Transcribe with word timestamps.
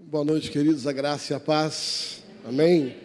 Boa 0.00 0.24
noite, 0.24 0.52
queridos, 0.52 0.86
a 0.86 0.92
graça 0.92 1.32
e 1.32 1.36
a 1.36 1.40
paz. 1.40 2.22
Amém? 2.46 2.96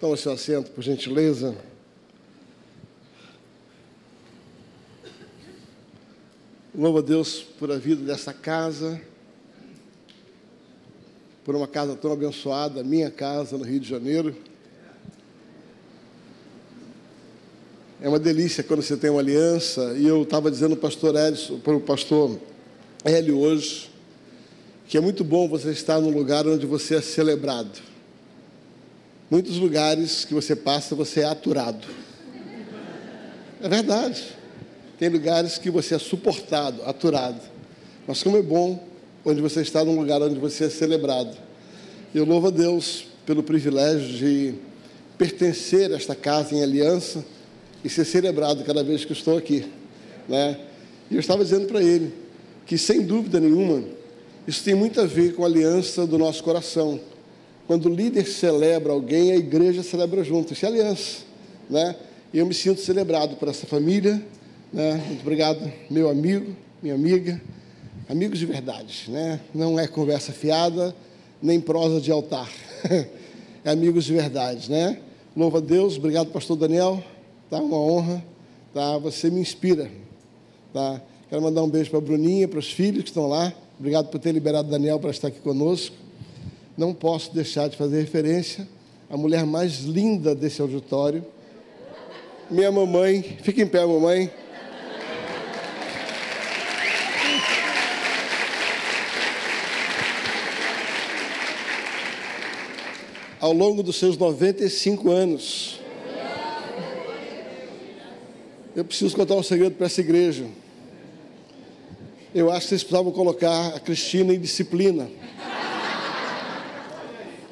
Toma 0.00 0.16
seu 0.16 0.32
assento, 0.32 0.72
por 0.72 0.82
gentileza. 0.82 1.56
Louvo 6.74 6.98
a 6.98 7.00
Deus 7.00 7.42
por 7.60 7.70
a 7.70 7.78
vida 7.78 8.04
dessa 8.04 8.34
casa, 8.34 9.00
por 11.44 11.54
uma 11.54 11.68
casa 11.68 11.94
tão 11.94 12.12
abençoada, 12.12 12.82
minha 12.82 13.08
casa 13.08 13.56
no 13.56 13.62
Rio 13.62 13.78
de 13.78 13.88
Janeiro. 13.88 14.36
É 18.00 18.08
uma 18.08 18.18
delícia 18.18 18.64
quando 18.64 18.82
você 18.82 18.96
tem 18.96 19.10
uma 19.10 19.20
aliança, 19.20 19.94
e 19.96 20.08
eu 20.08 20.24
estava 20.24 20.50
dizendo 20.50 20.76
pastor 20.76 21.14
para 21.62 21.76
o 21.76 21.80
pastor 21.80 22.36
Hélio 23.04 23.38
hoje, 23.38 23.91
que 24.92 24.98
é 24.98 25.00
muito 25.00 25.24
bom 25.24 25.48
você 25.48 25.70
estar 25.70 25.98
num 25.98 26.10
lugar 26.10 26.46
onde 26.46 26.66
você 26.66 26.96
é 26.96 27.00
celebrado. 27.00 27.80
Muitos 29.30 29.56
lugares 29.56 30.26
que 30.26 30.34
você 30.34 30.54
passa, 30.54 30.94
você 30.94 31.20
é 31.20 31.24
aturado. 31.24 31.86
É 33.62 33.66
verdade. 33.70 34.22
Tem 34.98 35.08
lugares 35.08 35.56
que 35.56 35.70
você 35.70 35.94
é 35.94 35.98
suportado, 35.98 36.82
aturado. 36.82 37.40
Mas 38.06 38.22
como 38.22 38.36
é 38.36 38.42
bom 38.42 38.86
onde 39.24 39.40
você 39.40 39.62
está 39.62 39.82
num 39.82 39.98
lugar 39.98 40.20
onde 40.20 40.38
você 40.38 40.64
é 40.64 40.68
celebrado. 40.68 41.38
Eu 42.14 42.26
louvo 42.26 42.48
a 42.48 42.50
Deus 42.50 43.06
pelo 43.24 43.42
privilégio 43.42 44.08
de 44.18 44.54
pertencer 45.16 45.90
a 45.90 45.96
esta 45.96 46.14
casa 46.14 46.54
em 46.54 46.62
aliança 46.62 47.24
e 47.82 47.88
ser 47.88 48.04
celebrado 48.04 48.62
cada 48.62 48.84
vez 48.84 49.06
que 49.06 49.14
estou 49.14 49.38
aqui. 49.38 49.64
Né? 50.28 50.60
E 51.10 51.14
eu 51.14 51.20
estava 51.20 51.42
dizendo 51.42 51.66
para 51.66 51.82
ele 51.82 52.12
que, 52.66 52.76
sem 52.76 53.00
dúvida 53.00 53.40
nenhuma, 53.40 54.01
isso 54.46 54.64
tem 54.64 54.74
muito 54.74 55.00
a 55.00 55.06
ver 55.06 55.34
com 55.34 55.44
a 55.44 55.46
aliança 55.46 56.04
do 56.04 56.18
nosso 56.18 56.42
coração. 56.42 56.98
Quando 57.66 57.86
o 57.86 57.94
líder 57.94 58.26
celebra 58.26 58.92
alguém, 58.92 59.30
a 59.30 59.36
igreja 59.36 59.82
celebra 59.84 60.24
junto. 60.24 60.52
Isso 60.52 60.66
é 60.66 60.68
aliança. 60.68 61.22
Né? 61.70 61.94
E 62.32 62.38
eu 62.38 62.46
me 62.46 62.52
sinto 62.52 62.80
celebrado 62.80 63.36
por 63.36 63.46
essa 63.48 63.66
família. 63.66 64.20
Né? 64.72 65.02
Muito 65.06 65.20
obrigado, 65.20 65.72
meu 65.88 66.10
amigo, 66.10 66.56
minha 66.82 66.94
amiga. 66.94 67.40
Amigos 68.08 68.40
de 68.40 68.46
verdade. 68.46 69.04
Né? 69.08 69.40
Não 69.54 69.78
é 69.78 69.86
conversa 69.86 70.32
fiada, 70.32 70.94
nem 71.40 71.60
prosa 71.60 72.00
de 72.00 72.10
altar. 72.10 72.50
é 73.64 73.70
amigos 73.70 74.04
de 74.04 74.12
verdade. 74.12 74.68
Né? 74.68 74.98
Louva 75.36 75.58
a 75.58 75.60
Deus. 75.60 75.96
Obrigado, 75.96 76.32
pastor 76.32 76.56
Daniel. 76.56 77.02
Tá 77.48 77.58
uma 77.58 77.78
honra. 77.78 78.24
Tá? 78.74 78.98
Você 78.98 79.30
me 79.30 79.40
inspira. 79.40 79.88
Tá? 80.74 81.00
Quero 81.30 81.40
mandar 81.40 81.62
um 81.62 81.70
beijo 81.70 81.90
para 81.90 82.00
a 82.00 82.02
Bruninha, 82.02 82.48
para 82.48 82.58
os 82.58 82.72
filhos 82.72 83.04
que 83.04 83.10
estão 83.10 83.28
lá. 83.28 83.52
Obrigado 83.82 84.10
por 84.10 84.20
ter 84.20 84.30
liberado 84.30 84.70
Daniel 84.70 85.00
para 85.00 85.10
estar 85.10 85.26
aqui 85.26 85.40
conosco. 85.40 85.96
Não 86.78 86.94
posso 86.94 87.34
deixar 87.34 87.68
de 87.68 87.76
fazer 87.76 87.98
referência 87.98 88.68
à 89.10 89.16
mulher 89.16 89.44
mais 89.44 89.80
linda 89.80 90.36
desse 90.36 90.62
auditório, 90.62 91.26
minha 92.48 92.70
mamãe. 92.70 93.22
Fica 93.42 93.60
em 93.60 93.66
pé, 93.66 93.84
mamãe. 93.84 94.30
Ao 103.40 103.52
longo 103.52 103.82
dos 103.82 103.96
seus 103.96 104.16
95 104.16 105.10
anos, 105.10 105.80
eu 108.76 108.84
preciso 108.84 109.16
contar 109.16 109.34
um 109.34 109.42
segredo 109.42 109.74
para 109.74 109.86
essa 109.86 110.00
igreja. 110.00 110.61
Eu 112.34 112.50
acho 112.50 112.62
que 112.62 112.68
vocês 112.68 112.82
precisavam 112.82 113.12
colocar 113.12 113.74
a 113.76 113.80
Cristina 113.80 114.32
em 114.32 114.40
disciplina. 114.40 115.10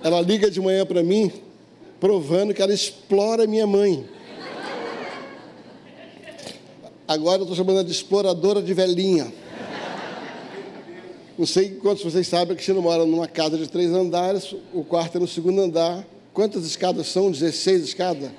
Ela 0.03 0.23
liga 0.23 0.51
de 0.51 0.59
manhã 0.59 0.87
para 0.87 1.03
mim, 1.03 1.31
provando 2.01 2.55
que 2.55 2.63
ela 2.63 2.73
explora 2.73 3.47
minha 3.47 3.67
mãe. 3.67 4.09
Agora 7.07 7.41
eu 7.41 7.43
estou 7.43 7.55
chamando 7.55 7.77
ela 7.77 7.85
de 7.85 7.93
exploradora 7.93 8.63
de 8.63 8.73
velhinha. 8.73 9.31
Não 11.37 11.45
sei 11.45 11.73
quantos 11.75 12.03
vocês 12.03 12.27
sabem, 12.27 12.53
a 12.53 12.55
Cristina 12.55 12.81
mora 12.81 13.05
numa 13.05 13.29
casa 13.29 13.59
de 13.59 13.69
três 13.69 13.91
andares, 13.91 14.55
o 14.73 14.83
quarto 14.83 15.17
é 15.17 15.21
no 15.21 15.29
segundo 15.29 15.61
andar. 15.61 16.07
Quantas 16.33 16.65
escadas 16.65 17.07
são? 17.07 17.31
16 17.31 17.83
escadas. 17.83 18.31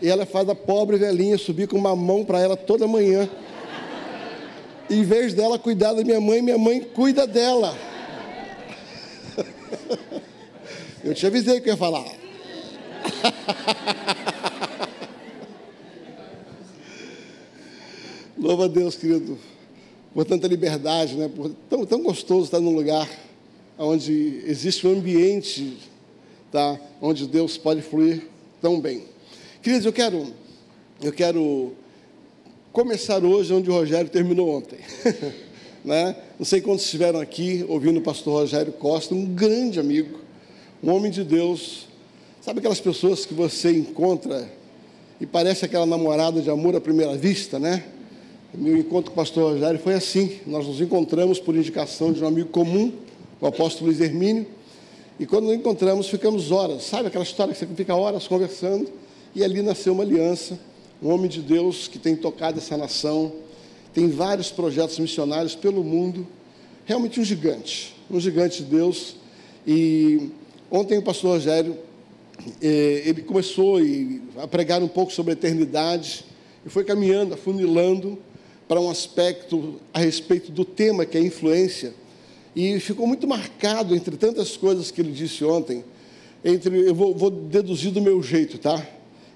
E 0.00 0.08
ela 0.08 0.24
faz 0.24 0.48
a 0.48 0.54
pobre 0.54 0.96
velhinha 0.96 1.36
subir 1.36 1.68
com 1.68 1.76
uma 1.76 1.94
mão 1.94 2.24
para 2.24 2.40
ela 2.40 2.56
toda 2.56 2.88
manhã 2.88 3.28
em 4.92 5.02
vez 5.04 5.32
dela 5.32 5.58
cuidar 5.58 5.94
da 5.94 6.04
minha 6.04 6.20
mãe, 6.20 6.42
minha 6.42 6.58
mãe 6.58 6.80
cuida 6.80 7.26
dela. 7.26 7.74
Eu 11.02 11.14
te 11.14 11.26
avisei 11.26 11.60
que 11.60 11.68
eu 11.68 11.72
ia 11.72 11.76
falar. 11.76 12.04
Louva 18.38 18.66
a 18.66 18.68
Deus, 18.68 18.94
querido, 18.96 19.38
por 20.14 20.24
tanta 20.24 20.46
liberdade, 20.46 21.16
né? 21.16 21.28
Por 21.34 21.50
tão, 21.68 21.84
tão 21.86 22.02
gostoso 22.02 22.44
estar 22.44 22.60
num 22.60 22.74
lugar 22.74 23.08
onde 23.78 24.42
existe 24.46 24.86
um 24.86 24.92
ambiente, 24.92 25.78
tá? 26.52 26.78
Onde 27.00 27.26
Deus 27.26 27.56
pode 27.56 27.82
fluir 27.82 28.28
tão 28.60 28.80
bem. 28.80 29.04
Queridos, 29.62 29.86
eu 29.86 29.92
quero, 29.92 30.32
eu 31.00 31.12
quero 31.12 31.72
começar 32.72 33.22
hoje 33.22 33.52
onde 33.52 33.70
o 33.70 33.74
Rogério 33.74 34.10
terminou 34.10 34.48
ontem. 34.48 34.78
né? 35.84 36.16
Não 36.38 36.46
sei 36.46 36.60
quantos 36.60 36.84
estiveram 36.86 37.20
aqui 37.20 37.64
ouvindo 37.68 37.98
o 37.98 38.02
pastor 38.02 38.40
Rogério 38.40 38.72
Costa, 38.72 39.14
um 39.14 39.26
grande 39.26 39.78
amigo, 39.78 40.18
um 40.82 40.90
homem 40.90 41.10
de 41.10 41.22
Deus. 41.22 41.86
Sabe 42.40 42.60
aquelas 42.60 42.80
pessoas 42.80 43.26
que 43.26 43.34
você 43.34 43.70
encontra 43.70 44.50
e 45.20 45.26
parece 45.26 45.66
aquela 45.66 45.84
namorada 45.84 46.40
de 46.40 46.48
amor 46.48 46.74
à 46.74 46.80
primeira 46.80 47.14
vista, 47.14 47.58
né? 47.58 47.84
Meu 48.54 48.78
encontro 48.78 49.10
com 49.10 49.20
o 49.20 49.22
pastor 49.22 49.52
Rogério 49.52 49.78
foi 49.78 49.94
assim. 49.94 50.40
Nós 50.46 50.66
nos 50.66 50.80
encontramos 50.80 51.38
por 51.38 51.54
indicação 51.54 52.10
de 52.10 52.24
um 52.24 52.26
amigo 52.26 52.48
comum, 52.48 52.90
o 53.38 53.46
apóstolo 53.46 53.86
Luiz 53.86 54.00
Hermínio, 54.00 54.46
e 55.20 55.26
quando 55.26 55.44
nos 55.44 55.54
encontramos, 55.54 56.08
ficamos 56.08 56.50
horas. 56.50 56.84
Sabe 56.84 57.08
aquela 57.08 57.24
história 57.24 57.52
que 57.52 57.60
você 57.60 57.66
fica 57.66 57.94
horas 57.94 58.26
conversando? 58.26 58.90
E 59.34 59.44
ali 59.44 59.60
nasceu 59.62 59.92
uma 59.92 60.02
aliança 60.02 60.58
um 61.02 61.10
homem 61.10 61.28
de 61.28 61.42
Deus 61.42 61.88
que 61.88 61.98
tem 61.98 62.14
tocado 62.14 62.58
essa 62.58 62.76
nação, 62.76 63.32
tem 63.92 64.08
vários 64.08 64.50
projetos 64.50 64.98
missionários 65.00 65.56
pelo 65.56 65.82
mundo, 65.82 66.26
realmente 66.84 67.18
um 67.18 67.24
gigante, 67.24 67.94
um 68.08 68.20
gigante 68.20 68.62
de 68.62 68.70
Deus. 68.70 69.16
E 69.66 70.30
ontem 70.70 70.98
o 70.98 71.02
pastor 71.02 71.32
Rogério, 71.32 71.76
eh, 72.62 73.02
ele 73.04 73.22
começou 73.22 73.78
a 74.36 74.46
pregar 74.46 74.80
um 74.80 74.88
pouco 74.88 75.12
sobre 75.12 75.32
a 75.32 75.34
eternidade 75.34 76.24
e 76.64 76.70
foi 76.70 76.84
caminhando, 76.84 77.34
afunilando 77.34 78.16
para 78.68 78.80
um 78.80 78.88
aspecto 78.88 79.80
a 79.92 79.98
respeito 79.98 80.52
do 80.52 80.64
tema 80.64 81.04
que 81.04 81.18
é 81.18 81.20
influência. 81.20 81.94
E 82.54 82.78
ficou 82.78 83.08
muito 83.08 83.26
marcado 83.26 83.94
entre 83.96 84.16
tantas 84.16 84.56
coisas 84.56 84.92
que 84.92 85.00
ele 85.00 85.10
disse 85.10 85.44
ontem, 85.44 85.84
entre 86.44 86.88
eu 86.88 86.94
vou, 86.94 87.12
vou 87.12 87.30
deduzir 87.30 87.90
do 87.90 88.00
meu 88.00 88.22
jeito, 88.22 88.56
tá? 88.56 88.86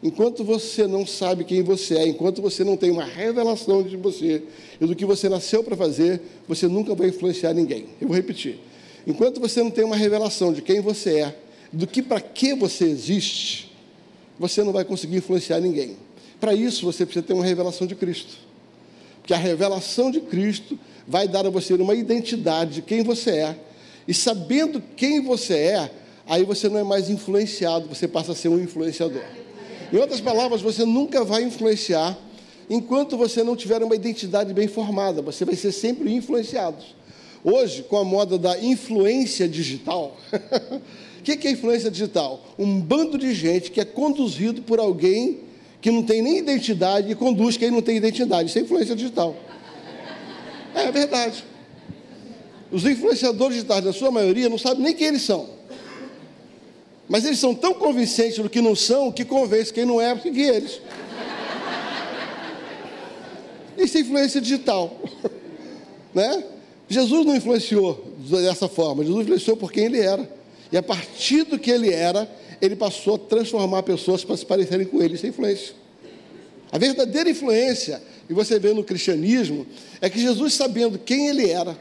Enquanto 0.02 0.44
você 0.44 0.86
não 0.86 1.06
sabe 1.06 1.44
quem 1.44 1.62
você 1.62 1.96
é, 1.96 2.06
enquanto 2.06 2.42
você 2.42 2.62
não 2.62 2.76
tem 2.76 2.90
uma 2.90 3.04
revelação 3.04 3.82
de 3.82 3.96
você 3.96 4.42
e 4.80 4.86
do 4.86 4.94
que 4.94 5.06
você 5.06 5.28
nasceu 5.28 5.64
para 5.64 5.76
fazer, 5.76 6.20
você 6.46 6.68
nunca 6.68 6.94
vai 6.94 7.08
influenciar 7.08 7.54
ninguém. 7.54 7.86
Eu 8.00 8.08
vou 8.08 8.16
repetir. 8.16 8.58
Enquanto 9.06 9.40
você 9.40 9.62
não 9.62 9.70
tem 9.70 9.84
uma 9.84 9.96
revelação 9.96 10.52
de 10.52 10.60
quem 10.60 10.80
você 10.80 11.20
é, 11.20 11.38
do 11.72 11.86
que 11.86 12.02
para 12.02 12.20
que 12.20 12.54
você 12.54 12.84
existe, 12.84 13.72
você 14.38 14.62
não 14.62 14.72
vai 14.72 14.84
conseguir 14.84 15.16
influenciar 15.16 15.60
ninguém. 15.60 15.96
Para 16.38 16.52
isso, 16.54 16.84
você 16.84 17.06
precisa 17.06 17.24
ter 17.24 17.32
uma 17.32 17.44
revelação 17.44 17.86
de 17.86 17.94
Cristo. 17.94 18.36
Porque 19.18 19.32
a 19.32 19.38
revelação 19.38 20.10
de 20.10 20.20
Cristo 20.20 20.78
vai 21.08 21.26
dar 21.26 21.46
a 21.46 21.50
você 21.50 21.74
uma 21.74 21.94
identidade 21.94 22.74
de 22.76 22.82
quem 22.82 23.02
você 23.02 23.30
é. 23.30 23.56
E 24.06 24.12
sabendo 24.12 24.82
quem 24.96 25.20
você 25.22 25.54
é, 25.54 25.90
aí 26.28 26.44
você 26.44 26.68
não 26.68 26.78
é 26.78 26.84
mais 26.84 27.08
influenciado, 27.08 27.88
você 27.88 28.06
passa 28.06 28.32
a 28.32 28.34
ser 28.34 28.48
um 28.48 28.60
influenciador. 28.60 29.22
Em 29.92 29.96
outras 29.98 30.20
palavras, 30.20 30.60
você 30.60 30.84
nunca 30.84 31.24
vai 31.24 31.42
influenciar 31.42 32.18
enquanto 32.68 33.16
você 33.16 33.42
não 33.42 33.54
tiver 33.54 33.82
uma 33.82 33.94
identidade 33.94 34.52
bem 34.52 34.66
formada. 34.66 35.22
Você 35.22 35.44
vai 35.44 35.54
ser 35.54 35.72
sempre 35.72 36.12
influenciado. 36.12 36.82
Hoje, 37.44 37.84
com 37.84 37.96
a 37.96 38.04
moda 38.04 38.36
da 38.36 38.58
influência 38.58 39.48
digital, 39.48 40.16
o 41.20 41.22
que 41.22 41.46
é 41.46 41.50
influência 41.52 41.90
digital? 41.90 42.44
Um 42.58 42.80
bando 42.80 43.16
de 43.16 43.32
gente 43.32 43.70
que 43.70 43.80
é 43.80 43.84
conduzido 43.84 44.62
por 44.62 44.80
alguém 44.80 45.40
que 45.80 45.90
não 45.90 46.02
tem 46.02 46.20
nem 46.20 46.38
identidade 46.38 47.12
e 47.12 47.14
conduz 47.14 47.56
quem 47.56 47.70
não 47.70 47.80
tem 47.80 47.96
identidade. 47.96 48.48
Isso 48.48 48.58
é 48.58 48.62
influência 48.62 48.96
digital. 48.96 49.36
É 50.74 50.90
verdade. 50.90 51.44
Os 52.72 52.84
influenciadores 52.84 53.54
digitais, 53.54 53.84
na 53.84 53.92
sua 53.92 54.10
maioria, 54.10 54.48
não 54.48 54.58
sabem 54.58 54.82
nem 54.82 54.94
quem 54.94 55.06
eles 55.06 55.22
são. 55.22 55.55
Mas 57.08 57.24
eles 57.24 57.38
são 57.38 57.54
tão 57.54 57.74
convincentes 57.74 58.38
do 58.38 58.50
que 58.50 58.60
não 58.60 58.74
são 58.74 59.12
que 59.12 59.24
convence 59.24 59.72
quem 59.72 59.84
não 59.84 60.00
é 60.00 60.10
a 60.10 60.20
seguir 60.20 60.48
eles. 60.48 60.80
Isso 63.78 63.98
é 63.98 64.00
influência 64.00 64.40
digital. 64.40 64.98
né? 66.14 66.44
Jesus 66.88 67.26
não 67.26 67.36
influenciou 67.36 68.12
dessa 68.18 68.68
forma, 68.68 69.04
Jesus 69.04 69.22
influenciou 69.22 69.56
por 69.56 69.70
quem 69.70 69.84
ele 69.84 70.00
era. 70.00 70.28
E 70.72 70.76
a 70.76 70.82
partir 70.82 71.44
do 71.44 71.58
que 71.58 71.70
ele 71.70 71.92
era, 71.92 72.28
ele 72.60 72.74
passou 72.74 73.14
a 73.14 73.18
transformar 73.18 73.82
pessoas 73.82 74.24
para 74.24 74.36
se 74.36 74.44
parecerem 74.44 74.86
com 74.86 75.02
ele. 75.02 75.14
Isso 75.14 75.26
é 75.26 75.28
influência. 75.28 75.74
A 76.72 76.78
verdadeira 76.78 77.30
influência, 77.30 78.02
e 78.28 78.34
você 78.34 78.58
vê 78.58 78.72
no 78.72 78.82
cristianismo, 78.82 79.66
é 80.00 80.10
que 80.10 80.18
Jesus, 80.18 80.54
sabendo 80.54 80.98
quem 80.98 81.28
ele 81.28 81.48
era, 81.48 81.78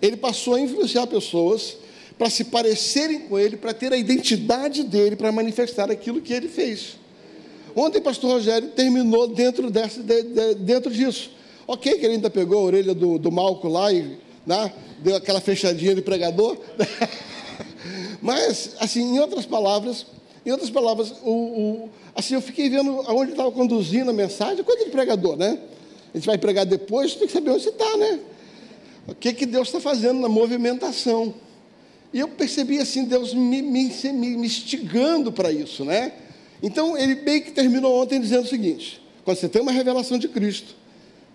ele 0.00 0.16
passou 0.16 0.54
a 0.54 0.60
influenciar 0.60 1.06
pessoas 1.06 1.76
para 2.20 2.28
se 2.28 2.44
parecerem 2.44 3.20
com 3.20 3.38
ele, 3.38 3.56
para 3.56 3.72
ter 3.72 3.94
a 3.94 3.96
identidade 3.96 4.82
dele, 4.82 5.16
para 5.16 5.32
manifestar 5.32 5.90
aquilo 5.90 6.20
que 6.20 6.34
ele 6.34 6.48
fez. 6.48 6.98
Ontem, 7.74 7.98
pastor 7.98 8.32
Rogério 8.32 8.68
terminou 8.68 9.26
dentro, 9.26 9.70
dessa, 9.70 10.02
de, 10.02 10.24
de, 10.24 10.54
dentro 10.56 10.90
disso. 10.90 11.30
Ok, 11.66 11.94
que 11.94 12.04
ele 12.04 12.16
ainda 12.16 12.28
pegou 12.28 12.58
a 12.58 12.62
orelha 12.62 12.94
do, 12.94 13.18
do 13.18 13.32
Malco 13.32 13.68
lá 13.68 13.90
e 13.90 14.18
né, 14.46 14.70
deu 14.98 15.16
aquela 15.16 15.40
fechadinha 15.40 15.94
de 15.94 16.02
pregador. 16.02 16.58
Mas, 18.20 18.76
assim, 18.78 19.00
em 19.00 19.18
outras 19.18 19.46
palavras, 19.46 20.04
em 20.44 20.50
outras 20.50 20.68
palavras, 20.68 21.14
o, 21.24 21.30
o 21.30 21.90
assim, 22.14 22.34
eu 22.34 22.42
fiquei 22.42 22.68
vendo 22.68 23.00
aonde 23.06 23.30
estava 23.30 23.50
conduzindo 23.50 24.10
a 24.10 24.12
mensagem, 24.12 24.62
coisa 24.62 24.84
de 24.84 24.90
pregador, 24.90 25.38
né? 25.38 25.58
A 26.12 26.18
gente 26.18 26.26
vai 26.26 26.36
pregar 26.36 26.66
depois, 26.66 27.14
tem 27.14 27.26
que 27.26 27.32
saber 27.32 27.48
onde 27.48 27.62
você 27.62 27.70
está, 27.70 27.96
né? 27.96 28.20
O 29.08 29.14
que, 29.14 29.32
que 29.32 29.46
Deus 29.46 29.68
está 29.68 29.80
fazendo 29.80 30.20
na 30.20 30.28
movimentação. 30.28 31.34
E 32.12 32.18
eu 32.18 32.28
percebi 32.28 32.78
assim, 32.78 33.04
Deus 33.04 33.32
me, 33.32 33.62
me, 33.62 33.88
me 34.12 34.46
instigando 34.46 35.30
para 35.30 35.52
isso, 35.52 35.84
né? 35.84 36.12
Então, 36.62 36.96
ele 36.96 37.14
bem 37.14 37.40
que 37.40 37.52
terminou 37.52 38.02
ontem 38.02 38.20
dizendo 38.20 38.44
o 38.44 38.48
seguinte: 38.48 39.00
quando 39.24 39.38
você 39.38 39.48
tem 39.48 39.62
uma 39.62 39.72
revelação 39.72 40.18
de 40.18 40.28
Cristo, 40.28 40.74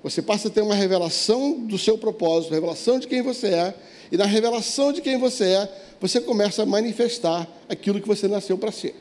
você 0.04 0.22
passa 0.22 0.50
a 0.50 0.52
ter 0.52 0.62
uma 0.62 0.76
revelação 0.76 1.54
do 1.62 1.78
seu 1.78 1.98
propósito, 1.98 2.54
revelação 2.54 3.00
de 3.00 3.08
quem 3.08 3.22
você 3.22 3.48
é, 3.48 3.76
e 4.12 4.18
na 4.18 4.26
revelação 4.26 4.92
de 4.92 5.02
quem 5.02 5.18
você 5.18 5.46
é, 5.46 5.82
você 6.00 6.20
começa 6.20 6.62
a 6.62 6.66
manifestar 6.66 7.48
aquilo 7.68 8.02
que 8.02 8.08
você 8.08 8.28
nasceu 8.28 8.58
para 8.58 8.72
ser. 8.72 8.96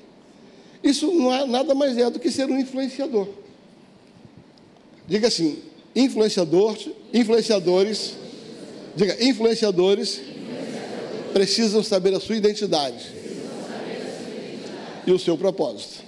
Isso 0.82 1.10
não 1.12 1.34
é 1.34 1.44
nada 1.46 1.74
mais 1.74 1.98
é 1.98 2.08
do 2.08 2.18
que 2.18 2.30
ser 2.30 2.48
um 2.48 2.58
influenciador. 2.58 3.28
Diga 5.06 5.28
assim: 5.28 5.58
influenciador, 5.94 6.76
influenciadores, 7.12 8.14
diga, 8.96 9.22
influenciadores 9.22 10.20
precisam 11.34 11.82
saber 11.82 12.14
a 12.14 12.20
sua 12.20 12.36
identidade 12.36 13.12
e 15.04 15.10
o 15.10 15.18
seu 15.18 15.36
propósito. 15.36 16.04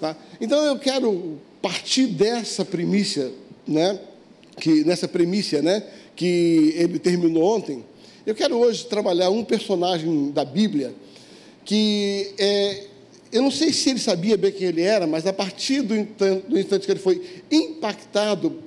Tá? 0.00 0.14
Então 0.38 0.62
eu 0.64 0.78
quero 0.78 1.38
partir 1.62 2.06
dessa 2.08 2.64
primícia, 2.64 3.32
né, 3.66 3.98
que, 4.60 4.84
nessa 4.84 5.08
primícia 5.08 5.62
né, 5.62 5.82
que 6.14 6.74
ele 6.76 6.98
terminou 6.98 7.56
ontem, 7.56 7.84
eu 8.26 8.34
quero 8.34 8.56
hoje 8.58 8.84
trabalhar 8.84 9.30
um 9.30 9.42
personagem 9.42 10.30
da 10.30 10.44
Bíblia 10.44 10.94
que 11.64 12.34
é, 12.38 12.84
eu 13.32 13.40
não 13.40 13.50
sei 13.50 13.72
se 13.72 13.90
ele 13.90 13.98
sabia 13.98 14.36
bem 14.36 14.52
quem 14.52 14.68
ele 14.68 14.82
era, 14.82 15.06
mas 15.06 15.26
a 15.26 15.32
partir 15.32 15.80
do 15.80 15.96
instante, 15.96 16.46
do 16.48 16.58
instante 16.58 16.84
que 16.84 16.92
ele 16.92 17.00
foi 17.00 17.22
impactado 17.50 18.58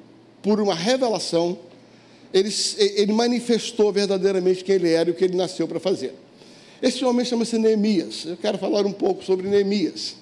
por 0.42 0.60
uma 0.60 0.74
revelação, 0.74 1.60
ele, 2.36 2.54
ele 2.78 3.14
manifestou 3.14 3.94
verdadeiramente 3.94 4.62
quem 4.62 4.76
ele 4.76 4.90
era 4.92 5.10
e 5.10 5.14
o 5.14 5.16
que 5.16 5.24
ele 5.24 5.38
nasceu 5.38 5.66
para 5.70 5.80
fazer. 5.80 6.14
Esse 6.82 7.06
homem 7.06 7.26
chama-se 7.26 7.58
Neemias. 7.58 8.26
Eu 8.26 8.36
quero 8.36 8.58
falar 8.58 8.86
um 8.86 8.92
pouco 8.92 9.24
sobre 9.24 9.48
Neemias. 9.48 10.18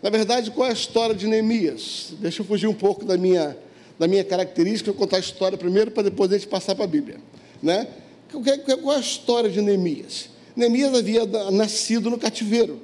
Na 0.00 0.08
verdade, 0.08 0.52
qual 0.52 0.68
é 0.68 0.70
a 0.70 0.72
história 0.72 1.16
de 1.16 1.26
Neemias? 1.26 2.12
Deixa 2.20 2.42
eu 2.42 2.46
fugir 2.46 2.68
um 2.68 2.74
pouco 2.74 3.04
da 3.04 3.18
minha, 3.18 3.58
da 3.98 4.06
minha 4.06 4.22
característica, 4.22 4.88
eu 4.88 4.94
contar 4.94 5.16
a 5.16 5.20
história 5.20 5.58
primeiro 5.58 5.90
para 5.90 6.04
depois 6.04 6.30
a 6.30 6.38
gente 6.38 6.46
passar 6.46 6.76
para 6.76 6.84
a 6.84 6.88
Bíblia. 6.88 7.16
Né? 7.60 7.88
Qual 8.30 8.94
é 8.94 8.96
a 8.96 9.00
história 9.00 9.50
de 9.50 9.60
Neemias? 9.60 10.28
Neemias 10.54 10.94
havia 10.94 11.26
nascido 11.50 12.08
no 12.08 12.18
cativeiro. 12.18 12.80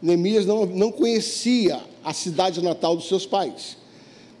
Neemias 0.00 0.46
não, 0.46 0.64
não 0.64 0.90
conhecia 0.90 1.82
a 2.02 2.14
cidade 2.14 2.62
natal 2.62 2.96
dos 2.96 3.08
seus 3.08 3.26
pais. 3.26 3.76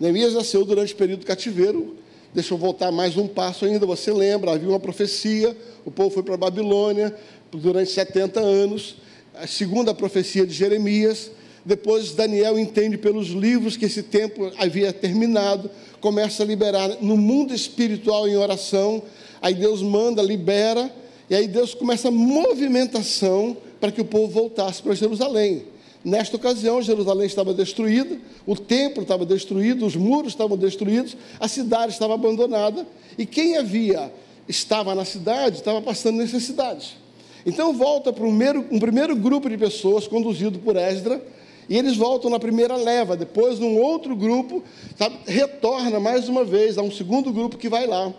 Neemias 0.00 0.32
nasceu 0.32 0.64
durante 0.64 0.94
o 0.94 0.96
período 0.96 1.20
do 1.20 1.26
cativeiro. 1.26 1.96
Deixa 2.36 2.52
eu 2.52 2.58
voltar 2.58 2.92
mais 2.92 3.16
um 3.16 3.26
passo 3.26 3.64
ainda. 3.64 3.86
Você 3.86 4.12
lembra, 4.12 4.52
havia 4.52 4.68
uma 4.68 4.78
profecia, 4.78 5.56
o 5.86 5.90
povo 5.90 6.10
foi 6.10 6.22
para 6.22 6.34
a 6.34 6.36
Babilônia 6.36 7.16
durante 7.50 7.90
70 7.90 8.40
anos. 8.40 8.96
A 9.34 9.46
segunda 9.46 9.94
profecia 9.94 10.46
de 10.46 10.52
Jeremias, 10.52 11.30
depois, 11.64 12.12
Daniel 12.12 12.58
entende 12.58 12.98
pelos 12.98 13.28
livros 13.28 13.78
que 13.78 13.86
esse 13.86 14.02
tempo 14.02 14.52
havia 14.58 14.92
terminado, 14.92 15.70
começa 15.98 16.42
a 16.42 16.46
liberar 16.46 16.98
no 17.00 17.16
mundo 17.16 17.54
espiritual 17.54 18.28
em 18.28 18.36
oração. 18.36 19.02
Aí 19.40 19.54
Deus 19.54 19.80
manda, 19.80 20.20
libera, 20.20 20.94
e 21.30 21.34
aí 21.34 21.48
Deus 21.48 21.72
começa 21.72 22.08
a 22.08 22.10
movimentação 22.10 23.56
para 23.80 23.90
que 23.90 24.02
o 24.02 24.04
povo 24.04 24.28
voltasse 24.28 24.82
para 24.82 24.94
Jerusalém. 24.94 25.64
Nesta 26.06 26.36
ocasião, 26.36 26.80
Jerusalém 26.80 27.26
estava 27.26 27.52
destruída, 27.52 28.16
o 28.46 28.54
templo 28.54 29.02
estava 29.02 29.26
destruído, 29.26 29.84
os 29.84 29.96
muros 29.96 30.34
estavam 30.34 30.56
destruídos, 30.56 31.16
a 31.40 31.48
cidade 31.48 31.94
estava 31.94 32.14
abandonada, 32.14 32.86
e 33.18 33.26
quem 33.26 33.56
havia 33.56 34.12
estava 34.48 34.94
na 34.94 35.04
cidade 35.04 35.56
estava 35.56 35.82
passando 35.82 36.18
necessidade. 36.18 36.96
Então 37.44 37.72
volta 37.72 38.12
para 38.12 38.24
um 38.24 38.78
primeiro, 38.78 39.16
grupo 39.16 39.50
de 39.50 39.58
pessoas 39.58 40.06
conduzido 40.06 40.60
por 40.60 40.76
Esdra, 40.76 41.20
e 41.68 41.76
eles 41.76 41.96
voltam 41.96 42.30
na 42.30 42.38
primeira 42.38 42.76
leva, 42.76 43.16
depois 43.16 43.58
um 43.58 43.76
outro 43.76 44.14
grupo 44.14 44.62
sabe, 44.96 45.16
retorna 45.26 45.98
mais 45.98 46.28
uma 46.28 46.44
vez 46.44 46.78
a 46.78 46.82
um 46.82 46.90
segundo 46.92 47.32
grupo 47.32 47.56
que 47.56 47.68
vai 47.68 47.84
lá. 47.84 48.14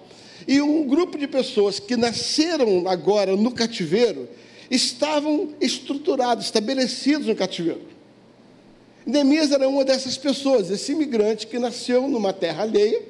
E 0.45 0.61
um 0.61 0.85
grupo 0.85 1.17
de 1.17 1.25
pessoas 1.25 1.79
que 1.79 1.95
nasceram 1.95 2.85
agora 2.85 3.37
no 3.37 3.51
cativeiro 3.51 4.27
estavam 4.69 5.49
estruturados, 5.61 6.45
estabelecidos 6.45 7.27
no 7.27 7.35
cativeiro. 7.35 7.81
Neemias 9.05 9.51
era 9.51 9.67
uma 9.69 9.85
dessas 9.85 10.17
pessoas, 10.17 10.69
esse 10.69 10.91
imigrante 10.91 11.47
que 11.47 11.57
nasceu 11.57 12.07
numa 12.07 12.33
terra 12.33 12.63
alheia, 12.63 13.01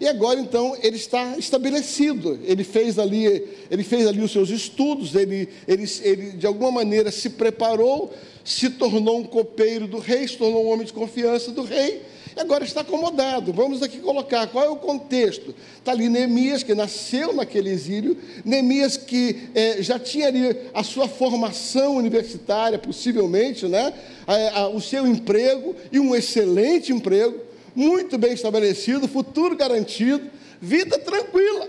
e 0.00 0.08
agora 0.08 0.40
então 0.40 0.76
ele 0.82 0.96
está 0.96 1.38
estabelecido. 1.38 2.40
Ele 2.42 2.64
fez 2.64 2.98
ali, 2.98 3.24
ele 3.70 3.84
fez 3.84 4.06
ali 4.06 4.20
os 4.20 4.32
seus 4.32 4.50
estudos, 4.50 5.14
ele, 5.14 5.48
ele, 5.68 5.84
ele 6.02 6.30
de 6.32 6.46
alguma 6.46 6.72
maneira 6.72 7.12
se 7.12 7.30
preparou 7.30 8.12
se 8.44 8.70
tornou 8.70 9.18
um 9.18 9.24
copeiro 9.24 9.86
do 9.86 9.98
rei, 9.98 10.26
se 10.26 10.36
tornou 10.36 10.64
um 10.64 10.72
homem 10.72 10.86
de 10.86 10.92
confiança 10.92 11.50
do 11.50 11.62
rei, 11.62 12.02
agora 12.40 12.64
está 12.64 12.80
acomodado. 12.80 13.52
Vamos 13.52 13.82
aqui 13.82 13.98
colocar 13.98 14.46
qual 14.46 14.64
é 14.64 14.68
o 14.68 14.76
contexto. 14.76 15.54
Está 15.78 15.92
ali 15.92 16.08
Neemias, 16.08 16.62
que 16.62 16.74
nasceu 16.74 17.32
naquele 17.32 17.70
exílio, 17.70 18.16
Neemias 18.44 18.96
que 18.96 19.48
é, 19.54 19.82
já 19.82 19.98
tinha 19.98 20.28
ali 20.28 20.56
a 20.72 20.82
sua 20.82 21.08
formação 21.08 21.96
universitária, 21.96 22.78
possivelmente, 22.78 23.66
né? 23.66 23.92
A, 24.26 24.60
a, 24.60 24.68
o 24.68 24.80
seu 24.80 25.06
emprego, 25.06 25.74
e 25.90 25.98
um 25.98 26.14
excelente 26.14 26.92
emprego, 26.92 27.38
muito 27.74 28.18
bem 28.18 28.32
estabelecido, 28.32 29.08
futuro 29.08 29.56
garantido, 29.56 30.30
vida 30.60 30.98
tranquila. 30.98 31.68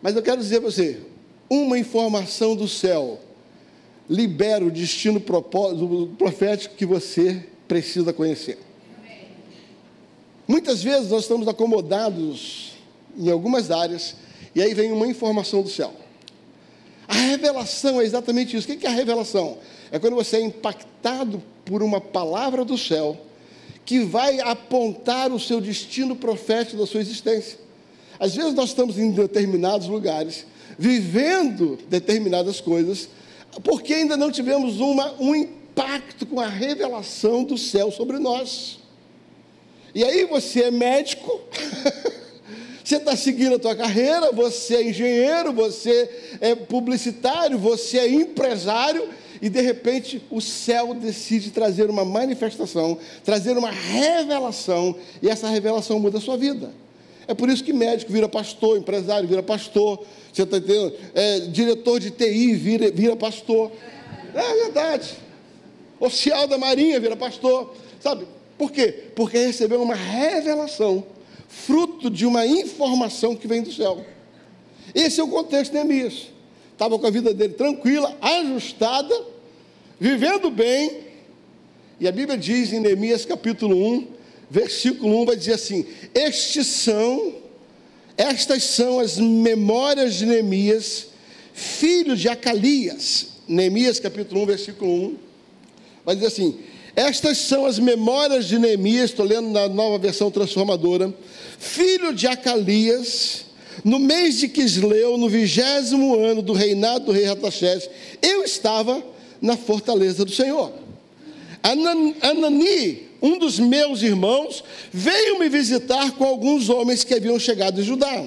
Mas 0.00 0.14
eu 0.16 0.22
quero 0.22 0.40
dizer 0.40 0.60
para 0.60 0.70
você, 0.70 1.00
uma 1.48 1.78
informação 1.78 2.54
do 2.54 2.68
céu 2.68 3.20
libera 4.08 4.64
o 4.64 4.70
destino 4.70 5.20
profético 5.20 6.74
que 6.74 6.84
você 6.84 7.44
precisa 7.74 8.12
conhecer. 8.12 8.56
Muitas 10.46 10.80
vezes 10.80 11.10
nós 11.10 11.22
estamos 11.22 11.48
acomodados 11.48 12.74
em 13.18 13.28
algumas 13.28 13.68
áreas 13.68 14.14
e 14.54 14.62
aí 14.62 14.72
vem 14.74 14.92
uma 14.92 15.08
informação 15.08 15.60
do 15.60 15.68
céu. 15.68 15.92
A 17.08 17.14
revelação 17.14 18.00
é 18.00 18.04
exatamente 18.04 18.56
isso. 18.56 18.70
O 18.70 18.76
que 18.76 18.86
é 18.86 18.90
a 18.90 18.92
revelação? 18.92 19.58
É 19.90 19.98
quando 19.98 20.14
você 20.14 20.36
é 20.36 20.40
impactado 20.40 21.42
por 21.64 21.82
uma 21.82 22.00
palavra 22.00 22.64
do 22.64 22.78
céu 22.78 23.16
que 23.84 24.04
vai 24.04 24.38
apontar 24.38 25.32
o 25.32 25.40
seu 25.40 25.60
destino 25.60 26.14
profético 26.14 26.76
da 26.76 26.86
sua 26.86 27.00
existência. 27.00 27.58
Às 28.20 28.36
vezes 28.36 28.54
nós 28.54 28.68
estamos 28.68 28.98
em 28.98 29.10
determinados 29.10 29.88
lugares, 29.88 30.46
vivendo 30.78 31.76
determinadas 31.88 32.60
coisas, 32.60 33.08
porque 33.64 33.94
ainda 33.94 34.16
não 34.16 34.30
tivemos 34.30 34.78
uma, 34.78 35.12
um 35.20 35.63
impacto 35.74 36.24
com 36.24 36.38
a 36.38 36.46
revelação 36.46 37.42
do 37.42 37.58
céu 37.58 37.90
sobre 37.90 38.20
nós. 38.20 38.78
E 39.92 40.04
aí 40.04 40.24
você 40.24 40.64
é 40.64 40.70
médico, 40.70 41.40
você 42.82 42.96
está 42.96 43.16
seguindo 43.16 43.56
a 43.56 43.58
tua 43.58 43.74
carreira, 43.74 44.30
você 44.30 44.76
é 44.76 44.88
engenheiro, 44.88 45.52
você 45.52 46.08
é 46.40 46.54
publicitário, 46.54 47.58
você 47.58 47.98
é 47.98 48.08
empresário, 48.08 49.08
e 49.42 49.48
de 49.48 49.60
repente 49.60 50.22
o 50.30 50.40
céu 50.40 50.94
decide 50.94 51.50
trazer 51.50 51.90
uma 51.90 52.04
manifestação, 52.04 52.96
trazer 53.24 53.58
uma 53.58 53.70
revelação, 53.70 54.96
e 55.20 55.28
essa 55.28 55.48
revelação 55.48 55.98
muda 55.98 56.18
a 56.18 56.20
sua 56.20 56.36
vida. 56.36 56.70
É 57.26 57.34
por 57.34 57.48
isso 57.48 57.64
que 57.64 57.72
médico 57.72 58.12
vira 58.12 58.28
pastor, 58.28 58.78
empresário 58.78 59.28
vira 59.28 59.42
pastor, 59.42 60.04
você 60.32 60.42
está 60.42 60.58
entendendo? 60.58 60.92
É, 61.14 61.40
diretor 61.40 61.98
de 61.98 62.10
TI 62.10 62.54
vira, 62.54 62.90
vira 62.90 63.16
pastor. 63.16 63.72
É 64.34 64.64
verdade. 64.64 65.23
Oficial 66.04 66.46
da 66.46 66.58
Marinha 66.58 67.00
vira 67.00 67.16
pastor. 67.16 67.74
Sabe? 68.00 68.26
Por 68.58 68.70
quê? 68.70 68.92
Porque 69.16 69.38
recebeu 69.38 69.82
uma 69.82 69.94
revelação, 69.94 71.04
fruto 71.48 72.10
de 72.10 72.26
uma 72.26 72.46
informação 72.46 73.34
que 73.34 73.48
vem 73.48 73.62
do 73.62 73.72
céu. 73.72 74.04
Esse 74.94 75.20
é 75.20 75.24
o 75.24 75.28
contexto 75.28 75.72
de 75.72 75.78
Neemias. 75.78 76.28
estava 76.72 76.98
com 76.98 77.06
a 77.06 77.10
vida 77.10 77.32
dele 77.32 77.54
tranquila, 77.54 78.16
ajustada, 78.20 79.14
vivendo 79.98 80.50
bem. 80.50 81.04
E 81.98 82.06
a 82.06 82.12
Bíblia 82.12 82.36
diz 82.36 82.72
em 82.72 82.80
Neemias 82.80 83.24
capítulo 83.24 83.76
1, 83.76 84.08
versículo 84.50 85.22
1, 85.22 85.24
vai 85.24 85.36
dizer 85.36 85.54
assim: 85.54 85.86
Estes 86.14 86.66
são, 86.66 87.34
estas 88.16 88.62
são 88.64 89.00
as 89.00 89.18
memórias 89.18 90.14
de 90.16 90.26
Neemias, 90.26 91.08
filho 91.52 92.16
de 92.16 92.28
Acalias. 92.28 93.28
Neemias 93.48 93.98
capítulo 93.98 94.42
1, 94.42 94.46
versículo 94.46 94.90
1, 94.90 95.23
vai 96.04 96.14
dizer 96.14 96.28
assim: 96.28 96.58
Estas 96.94 97.38
são 97.38 97.66
as 97.66 97.78
memórias 97.78 98.46
de 98.46 98.58
Neemias, 98.58 99.10
estou 99.10 99.24
lendo 99.24 99.48
na 99.50 99.68
nova 99.68 99.98
versão 99.98 100.30
transformadora, 100.30 101.12
filho 101.58 102.12
de 102.12 102.26
Acalias, 102.26 103.44
no 103.82 103.98
mês 103.98 104.38
de 104.38 104.48
Quisleu, 104.48 105.16
no 105.16 105.28
vigésimo 105.28 106.16
ano 106.18 106.42
do 106.42 106.52
reinado 106.52 107.06
do 107.06 107.12
rei 107.12 107.24
Rataxés, 107.24 107.88
eu 108.22 108.44
estava 108.44 109.02
na 109.40 109.56
fortaleza 109.56 110.24
do 110.24 110.30
Senhor. 110.30 110.72
Anani, 111.62 113.08
um 113.20 113.38
dos 113.38 113.58
meus 113.58 114.02
irmãos, 114.02 114.62
veio 114.92 115.38
me 115.38 115.48
visitar 115.48 116.12
com 116.12 116.24
alguns 116.24 116.68
homens 116.68 117.02
que 117.02 117.14
haviam 117.14 117.38
chegado 117.38 117.76
de 117.76 117.82
Judá. 117.82 118.24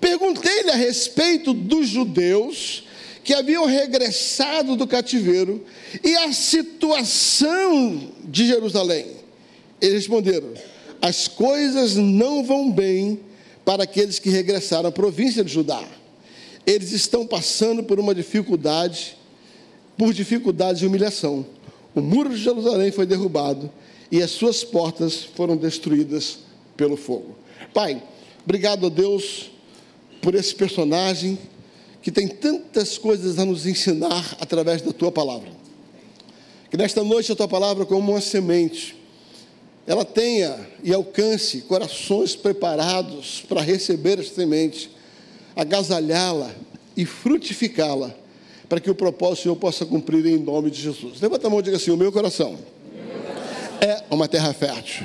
Perguntei-lhe 0.00 0.70
a 0.70 0.76
respeito 0.76 1.52
dos 1.52 1.88
judeus 1.88 2.84
que 3.22 3.34
haviam 3.34 3.66
regressado 3.66 4.76
do 4.76 4.86
cativeiro 4.86 5.64
e 6.02 6.16
a 6.16 6.32
situação 6.32 8.10
de 8.24 8.46
Jerusalém. 8.46 9.06
Eles 9.80 9.94
responderam: 9.94 10.52
as 11.00 11.28
coisas 11.28 11.96
não 11.96 12.44
vão 12.44 12.70
bem 12.70 13.20
para 13.64 13.84
aqueles 13.84 14.18
que 14.18 14.30
regressaram 14.30 14.88
à 14.88 14.92
província 14.92 15.44
de 15.44 15.52
Judá. 15.52 15.82
Eles 16.66 16.92
estão 16.92 17.26
passando 17.26 17.82
por 17.82 17.98
uma 17.98 18.14
dificuldade, 18.14 19.16
por 19.96 20.12
dificuldades 20.12 20.82
e 20.82 20.86
humilhação. 20.86 21.46
O 21.94 22.00
muro 22.00 22.30
de 22.30 22.36
Jerusalém 22.36 22.92
foi 22.92 23.06
derrubado 23.06 23.70
e 24.10 24.22
as 24.22 24.30
suas 24.30 24.62
portas 24.62 25.22
foram 25.22 25.56
destruídas 25.56 26.38
pelo 26.76 26.96
fogo. 26.96 27.36
Pai, 27.72 28.02
obrigado 28.44 28.86
a 28.86 28.88
Deus 28.88 29.50
por 30.20 30.34
esse 30.34 30.54
personagem 30.54 31.38
que 32.02 32.10
tem 32.10 32.26
tantas 32.26 32.96
coisas 32.96 33.38
a 33.38 33.44
nos 33.44 33.66
ensinar 33.66 34.36
através 34.40 34.82
da 34.82 34.92
tua 34.92 35.12
palavra. 35.12 35.50
Que 36.70 36.76
nesta 36.76 37.02
noite 37.02 37.30
a 37.32 37.36
tua 37.36 37.48
palavra, 37.48 37.84
como 37.84 38.12
uma 38.12 38.20
semente, 38.20 38.96
ela 39.86 40.04
tenha 40.04 40.68
e 40.84 40.94
alcance 40.94 41.62
corações 41.62 42.36
preparados 42.36 43.42
para 43.48 43.60
receber 43.60 44.18
esta 44.20 44.36
semente, 44.36 44.90
agasalhá-la 45.56 46.54
e 46.96 47.04
frutificá-la, 47.04 48.14
para 48.68 48.78
que 48.78 48.90
o 48.90 48.94
propósito 48.94 49.38
do 49.38 49.42
Senhor 49.42 49.56
possa 49.56 49.84
cumprir 49.84 50.24
em 50.26 50.38
nome 50.38 50.70
de 50.70 50.80
Jesus. 50.80 51.20
Levanta 51.20 51.48
a 51.48 51.50
mão 51.50 51.58
e 51.58 51.62
diga 51.62 51.76
assim: 51.76 51.90
O 51.90 51.96
meu 51.96 52.12
coração 52.12 52.56
é 53.80 54.04
uma 54.10 54.28
terra 54.28 54.52
fértil. 54.52 55.04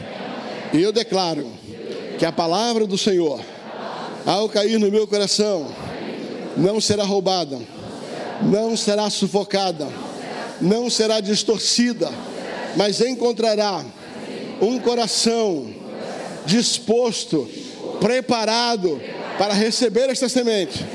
E 0.71 0.81
eu 0.81 0.91
declaro 0.91 1.49
que 2.19 2.25
a 2.25 2.31
palavra 2.31 2.85
do 2.85 2.97
Senhor, 2.97 3.41
ao 4.25 4.47
cair 4.49 4.77
no 4.79 4.91
meu 4.91 5.07
coração, 5.07 5.67
não 6.57 6.79
será 6.79 7.03
roubada, 7.03 7.59
não 8.41 8.75
será 8.75 9.09
sufocada, 9.09 9.87
não 10.61 10.89
será 10.89 11.19
distorcida, 11.19 12.09
mas 12.75 13.01
encontrará 13.01 13.83
um 14.61 14.79
coração 14.79 15.73
disposto, 16.45 17.47
preparado 17.99 19.01
para 19.37 19.53
receber 19.53 20.09
esta 20.09 20.29
semente 20.29 20.85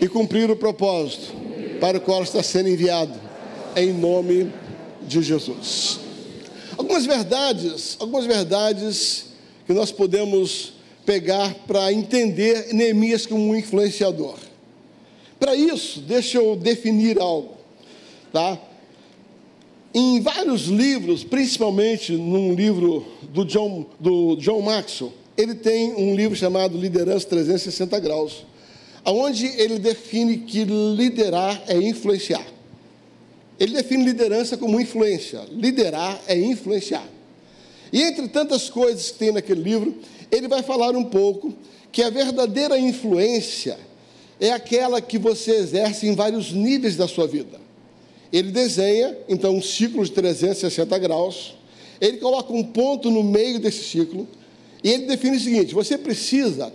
e 0.00 0.08
cumprir 0.08 0.50
o 0.50 0.56
propósito 0.56 1.34
para 1.80 1.98
o 1.98 2.00
qual 2.00 2.22
está 2.22 2.42
sendo 2.42 2.68
enviado, 2.68 3.18
em 3.74 3.92
nome 3.92 4.52
de 5.02 5.22
Jesus. 5.22 6.00
Algumas 6.76 7.06
verdades, 7.06 7.96
algumas 7.98 8.26
verdades 8.26 9.26
que 9.66 9.72
nós 9.72 9.90
podemos 9.90 10.74
pegar 11.04 11.54
para 11.66 11.92
entender 11.92 12.72
Neemias 12.72 13.26
como 13.26 13.50
um 13.50 13.54
influenciador. 13.54 14.36
Para 15.38 15.54
isso, 15.54 16.00
deixa 16.00 16.38
eu 16.38 16.56
definir 16.56 17.20
algo, 17.20 17.54
tá? 18.32 18.58
Em 19.94 20.20
vários 20.20 20.66
livros, 20.66 21.24
principalmente 21.24 22.12
num 22.12 22.54
livro 22.54 23.06
do 23.22 23.44
John, 23.44 23.86
do 24.00 24.36
John 24.36 24.60
Maxwell, 24.62 25.12
ele 25.36 25.54
tem 25.54 25.92
um 25.94 26.14
livro 26.14 26.36
chamado 26.36 26.78
Liderança 26.78 27.26
360 27.28 27.98
Graus, 28.00 28.46
onde 29.04 29.46
ele 29.46 29.78
define 29.78 30.38
que 30.38 30.64
liderar 30.64 31.62
é 31.66 31.76
influenciar. 31.76 32.44
Ele 33.58 33.74
define 33.74 34.04
liderança 34.04 34.56
como 34.56 34.80
influência. 34.80 35.44
Liderar 35.50 36.20
é 36.26 36.38
influenciar. 36.38 37.06
E 37.92 38.02
entre 38.02 38.28
tantas 38.28 38.68
coisas 38.68 39.10
que 39.10 39.18
tem 39.18 39.32
naquele 39.32 39.62
livro, 39.62 39.94
ele 40.30 40.48
vai 40.48 40.62
falar 40.62 40.96
um 40.96 41.04
pouco 41.04 41.54
que 41.92 42.02
a 42.02 42.10
verdadeira 42.10 42.78
influência 42.78 43.78
é 44.40 44.50
aquela 44.52 45.00
que 45.00 45.18
você 45.18 45.52
exerce 45.52 46.06
em 46.06 46.14
vários 46.14 46.52
níveis 46.52 46.96
da 46.96 47.08
sua 47.08 47.26
vida. 47.26 47.58
Ele 48.32 48.50
desenha, 48.50 49.16
então, 49.28 49.56
um 49.56 49.62
ciclo 49.62 50.04
de 50.04 50.12
360 50.12 50.98
graus, 50.98 51.54
ele 52.00 52.18
coloca 52.18 52.52
um 52.52 52.62
ponto 52.62 53.10
no 53.10 53.22
meio 53.22 53.58
desse 53.58 53.84
ciclo, 53.84 54.28
e 54.82 54.90
ele 54.90 55.06
define 55.06 55.36
o 55.36 55.40
seguinte: 55.40 55.74
você 55.74 55.96
precisa 55.96 56.72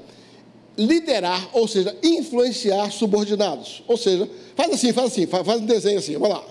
liderar, 0.77 1.50
ou 1.53 1.68
seja, 1.68 1.96
influenciar 2.01 2.91
subordinados. 2.91 3.84
Ou 3.88 3.98
seja, 3.98 4.30
faz 4.56 4.74
assim, 4.74 4.94
faz 4.94 5.12
assim, 5.12 5.27
faz, 5.27 5.62
um 5.62 5.65
desenho 5.65 6.00
assim, 6.00 6.13
vamos 6.13 6.30
lá. 6.30 6.44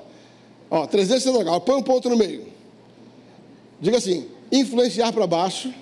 Ó, 0.71 0.87
360 0.87 1.43
graus, 1.43 1.63
põe 1.65 1.77
um 1.77 1.83
ponto 1.83 2.09
no 2.09 2.17
meio. 2.17 2.47
Diga 3.81 3.99
assim: 3.99 4.27
influenciar 4.53 5.13
para 5.13 5.27
baixo 5.27 5.73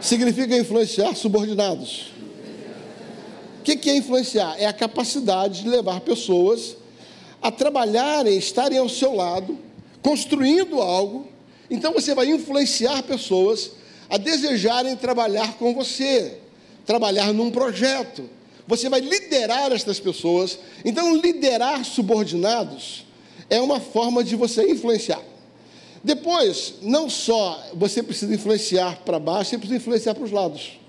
significa 0.00 0.56
influenciar 0.56 1.14
subordinados. 1.14 2.19
O 3.60 3.62
que, 3.62 3.90
é 3.90 3.94
influenciar? 3.94 4.56
É 4.58 4.64
a 4.64 4.72
capacidade 4.72 5.62
de 5.62 5.68
levar 5.68 6.00
pessoas 6.00 6.76
a 7.42 7.50
trabalharem, 7.50 8.38
estarem 8.38 8.78
ao 8.78 8.88
seu 8.88 9.14
lado, 9.14 9.58
construindo 10.00 10.80
algo. 10.80 11.28
Então 11.70 11.92
você 11.92 12.14
vai 12.14 12.30
influenciar 12.30 13.02
pessoas 13.02 13.72
a 14.08 14.16
desejarem 14.16 14.96
trabalhar 14.96 15.58
com 15.58 15.74
você, 15.74 16.38
trabalhar 16.86 17.34
num 17.34 17.50
projeto. 17.50 18.30
Você 18.66 18.88
vai 18.88 19.00
liderar 19.00 19.70
estas 19.72 20.00
pessoas. 20.00 20.58
Então, 20.82 21.16
liderar 21.16 21.84
subordinados 21.84 23.04
é 23.50 23.60
uma 23.60 23.78
forma 23.78 24.24
de 24.24 24.36
você 24.36 24.70
influenciar. 24.70 25.20
Depois, 26.02 26.76
não 26.80 27.10
só 27.10 27.62
você 27.74 28.02
precisa 28.02 28.34
influenciar 28.34 29.02
para 29.04 29.18
baixo, 29.18 29.50
você 29.50 29.58
precisa 29.58 29.76
influenciar 29.76 30.14
para 30.14 30.24
os 30.24 30.30
lados. 30.30 30.80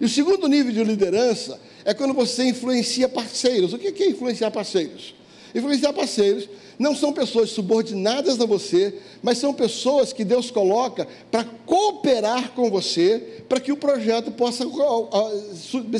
E 0.00 0.06
o 0.06 0.08
segundo 0.08 0.48
nível 0.48 0.72
de 0.72 0.82
liderança 0.82 1.60
é 1.84 1.94
quando 1.94 2.14
você 2.14 2.44
influencia 2.44 3.08
parceiros. 3.08 3.72
O 3.72 3.78
que 3.78 4.02
é 4.02 4.08
influenciar 4.08 4.50
parceiros? 4.50 5.14
Influenciar 5.54 5.92
parceiros 5.92 6.48
não 6.78 6.96
são 6.96 7.12
pessoas 7.12 7.50
subordinadas 7.50 8.40
a 8.40 8.46
você, 8.46 8.94
mas 9.22 9.38
são 9.38 9.52
pessoas 9.52 10.12
que 10.12 10.24
Deus 10.24 10.50
coloca 10.50 11.06
para 11.30 11.44
cooperar 11.44 12.52
com 12.52 12.70
você, 12.70 13.44
para 13.48 13.60
que 13.60 13.70
o 13.70 13.76
projeto 13.76 14.30
possa 14.32 14.64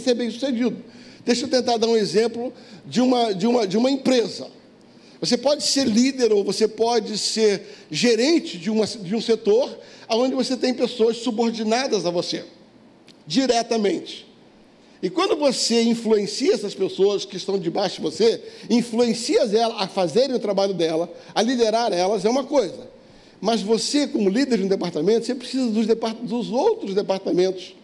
ser 0.02 0.14
bem 0.14 0.30
sucedido. 0.30 0.76
Deixa 1.24 1.44
eu 1.44 1.48
tentar 1.48 1.76
dar 1.76 1.86
um 1.86 1.96
exemplo 1.96 2.52
de 2.84 3.00
uma, 3.00 3.32
de 3.32 3.46
uma, 3.46 3.66
de 3.66 3.76
uma 3.76 3.90
empresa. 3.90 4.48
Você 5.20 5.36
pode 5.36 5.62
ser 5.62 5.86
líder 5.86 6.32
ou 6.32 6.42
você 6.42 6.66
pode 6.66 7.16
ser 7.16 7.62
gerente 7.88 8.58
de, 8.58 8.70
uma, 8.70 8.84
de 8.86 9.14
um 9.14 9.20
setor 9.20 9.78
onde 10.08 10.34
você 10.34 10.56
tem 10.56 10.74
pessoas 10.74 11.18
subordinadas 11.18 12.04
a 12.04 12.10
você, 12.10 12.44
diretamente. 13.24 14.31
E 15.02 15.11
quando 15.11 15.37
você 15.37 15.82
influencia 15.82 16.54
essas 16.54 16.75
pessoas 16.75 17.25
que 17.25 17.37
estão 17.37 17.59
debaixo 17.59 17.97
de 17.97 18.02
você, 18.02 18.40
influencia 18.71 19.40
elas 19.40 19.82
a 19.82 19.88
fazerem 19.88 20.37
o 20.37 20.38
trabalho 20.38 20.73
dela, 20.73 21.12
a 21.35 21.42
liderar 21.42 21.92
elas, 21.92 22.25
é 22.25 22.30
uma 22.30 22.44
coisa. 22.44 22.88
Mas 23.40 23.61
você, 23.61 24.06
como 24.06 24.30
líder 24.30 24.59
de 24.59 24.64
um 24.64 24.68
departamento, 24.68 25.26
você 25.26 25.35
precisa 25.35 25.68
dos, 25.68 25.88
depart 25.88 26.16
dos 26.18 26.52
outros 26.52 26.94
departamentos. 26.94 27.75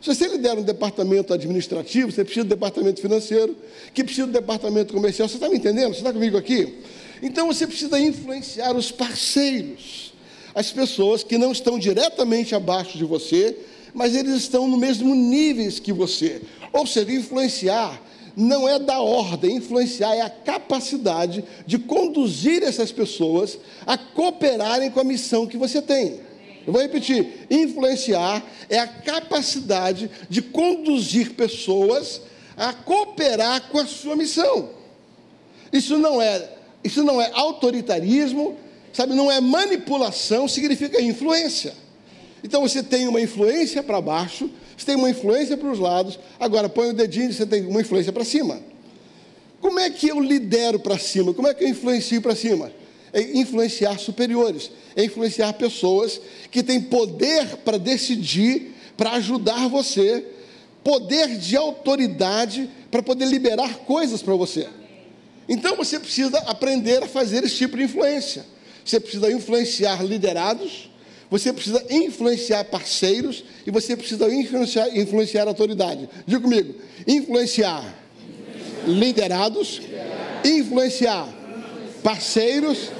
Se 0.00 0.14
você 0.14 0.28
lidera 0.28 0.60
um 0.60 0.62
departamento 0.62 1.34
administrativo, 1.34 2.12
você 2.12 2.22
precisa 2.22 2.44
do 2.44 2.50
departamento 2.50 3.00
financeiro, 3.00 3.56
que 3.92 4.04
precisa 4.04 4.28
do 4.28 4.32
departamento 4.32 4.94
comercial. 4.94 5.28
Você 5.28 5.34
está 5.34 5.48
me 5.48 5.56
entendendo? 5.56 5.92
Você 5.92 5.98
está 5.98 6.12
comigo 6.12 6.38
aqui? 6.38 6.78
Então 7.20 7.48
você 7.48 7.66
precisa 7.66 7.98
influenciar 7.98 8.76
os 8.76 8.92
parceiros, 8.92 10.14
as 10.54 10.70
pessoas 10.70 11.24
que 11.24 11.36
não 11.36 11.50
estão 11.50 11.78
diretamente 11.78 12.54
abaixo 12.54 12.96
de 12.96 13.04
você, 13.04 13.56
mas 13.94 14.14
eles 14.14 14.34
estão 14.34 14.68
no 14.68 14.76
mesmo 14.76 15.14
nível 15.14 15.70
que 15.80 15.92
você. 15.92 16.42
Ou 16.72 16.86
seja, 16.86 17.12
influenciar 17.12 18.00
não 18.36 18.68
é 18.68 18.78
da 18.78 19.00
ordem, 19.00 19.56
influenciar 19.56 20.14
é 20.14 20.20
a 20.20 20.30
capacidade 20.30 21.44
de 21.66 21.78
conduzir 21.78 22.62
essas 22.62 22.92
pessoas 22.92 23.58
a 23.86 23.98
cooperarem 23.98 24.90
com 24.90 25.00
a 25.00 25.04
missão 25.04 25.46
que 25.46 25.56
você 25.56 25.82
tem. 25.82 26.20
Eu 26.66 26.72
vou 26.72 26.82
repetir: 26.82 27.46
influenciar 27.50 28.42
é 28.68 28.78
a 28.78 28.86
capacidade 28.86 30.10
de 30.28 30.42
conduzir 30.42 31.34
pessoas 31.34 32.20
a 32.56 32.72
cooperar 32.72 33.68
com 33.68 33.78
a 33.78 33.86
sua 33.86 34.14
missão. 34.14 34.70
Isso 35.72 35.98
não 35.98 36.20
é, 36.20 36.48
isso 36.84 37.02
não 37.02 37.20
é 37.20 37.30
autoritarismo, 37.32 38.56
sabe, 38.92 39.14
não 39.14 39.30
é 39.30 39.40
manipulação, 39.40 40.46
significa 40.46 41.00
influência. 41.00 41.74
Então 42.42 42.62
você 42.62 42.82
tem 42.82 43.06
uma 43.06 43.20
influência 43.20 43.82
para 43.82 44.00
baixo, 44.00 44.50
você 44.76 44.86
tem 44.86 44.96
uma 44.96 45.10
influência 45.10 45.56
para 45.56 45.70
os 45.70 45.78
lados, 45.78 46.18
agora 46.38 46.68
põe 46.68 46.90
o 46.90 46.92
dedinho 46.92 47.30
e 47.30 47.34
você 47.34 47.44
tem 47.44 47.66
uma 47.66 47.80
influência 47.80 48.12
para 48.12 48.24
cima. 48.24 48.60
Como 49.60 49.78
é 49.78 49.90
que 49.90 50.08
eu 50.08 50.18
lidero 50.18 50.80
para 50.80 50.98
cima? 50.98 51.34
Como 51.34 51.46
é 51.46 51.54
que 51.54 51.64
eu 51.64 51.68
influencio 51.68 52.22
para 52.22 52.34
cima? 52.34 52.72
É 53.12 53.20
influenciar 53.38 53.98
superiores, 53.98 54.70
é 54.96 55.04
influenciar 55.04 55.52
pessoas 55.54 56.20
que 56.50 56.62
têm 56.62 56.80
poder 56.80 57.56
para 57.58 57.76
decidir, 57.76 58.74
para 58.96 59.12
ajudar 59.12 59.68
você, 59.68 60.24
poder 60.82 61.36
de 61.36 61.56
autoridade 61.56 62.70
para 62.90 63.02
poder 63.02 63.26
liberar 63.26 63.80
coisas 63.80 64.22
para 64.22 64.34
você. 64.34 64.68
Então 65.48 65.76
você 65.76 65.98
precisa 65.98 66.38
aprender 66.40 67.02
a 67.02 67.08
fazer 67.08 67.44
esse 67.44 67.56
tipo 67.56 67.76
de 67.76 67.84
influência. 67.84 68.44
Você 68.84 68.98
precisa 68.98 69.30
influenciar 69.30 70.02
liderados, 70.02 70.89
você 71.30 71.52
precisa 71.52 71.84
influenciar 71.88 72.64
parceiros 72.64 73.44
e 73.64 73.70
você 73.70 73.96
precisa 73.96 74.32
influenciar, 74.32 74.88
influenciar 74.96 75.46
autoridade. 75.46 76.08
Diga 76.26 76.40
comigo: 76.40 76.74
influenciar 77.06 77.94
liderados, 78.86 79.80
influenciar 80.44 81.28
parceiros 82.02 82.90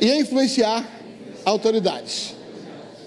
e 0.00 0.12
influenciar 0.14 0.84
autoridades. 1.44 2.34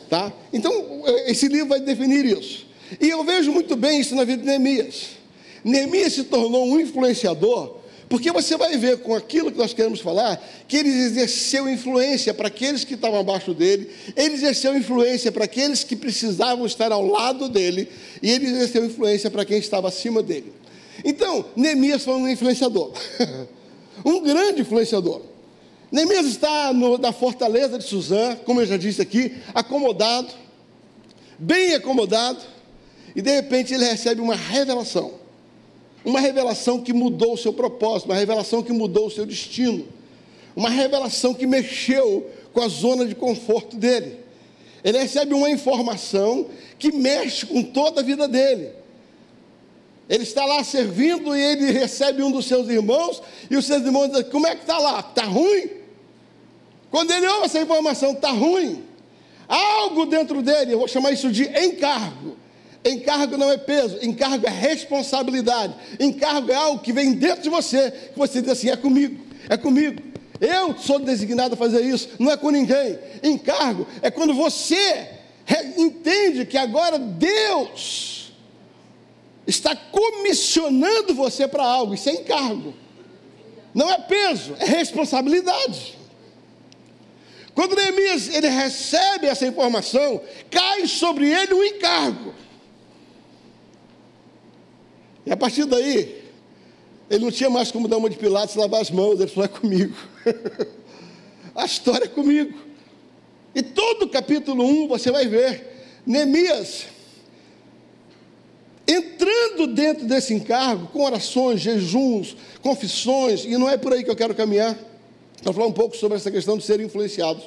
Tá? 0.09 0.31
Então, 0.51 1.03
esse 1.27 1.47
livro 1.47 1.67
vai 1.67 1.79
definir 1.81 2.25
isso. 2.25 2.65
E 2.99 3.09
eu 3.09 3.23
vejo 3.23 3.51
muito 3.51 3.75
bem 3.75 3.99
isso 3.99 4.15
na 4.15 4.23
vida 4.23 4.41
de 4.41 4.47
Neemias. 4.47 5.09
Neemias 5.63 6.13
se 6.13 6.23
tornou 6.23 6.65
um 6.65 6.79
influenciador, 6.79 7.78
porque 8.09 8.31
você 8.31 8.57
vai 8.57 8.75
ver 8.75 8.97
com 8.97 9.13
aquilo 9.13 9.51
que 9.51 9.57
nós 9.57 9.71
queremos 9.71 10.01
falar, 10.01 10.43
que 10.67 10.77
ele 10.77 10.89
exerceu 10.89 11.69
influência 11.69 12.33
para 12.33 12.47
aqueles 12.47 12.83
que 12.83 12.95
estavam 12.95 13.19
abaixo 13.19 13.53
dele, 13.53 13.87
ele 14.15 14.33
exerceu 14.33 14.75
influência 14.75 15.31
para 15.31 15.45
aqueles 15.45 15.83
que 15.83 15.95
precisavam 15.95 16.65
estar 16.65 16.91
ao 16.91 17.05
lado 17.05 17.47
dele, 17.47 17.87
e 18.23 18.31
ele 18.31 18.47
exerceu 18.47 18.83
influência 18.83 19.29
para 19.29 19.45
quem 19.45 19.59
estava 19.59 19.87
acima 19.87 20.23
dele. 20.23 20.51
Então, 21.05 21.45
Neemias 21.55 22.03
foi 22.03 22.15
um 22.15 22.27
influenciador, 22.27 22.91
um 24.03 24.21
grande 24.23 24.61
influenciador. 24.61 25.21
Neemias 25.91 26.25
está 26.25 26.73
no, 26.73 26.97
na 26.97 27.11
fortaleza 27.11 27.77
de 27.77 27.85
Suzã, 27.85 28.35
como 28.43 28.59
eu 28.59 28.65
já 28.65 28.75
disse 28.75 29.03
aqui, 29.03 29.35
acomodado, 29.53 30.29
bem 31.37 31.75
acomodado, 31.75 32.39
e 33.15 33.21
de 33.21 33.29
repente 33.35 33.71
ele 33.71 33.85
recebe 33.85 34.19
uma 34.19 34.35
revelação. 34.35 35.18
Uma 36.09 36.19
revelação 36.19 36.81
que 36.81 36.91
mudou 36.91 37.33
o 37.33 37.37
seu 37.37 37.53
propósito, 37.53 38.07
uma 38.07 38.15
revelação 38.15 38.63
que 38.63 38.73
mudou 38.73 39.05
o 39.05 39.11
seu 39.11 39.27
destino, 39.27 39.87
uma 40.55 40.69
revelação 40.69 41.35
que 41.35 41.45
mexeu 41.45 42.27
com 42.51 42.61
a 42.61 42.67
zona 42.67 43.05
de 43.05 43.13
conforto 43.13 43.77
dele. 43.77 44.17
Ele 44.83 44.97
recebe 44.97 45.35
uma 45.35 45.51
informação 45.51 46.47
que 46.79 46.91
mexe 46.91 47.45
com 47.45 47.61
toda 47.61 48.01
a 48.01 48.03
vida 48.03 48.27
dele. 48.27 48.71
Ele 50.09 50.23
está 50.23 50.45
lá 50.45 50.63
servindo 50.63 51.37
e 51.37 51.39
ele 51.39 51.71
recebe 51.71 52.23
um 52.23 52.31
dos 52.31 52.47
seus 52.47 52.67
irmãos, 52.69 53.21
e 53.47 53.55
os 53.55 53.67
seus 53.67 53.83
irmãos 53.83 54.07
dizem: 54.07 54.23
Como 54.31 54.47
é 54.47 54.55
que 54.55 54.61
está 54.61 54.79
lá? 54.79 55.01
Está 55.01 55.25
ruim? 55.25 55.69
Quando 56.89 57.11
ele 57.11 57.27
ouve 57.27 57.45
essa 57.45 57.61
informação, 57.61 58.13
está 58.13 58.31
ruim. 58.31 58.83
Algo 59.47 60.07
dentro 60.07 60.41
dele, 60.41 60.73
eu 60.73 60.79
vou 60.79 60.87
chamar 60.87 61.11
isso 61.11 61.31
de 61.31 61.43
encargo. 61.43 62.35
Encargo 62.83 63.37
não 63.37 63.51
é 63.51 63.57
peso, 63.57 63.99
encargo 64.01 64.47
é 64.47 64.49
responsabilidade. 64.49 65.75
Encargo 65.99 66.51
é 66.51 66.55
algo 66.55 66.81
que 66.81 66.93
vem 66.93 67.13
dentro 67.13 67.43
de 67.43 67.49
você, 67.49 67.91
que 67.91 68.17
você 68.17 68.41
diz 68.41 68.51
assim: 68.51 68.69
é 68.69 68.77
comigo, 68.77 69.23
é 69.49 69.57
comigo. 69.57 70.01
Eu 70.39 70.77
sou 70.77 70.99
designado 70.99 71.55
a 71.55 71.57
fazer 71.57 71.81
isso, 71.81 72.09
não 72.17 72.31
é 72.31 72.37
com 72.37 72.49
ninguém. 72.49 72.97
Encargo 73.21 73.85
é 74.01 74.09
quando 74.09 74.33
você 74.33 75.09
entende 75.77 76.45
que 76.45 76.57
agora 76.57 76.97
Deus 76.97 78.31
está 79.45 79.75
comissionando 79.75 81.13
você 81.13 81.47
para 81.47 81.63
algo, 81.63 81.93
isso 81.93 82.07
é 82.07 82.13
encargo. 82.13 82.73
Não 83.73 83.89
é 83.91 83.97
peso, 83.97 84.55
é 84.59 84.65
responsabilidade. 84.65 85.97
Quando 87.53 87.75
Neemias 87.75 88.33
ele 88.33 88.47
recebe 88.47 89.27
essa 89.27 89.45
informação, 89.45 90.21
cai 90.49 90.87
sobre 90.87 91.29
ele 91.29 91.53
um 91.53 91.63
encargo. 91.63 92.33
E 95.29 95.31
a 95.31 95.37
partir 95.37 95.65
daí, 95.65 96.23
ele 97.07 97.23
não 97.23 97.31
tinha 97.31 97.51
mais 97.51 97.71
como 97.71 97.87
dar 97.87 97.97
uma 97.97 98.09
de 98.09 98.17
Pilatos 98.17 98.55
e 98.55 98.57
lavar 98.57 98.81
as 98.81 98.89
mãos, 98.89 99.19
ele 99.19 99.29
falou: 99.29 99.45
é 99.45 99.47
comigo. 99.47 99.95
a 101.53 101.65
história 101.65 102.05
é 102.05 102.07
comigo. 102.07 102.57
E 103.53 103.61
todo 103.61 104.03
o 104.03 104.09
capítulo 104.09 104.65
1 104.65 104.87
você 104.87 105.11
vai 105.11 105.27
ver 105.27 106.01
Neemias 106.03 106.85
entrando 108.87 109.67
dentro 109.67 110.07
desse 110.07 110.33
encargo 110.33 110.87
com 110.87 111.03
orações, 111.03 111.61
jejuns, 111.61 112.35
confissões, 112.63 113.45
e 113.45 113.55
não 113.55 113.69
é 113.69 113.77
por 113.77 113.93
aí 113.93 114.03
que 114.03 114.09
eu 114.09 114.15
quero 114.15 114.33
caminhar. 114.33 114.75
Vamos 115.43 115.55
falar 115.55 115.67
um 115.67 115.73
pouco 115.73 115.95
sobre 115.95 116.17
essa 116.17 116.31
questão 116.31 116.57
de 116.57 116.63
ser 116.63 116.79
influenciados. 116.79 117.43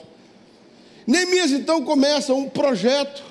Neemias 1.04 1.50
então 1.50 1.84
começa 1.84 2.32
um 2.32 2.48
projeto, 2.48 3.24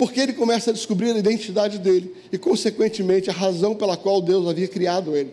porque 0.00 0.18
ele 0.18 0.32
começa 0.32 0.70
a 0.70 0.72
descobrir 0.72 1.10
a 1.10 1.18
identidade 1.18 1.78
dele 1.78 2.16
e, 2.32 2.38
consequentemente, 2.38 3.28
a 3.28 3.34
razão 3.34 3.74
pela 3.74 3.98
qual 3.98 4.22
Deus 4.22 4.48
havia 4.48 4.66
criado 4.66 5.14
ele. 5.14 5.30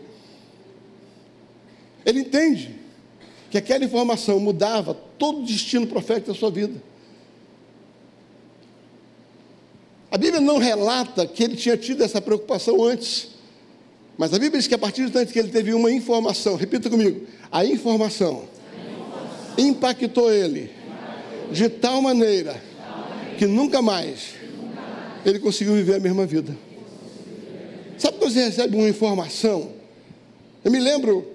Ele 2.05 2.19
entende 2.19 2.75
que 3.49 3.57
aquela 3.57 3.85
informação 3.85 4.41
mudava 4.41 4.93
todo 4.93 5.39
o 5.39 5.45
destino 5.45 5.87
profético 5.87 6.33
da 6.33 6.37
sua 6.37 6.51
vida. 6.51 6.83
A 10.11 10.17
Bíblia 10.17 10.41
não 10.41 10.57
relata 10.57 11.25
que 11.25 11.45
ele 11.45 11.55
tinha 11.55 11.77
tido 11.77 12.03
essa 12.03 12.19
preocupação 12.21 12.83
antes, 12.83 13.29
mas 14.17 14.33
a 14.33 14.37
Bíblia 14.37 14.59
diz 14.59 14.67
que 14.67 14.75
a 14.75 14.77
partir 14.77 15.05
do 15.05 15.11
tanto 15.11 15.31
que 15.31 15.39
ele 15.39 15.47
teve 15.47 15.73
uma 15.73 15.89
informação, 15.89 16.57
repita 16.57 16.89
comigo, 16.89 17.25
a 17.49 17.63
informação. 17.63 18.49
impactou 19.57 20.29
ele 20.29 20.69
de 21.53 21.69
tal 21.69 22.01
maneira 22.01 22.61
que 23.37 23.47
nunca 23.47 23.81
mais 23.81 24.36
ele 25.29 25.39
conseguiu 25.39 25.73
viver 25.73 25.95
a 25.95 25.99
mesma 25.99 26.25
vida. 26.25 26.57
Sabe 27.97 28.17
quando 28.17 28.31
você 28.31 28.45
recebe 28.45 28.77
uma 28.77 28.87
informação? 28.87 29.73
Eu 30.63 30.71
me 30.71 30.79
lembro, 30.79 31.27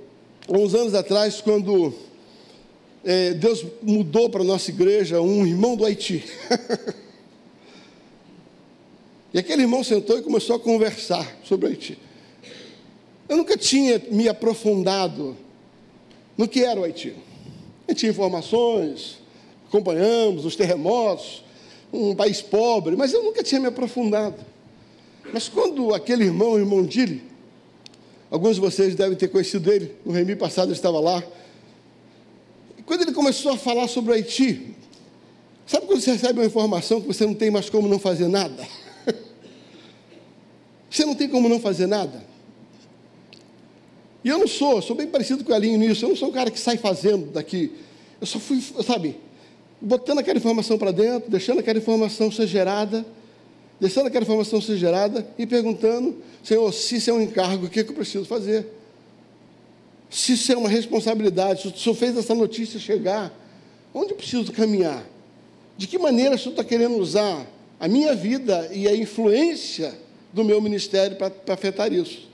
uns 0.49 0.75
anos 0.75 0.95
atrás, 0.95 1.43
quando 1.43 1.93
é, 3.05 3.35
Deus 3.35 3.65
mudou 3.83 4.31
para 4.31 4.41
a 4.41 4.45
nossa 4.45 4.71
igreja 4.71 5.21
um 5.21 5.47
irmão 5.47 5.77
do 5.77 5.85
Haiti. 5.85 6.25
e 9.35 9.39
aquele 9.39 9.63
irmão 9.63 9.85
sentou 9.85 10.19
e 10.19 10.23
começou 10.23 10.57
a 10.57 10.61
conversar 10.61 11.41
sobre 11.45 11.67
o 11.67 11.69
Haiti. 11.69 11.99
Eu 13.29 13.37
nunca 13.37 13.59
tinha 13.59 14.01
me 14.11 14.27
aprofundado 14.27 15.37
no 16.37 16.49
que 16.49 16.65
era 16.65 16.81
o 16.81 16.85
Haiti. 16.85 17.15
Eu 17.87 17.95
tinha 17.95 18.11
informações, 18.11 19.19
acompanhamos 19.69 20.47
os 20.47 20.57
terremotos, 20.57 21.45
um 21.93 22.15
país 22.15 22.41
pobre, 22.41 22.97
mas 22.97 23.13
eu 23.13 23.23
nunca 23.23 23.43
tinha 23.43 23.61
me 23.61 23.67
aprofundado. 23.67 24.37
Mas 25.33 25.49
quando 25.49 25.95
aquele 25.95 26.25
irmão, 26.25 26.53
o 26.53 26.59
irmão 26.59 26.83
Dili, 26.83 27.23
alguns 28.31 28.55
de 28.55 28.61
vocês 28.61 28.95
devem 28.95 29.17
ter 29.17 29.29
conhecido 29.29 29.71
ele, 29.71 29.95
no 30.05 30.13
Remi 30.13 30.35
passado 30.35 30.69
ele 30.69 30.75
estava 30.75 30.99
lá, 30.99 31.23
e 32.79 32.83
quando 32.83 33.03
ele 33.03 33.13
começou 33.13 33.53
a 33.53 33.59
falar 33.59 33.89
sobre 33.89 34.11
o 34.11 34.15
Haiti, 34.15 34.75
sabe 35.67 35.87
quando 35.87 36.01
você 36.01 36.13
recebe 36.13 36.41
uma 36.41 36.47
informação 36.47 37.01
que 37.01 37.07
você 37.07 37.27
não 37.27 37.35
tem 37.35 37.51
mais 37.51 37.69
como 37.69 37.87
não 37.87 37.99
fazer 37.99 38.29
nada? 38.29 38.67
Você 40.91 41.07
não 41.07 41.15
tem 41.15 41.27
como 41.27 41.49
não 41.49 41.59
fazer 41.59 41.87
nada? 41.87 42.23
E 44.23 44.29
eu 44.29 44.39
não 44.39 44.47
sou, 44.47 44.83
sou 44.83 44.95
bem 44.95 45.07
parecido 45.07 45.43
com 45.43 45.51
o 45.51 45.55
Elinho 45.57 45.79
nisso, 45.79 46.05
eu 46.05 46.11
não 46.11 46.17
sou 46.17 46.29
um 46.29 46.33
cara 46.33 46.51
que 46.51 46.61
sai 46.61 46.77
fazendo 46.77 47.33
daqui. 47.33 47.73
Eu 48.21 48.27
só 48.27 48.39
fui, 48.39 48.63
sabe, 48.85 49.19
botando 49.83 50.21
aquela 50.21 50.39
informação 50.39 50.79
para 50.79 50.93
dentro, 50.93 51.29
deixando 51.29 51.59
aquela 51.59 51.79
informação 51.79 52.31
ser 52.31 52.47
gerada, 52.47 53.05
deixando 53.81 54.07
aquela 54.07 54.23
informação 54.23 54.61
ser 54.61 54.77
gerada 54.77 55.27
e 55.37 55.45
perguntando, 55.45 56.17
Senhor, 56.43 56.73
se 56.73 56.97
isso 56.97 57.11
é 57.11 57.13
um 57.13 57.21
encargo, 57.21 57.67
o 57.67 57.69
que, 57.69 57.81
é 57.81 57.85
que 57.85 57.91
eu 57.91 57.97
preciso 57.97 58.25
fazer? 58.25 58.65
Se 60.09 60.35
isso 60.35 60.53
é 60.53 60.57
uma 60.57 60.69
responsabilidade, 60.69 61.63
se 61.63 61.69
o 61.69 61.77
Senhor 61.77 61.97
fez 61.97 62.17
essa 62.17 62.33
notícia 62.33 62.79
chegar, 62.79 63.37
onde 63.93 64.13
eu 64.13 64.17
preciso 64.17 64.53
caminhar? 64.53 65.05
De 65.77 65.89
que 65.89 65.99
maneira 65.99 66.37
o 66.37 66.39
Senhor 66.39 66.53
está 66.53 66.63
querendo 66.63 66.97
usar 66.97 67.45
a 67.81 67.89
minha 67.89 68.15
vida 68.15 68.71
e 68.73 68.87
a 68.87 68.95
influência 68.95 69.93
do 70.33 70.45
meu 70.45 70.61
ministério 70.61 71.17
para 71.17 71.33
afetar 71.49 71.93
isso? 71.93 72.29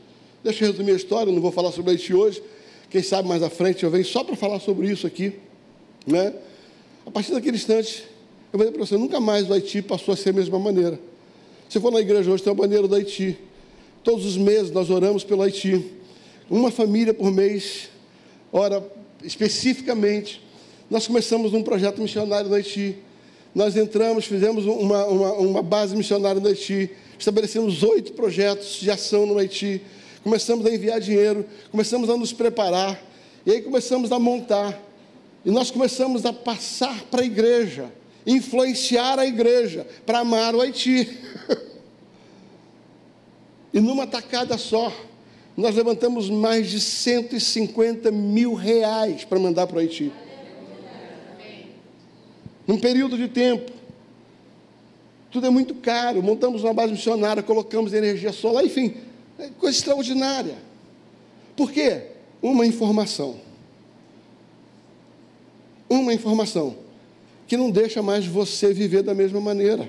Deixa 0.44 0.64
eu 0.64 0.70
resumir 0.70 0.92
a 0.92 0.96
história, 0.96 1.32
não 1.32 1.40
vou 1.40 1.52
falar 1.52 1.72
sobre 1.72 1.94
isso 1.94 2.14
hoje. 2.14 2.42
Quem 2.90 3.02
sabe 3.02 3.26
mais 3.26 3.42
à 3.42 3.48
frente 3.48 3.84
eu 3.84 3.90
venho 3.90 4.04
só 4.04 4.22
para 4.22 4.36
falar 4.36 4.60
sobre 4.60 4.90
isso 4.90 5.06
aqui. 5.06 5.32
Né? 6.06 6.34
A 7.08 7.10
partir 7.10 7.32
daquele 7.32 7.56
instante, 7.56 8.04
eu 8.52 8.58
vou 8.58 8.66
dizer 8.66 8.72
para 8.72 8.86
você, 8.86 8.98
nunca 8.98 9.18
mais 9.18 9.48
o 9.48 9.54
Haiti 9.54 9.80
passou 9.80 10.12
a 10.12 10.16
ser 10.16 10.28
a 10.28 10.32
mesma 10.34 10.58
maneira. 10.58 11.00
Se 11.66 11.80
for 11.80 11.90
na 11.90 12.00
igreja 12.00 12.30
hoje, 12.30 12.42
tem 12.42 12.52
uma 12.52 12.62
bandeira 12.62 12.86
do 12.86 12.94
Haiti. 12.94 13.38
Todos 14.04 14.26
os 14.26 14.36
meses 14.36 14.70
nós 14.70 14.90
oramos 14.90 15.24
pelo 15.24 15.40
Haiti. 15.40 15.86
Uma 16.50 16.70
família 16.70 17.14
por 17.14 17.32
mês 17.32 17.88
ora 18.52 18.86
especificamente. 19.24 20.42
Nós 20.90 21.06
começamos 21.06 21.54
um 21.54 21.62
projeto 21.62 21.98
missionário 22.02 22.50
no 22.50 22.54
Haiti. 22.54 22.98
Nós 23.54 23.74
entramos, 23.74 24.26
fizemos 24.26 24.66
uma, 24.66 25.06
uma, 25.06 25.32
uma 25.32 25.62
base 25.62 25.96
missionária 25.96 26.42
no 26.42 26.46
Haiti. 26.46 26.90
Estabelecemos 27.18 27.82
oito 27.82 28.12
projetos 28.12 28.80
de 28.80 28.90
ação 28.90 29.24
no 29.24 29.38
Haiti. 29.38 29.80
Começamos 30.22 30.66
a 30.66 30.70
enviar 30.70 31.00
dinheiro, 31.00 31.46
começamos 31.70 32.10
a 32.10 32.18
nos 32.18 32.34
preparar. 32.34 33.02
E 33.46 33.50
aí 33.52 33.62
começamos 33.62 34.12
a 34.12 34.18
montar. 34.18 34.87
E 35.48 35.50
nós 35.50 35.70
começamos 35.70 36.26
a 36.26 36.32
passar 36.34 37.04
para 37.04 37.22
a 37.22 37.24
igreja, 37.24 37.90
influenciar 38.26 39.18
a 39.18 39.24
igreja 39.24 39.86
para 40.04 40.18
amar 40.18 40.54
o 40.54 40.60
Haiti. 40.60 41.18
e 43.72 43.80
numa 43.80 44.06
tacada 44.06 44.58
só, 44.58 44.92
nós 45.56 45.74
levantamos 45.74 46.28
mais 46.28 46.68
de 46.68 46.78
150 46.78 48.10
mil 48.10 48.52
reais 48.52 49.24
para 49.24 49.38
mandar 49.38 49.66
para 49.66 49.76
o 49.76 49.78
Haiti. 49.78 50.12
Num 52.66 52.78
período 52.78 53.16
de 53.16 53.28
tempo. 53.28 53.72
Tudo 55.30 55.46
é 55.46 55.50
muito 55.50 55.76
caro. 55.76 56.22
Montamos 56.22 56.62
uma 56.62 56.74
base 56.74 56.92
missionária, 56.92 57.42
colocamos 57.42 57.94
energia 57.94 58.34
solar, 58.34 58.66
enfim, 58.66 58.96
é 59.38 59.48
coisa 59.58 59.78
extraordinária. 59.78 60.58
Por 61.56 61.72
quê? 61.72 62.02
Uma 62.42 62.66
informação. 62.66 63.47
Uma 65.88 66.12
informação 66.12 66.76
que 67.46 67.56
não 67.56 67.70
deixa 67.70 68.02
mais 68.02 68.26
você 68.26 68.74
viver 68.74 69.02
da 69.02 69.14
mesma 69.14 69.40
maneira. 69.40 69.88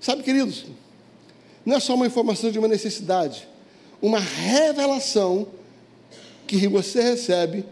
Sabe, 0.00 0.22
queridos, 0.22 0.66
não 1.64 1.76
é 1.76 1.80
só 1.80 1.94
uma 1.94 2.06
informação 2.06 2.50
de 2.50 2.58
uma 2.58 2.68
necessidade, 2.68 3.48
uma 4.00 4.18
revelação 4.18 5.48
que 6.46 6.66
você 6.68 7.02
recebe 7.02 7.64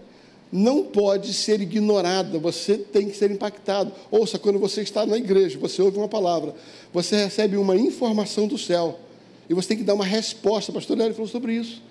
não 0.53 0.85
pode 0.85 1.35
ser 1.35 1.61
ignorada, 1.61 2.39
você 2.39 2.79
tem 2.79 3.09
que 3.09 3.17
ser 3.17 3.31
impactado. 3.31 3.93
Ouça, 4.11 4.39
quando 4.39 4.59
você 4.59 4.83
está 4.83 5.05
na 5.05 5.17
igreja, 5.17 5.59
você 5.59 5.83
ouve 5.83 5.99
uma 5.99 6.09
palavra, 6.09 6.55
você 6.93 7.17
recebe 7.17 7.57
uma 7.57 7.77
informação 7.77 8.47
do 8.47 8.57
céu, 8.57 8.99
e 9.49 9.55
você 9.55 9.69
tem 9.69 9.79
que 9.79 9.85
dar 9.85 9.95
uma 9.95 10.05
resposta. 10.05 10.71
O 10.71 10.75
pastor 10.75 11.01
Hélio 11.01 11.15
falou 11.15 11.29
sobre 11.29 11.53
isso. 11.55 11.83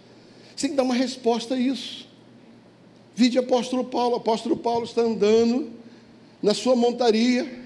Você 0.55 0.67
tem 0.67 0.71
que 0.71 0.75
dar 0.75 0.83
uma 0.83 0.95
resposta 0.95 1.55
a 1.55 1.59
isso. 1.59 2.07
Vide 3.15 3.39
apóstolo 3.39 3.85
Paulo. 3.85 4.15
O 4.15 4.17
apóstolo 4.17 4.57
Paulo 4.57 4.83
está 4.85 5.01
andando 5.01 5.71
na 6.41 6.53
sua 6.53 6.75
montaria, 6.75 7.63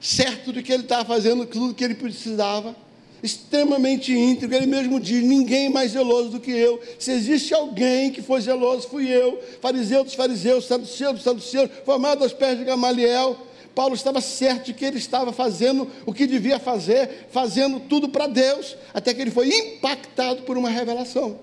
certo 0.00 0.52
de 0.52 0.62
que 0.62 0.72
ele 0.72 0.82
estava 0.82 1.04
fazendo 1.04 1.46
tudo 1.46 1.70
o 1.70 1.74
que 1.74 1.84
ele 1.84 1.94
precisava 1.94 2.76
extremamente 3.22 4.12
íntegro, 4.12 4.56
ele 4.56 4.66
mesmo 4.66 5.00
diz: 5.00 5.22
ninguém 5.22 5.68
mais 5.68 5.92
zeloso 5.92 6.30
do 6.30 6.40
que 6.40 6.50
eu. 6.50 6.80
Se 6.98 7.10
existe 7.12 7.54
alguém 7.54 8.10
que 8.10 8.22
foi 8.22 8.40
zeloso, 8.40 8.88
fui 8.88 9.08
eu. 9.08 9.40
Fariseu 9.60 10.04
dos 10.04 10.14
fariseus, 10.14 10.66
saduceu 10.66 11.12
dos 11.12 11.22
saduceus, 11.22 11.70
formado 11.84 12.22
aos 12.22 12.32
pés 12.32 12.58
de 12.58 12.64
Gamaliel. 12.64 13.36
Paulo 13.74 13.94
estava 13.94 14.20
certo 14.20 14.66
de 14.66 14.74
que 14.74 14.84
ele 14.84 14.98
estava 14.98 15.32
fazendo 15.32 15.88
o 16.04 16.12
que 16.12 16.26
devia 16.26 16.58
fazer, 16.58 17.28
fazendo 17.30 17.78
tudo 17.78 18.08
para 18.08 18.26
Deus, 18.26 18.76
até 18.92 19.14
que 19.14 19.20
ele 19.20 19.30
foi 19.30 19.48
impactado 19.48 20.42
por 20.42 20.58
uma 20.58 20.68
revelação. 20.68 21.38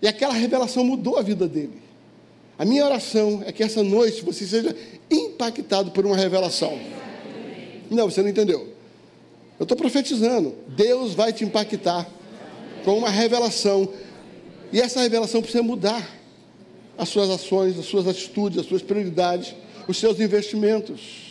E 0.00 0.08
aquela 0.08 0.34
revelação 0.34 0.84
mudou 0.84 1.18
a 1.18 1.22
vida 1.22 1.48
dele. 1.48 1.82
A 2.58 2.64
minha 2.64 2.84
oração 2.84 3.42
é 3.44 3.52
que 3.52 3.62
essa 3.62 3.82
noite 3.82 4.24
você 4.24 4.46
seja 4.46 4.74
impactado 5.10 5.90
por 5.90 6.06
uma 6.06 6.16
revelação. 6.16 6.78
Não, 7.90 8.10
você 8.10 8.22
não 8.22 8.28
entendeu. 8.28 8.68
Eu 9.58 9.64
estou 9.64 9.76
profetizando. 9.76 10.54
Deus 10.68 11.14
vai 11.14 11.32
te 11.32 11.44
impactar 11.44 12.08
com 12.84 12.98
uma 12.98 13.10
revelação. 13.10 13.88
E 14.72 14.80
essa 14.80 15.00
revelação 15.00 15.40
precisa 15.40 15.62
mudar 15.62 16.16
as 16.96 17.08
suas 17.08 17.28
ações, 17.28 17.78
as 17.78 17.86
suas 17.86 18.06
atitudes, 18.06 18.58
as 18.58 18.66
suas 18.66 18.82
prioridades, 18.82 19.54
os 19.86 19.98
seus 19.98 20.18
investimentos. 20.20 21.25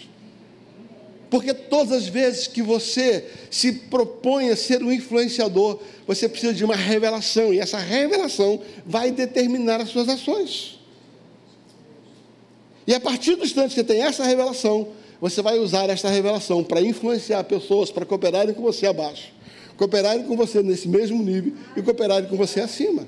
Porque 1.35 1.53
todas 1.53 1.91
as 1.91 2.07
vezes 2.07 2.47
que 2.47 2.61
você 2.61 3.25
se 3.51 3.73
propõe 3.73 4.51
a 4.51 4.55
ser 4.55 4.81
um 4.81 4.89
influenciador, 4.89 5.81
você 6.07 6.29
precisa 6.29 6.53
de 6.53 6.63
uma 6.63 6.77
revelação, 6.77 7.53
e 7.53 7.59
essa 7.59 7.77
revelação 7.77 8.61
vai 8.85 9.11
determinar 9.11 9.81
as 9.81 9.89
suas 9.89 10.07
ações. 10.07 10.79
E 12.87 12.93
a 12.93 13.01
partir 13.01 13.35
do 13.35 13.43
instante 13.43 13.75
que 13.75 13.83
tem 13.83 14.01
essa 14.01 14.23
revelação, 14.23 14.87
você 15.19 15.41
vai 15.41 15.59
usar 15.59 15.89
esta 15.89 16.07
revelação 16.07 16.63
para 16.63 16.79
influenciar 16.79 17.43
pessoas 17.43 17.91
para 17.91 18.05
cooperarem 18.05 18.55
com 18.55 18.61
você 18.61 18.87
abaixo, 18.87 19.33
cooperarem 19.75 20.23
com 20.23 20.37
você 20.37 20.63
nesse 20.63 20.87
mesmo 20.87 21.21
nível 21.21 21.51
e 21.75 21.81
cooperarem 21.81 22.29
com 22.29 22.37
você 22.37 22.61
acima. 22.61 23.05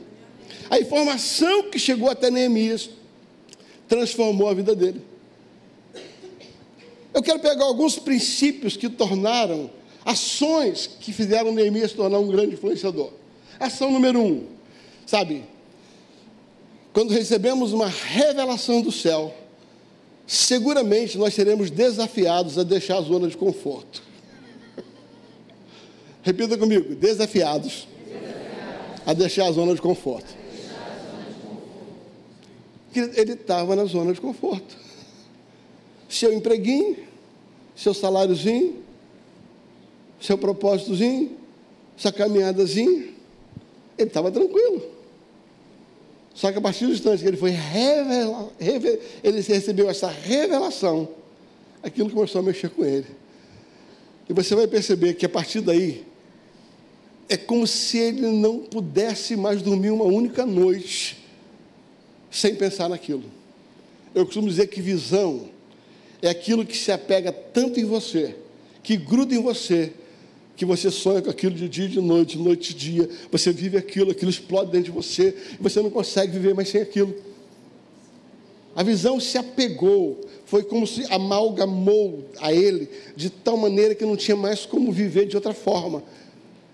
A 0.70 0.78
informação 0.78 1.70
que 1.72 1.80
chegou 1.80 2.10
até 2.10 2.30
Neemias 2.30 2.90
transformou 3.88 4.50
a 4.50 4.54
vida 4.54 4.76
dele. 4.76 5.02
Eu 7.18 7.24
quero 7.24 7.40
pegar 7.40 7.66
alguns 7.66 7.98
princípios 7.98 8.78
que 8.78 8.88
tornaram, 8.88 9.72
ações 10.06 10.86
que 11.00 11.12
fizeram 11.12 11.52
Neemias 11.52 11.92
tornar 11.92 12.20
um 12.20 12.28
grande 12.28 12.54
influenciador. 12.54 13.12
Ação 13.60 13.92
número 13.92 14.22
um, 14.22 14.46
sabe? 15.04 15.44
Quando 16.94 17.10
recebemos 17.10 17.74
uma 17.74 17.88
revelação 17.88 18.84
do 18.84 18.92
céu, 18.92 19.34
seguramente 20.28 21.18
nós 21.18 21.34
seremos 21.34 21.72
desafiados 21.72 22.56
a 22.60 22.64
deixar 22.64 22.98
a 22.98 23.02
zona 23.02 23.28
de 23.28 23.36
conforto. 23.36 24.04
Repita 26.22 26.56
comigo: 26.56 26.94
desafiados, 26.94 27.88
a 29.04 29.14
deixar 29.14 29.48
a 29.48 29.52
zona 29.52 29.74
de 29.74 29.82
conforto. 29.82 30.36
Ele 32.96 33.34
estava 33.34 33.76
na 33.76 33.86
zona 33.86 34.14
de 34.14 34.22
conforto. 34.22 34.86
Seu 36.08 36.32
empreguinho, 36.32 37.07
seu 37.78 37.94
saláriozinho, 37.94 38.84
seu 40.20 40.38
propósitozinho, 40.38 41.38
sua 41.96 42.12
caminhadazinha, 42.12 43.10
ele 43.98 44.08
estava 44.08 44.32
tranquilo. 44.32 44.82
Só 46.34 46.52
que 46.52 46.58
a 46.58 46.62
partir 46.62 46.88
do 46.88 46.94
instante 46.94 47.22
que 47.22 47.28
ele 47.28 47.38
foi 47.38 47.52
revelado, 47.52 48.52
ele 48.60 49.42
recebeu 49.42 49.90
essa 49.90 50.08
revelação, 50.08 51.08
aquilo 51.84 52.10
começou 52.10 52.40
a 52.40 52.44
mexer 52.44 52.70
com 52.70 52.84
ele. 52.84 53.08
E 54.28 54.34
você 54.34 54.56
vai 54.56 54.68
perceber 54.68 55.14
que 55.14 55.26
a 55.26 55.30
partir 55.30 55.62
daí, 55.62 56.04
é 57.30 57.38
como 57.38 57.68
se 57.68 57.98
ele 57.98 58.28
não 58.28 58.60
pudesse 58.60 59.36
mais 59.36 59.62
dormir 59.62 59.92
uma 59.92 60.06
única 60.06 60.46
noite 60.46 61.24
sem 62.32 62.56
pensar 62.56 62.90
naquilo. 62.90 63.24
Eu 64.16 64.26
costumo 64.26 64.48
dizer 64.48 64.68
que 64.68 64.82
visão 64.82 65.50
é 66.22 66.30
aquilo 66.30 66.66
que 66.66 66.78
se 66.78 66.92
apega 66.92 67.32
tanto 67.32 67.80
em 67.80 67.86
você, 67.86 68.36
que 68.84 68.98
gruda 68.98 69.34
em 69.34 69.42
você, 69.42 69.94
que 70.56 70.66
você 70.66 70.90
sonha 70.90 71.22
com 71.22 71.30
aquilo 71.30 71.54
de 71.54 71.70
dia 71.70 71.86
e 71.86 71.90
de 71.90 72.02
noite, 72.02 72.38
de 72.38 72.44
noite 72.44 72.72
e 72.72 72.74
dia, 72.74 73.10
você 73.32 73.52
vive 73.52 73.78
aquilo, 73.78 74.12
aquilo 74.12 74.32
explode 74.32 74.72
dentro 74.72 74.92
de 74.92 74.98
você, 74.98 75.36
e 75.60 75.62
você 75.62 75.82
não 75.82 75.92
consegue 75.92 76.32
viver 76.32 76.56
mais 76.56 76.70
sem 76.70 76.82
aquilo. 76.82 77.16
A 78.76 78.82
visão 78.84 79.20
se 79.20 79.38
apegou, 79.38 80.22
foi 80.46 80.64
como 80.64 80.88
se 80.88 81.06
amalgamou 81.12 82.26
a 82.40 82.52
ele, 82.52 82.90
de 83.16 83.30
tal 83.30 83.58
maneira 83.58 83.94
que 83.94 84.06
não 84.06 84.16
tinha 84.16 84.36
mais 84.36 84.66
como 84.66 84.92
viver 84.92 85.28
de 85.28 85.36
outra 85.36 85.54
forma. 85.54 86.04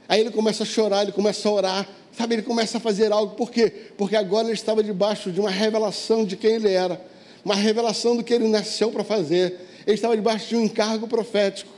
Aí 0.08 0.22
ele 0.22 0.32
começa 0.32 0.64
a 0.64 0.66
chorar, 0.66 1.04
ele 1.04 1.12
começa 1.12 1.48
a 1.48 1.52
orar, 1.52 1.90
sabe, 2.18 2.36
ele 2.36 2.42
começa 2.42 2.78
a 2.78 2.82
fazer 2.82 3.12
algo, 3.12 3.36
por 3.36 3.52
quê? 3.52 3.72
Porque 3.98 4.16
agora 4.16 4.48
ele 4.48 4.54
estava 4.54 4.84
debaixo 4.84 5.32
de 5.32 5.40
uma 5.40 5.50
revelação 5.50 6.26
de 6.26 6.38
quem 6.38 6.56
ele 6.56 6.70
era, 6.70 7.02
uma 7.44 7.56
revelação 7.56 8.16
do 8.16 8.24
que 8.24 8.34
ele 8.34 8.48
nasceu 8.48 8.92
para 8.92 9.04
fazer, 9.04 9.60
ele 9.86 9.96
estava 9.96 10.16
debaixo 10.16 10.50
de 10.50 10.56
um 10.56 10.64
encargo 10.64 11.08
profético. 11.08 11.72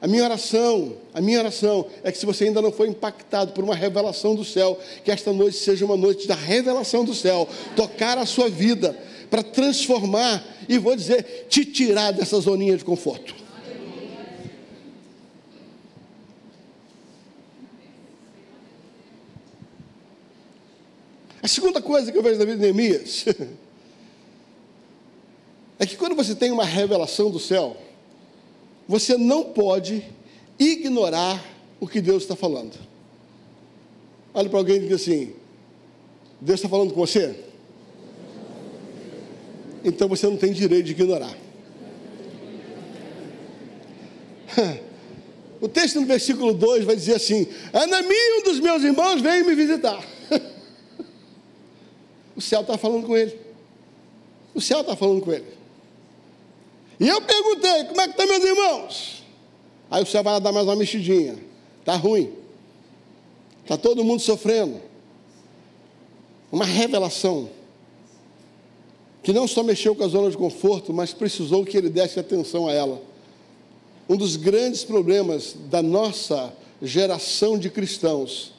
A 0.00 0.06
minha 0.06 0.24
oração, 0.24 0.96
a 1.14 1.20
minha 1.20 1.38
oração 1.38 1.86
é 2.02 2.12
que 2.12 2.18
se 2.18 2.26
você 2.26 2.44
ainda 2.44 2.60
não 2.60 2.70
foi 2.70 2.88
impactado 2.88 3.52
por 3.52 3.64
uma 3.64 3.74
revelação 3.74 4.34
do 4.34 4.44
céu, 4.44 4.78
que 5.04 5.10
esta 5.10 5.32
noite 5.32 5.56
seja 5.56 5.84
uma 5.84 5.96
noite 5.96 6.28
da 6.28 6.34
revelação 6.34 7.04
do 7.04 7.14
céu, 7.14 7.48
tocar 7.74 8.18
a 8.18 8.26
sua 8.26 8.48
vida 8.48 8.96
para 9.30 9.42
transformar 9.42 10.44
e 10.68 10.78
vou 10.78 10.94
dizer, 10.94 11.46
te 11.48 11.64
tirar 11.64 12.12
dessa 12.12 12.38
zoninha 12.38 12.76
de 12.76 12.84
conforto. 12.84 13.34
A 21.42 21.48
segunda 21.48 21.80
coisa 21.80 22.10
que 22.10 22.18
eu 22.18 22.22
vejo 22.22 22.38
na 22.38 22.44
vida 22.44 22.56
de 22.56 22.62
Neemias 22.62 23.24
é 25.78 25.86
que 25.86 25.96
quando 25.96 26.14
você 26.14 26.34
tem 26.34 26.50
uma 26.50 26.64
revelação 26.64 27.30
do 27.30 27.38
céu, 27.38 27.76
você 28.88 29.16
não 29.16 29.44
pode 29.44 30.04
ignorar 30.58 31.44
o 31.80 31.86
que 31.86 32.00
Deus 32.00 32.22
está 32.22 32.34
falando. 32.34 32.74
Olha 34.32 34.48
para 34.48 34.58
alguém 34.58 34.76
e 34.76 34.80
diga 34.80 34.94
assim: 34.94 35.34
Deus 36.40 36.60
está 36.60 36.68
falando 36.68 36.94
com 36.94 37.00
você? 37.00 37.44
Então 39.84 40.08
você 40.08 40.26
não 40.26 40.36
tem 40.36 40.52
direito 40.52 40.86
de 40.86 40.92
ignorar. 40.92 41.36
O 45.58 45.68
texto 45.68 45.98
no 45.98 46.06
versículo 46.06 46.52
2 46.52 46.84
vai 46.84 46.94
dizer 46.94 47.14
assim: 47.14 47.48
Anami, 47.72 48.14
um 48.38 48.42
dos 48.42 48.60
meus 48.60 48.82
irmãos, 48.82 49.22
veio 49.22 49.46
me 49.46 49.54
visitar. 49.54 50.04
o 52.36 52.42
céu 52.42 52.60
está 52.60 52.76
falando 52.76 53.06
com 53.06 53.16
ele. 53.16 53.40
O 54.54 54.60
céu 54.60 54.82
está 54.82 54.94
falando 54.94 55.22
com 55.22 55.32
ele. 55.32 55.55
E 56.98 57.08
eu 57.08 57.20
perguntei: 57.20 57.84
como 57.84 58.00
é 58.00 58.04
que 58.04 58.10
estão 58.10 58.26
meus 58.26 58.44
irmãos? 58.44 59.24
Aí 59.90 60.02
o 60.02 60.06
céu 60.06 60.22
vai 60.22 60.40
dar 60.40 60.52
mais 60.52 60.66
uma 60.66 60.76
mexidinha. 60.76 61.36
Está 61.80 61.96
ruim. 61.96 62.32
Está 63.62 63.76
todo 63.76 64.04
mundo 64.04 64.20
sofrendo. 64.20 64.80
Uma 66.50 66.64
revelação 66.64 67.50
que 69.22 69.32
não 69.32 69.48
só 69.48 69.62
mexeu 69.62 69.94
com 69.94 70.04
a 70.04 70.08
zona 70.08 70.30
de 70.30 70.36
conforto, 70.36 70.92
mas 70.92 71.12
precisou 71.12 71.64
que 71.64 71.76
ele 71.76 71.90
desse 71.90 72.20
atenção 72.20 72.68
a 72.68 72.72
ela. 72.72 73.02
Um 74.08 74.16
dos 74.16 74.36
grandes 74.36 74.84
problemas 74.84 75.56
da 75.68 75.82
nossa 75.82 76.52
geração 76.80 77.58
de 77.58 77.68
cristãos 77.68 78.52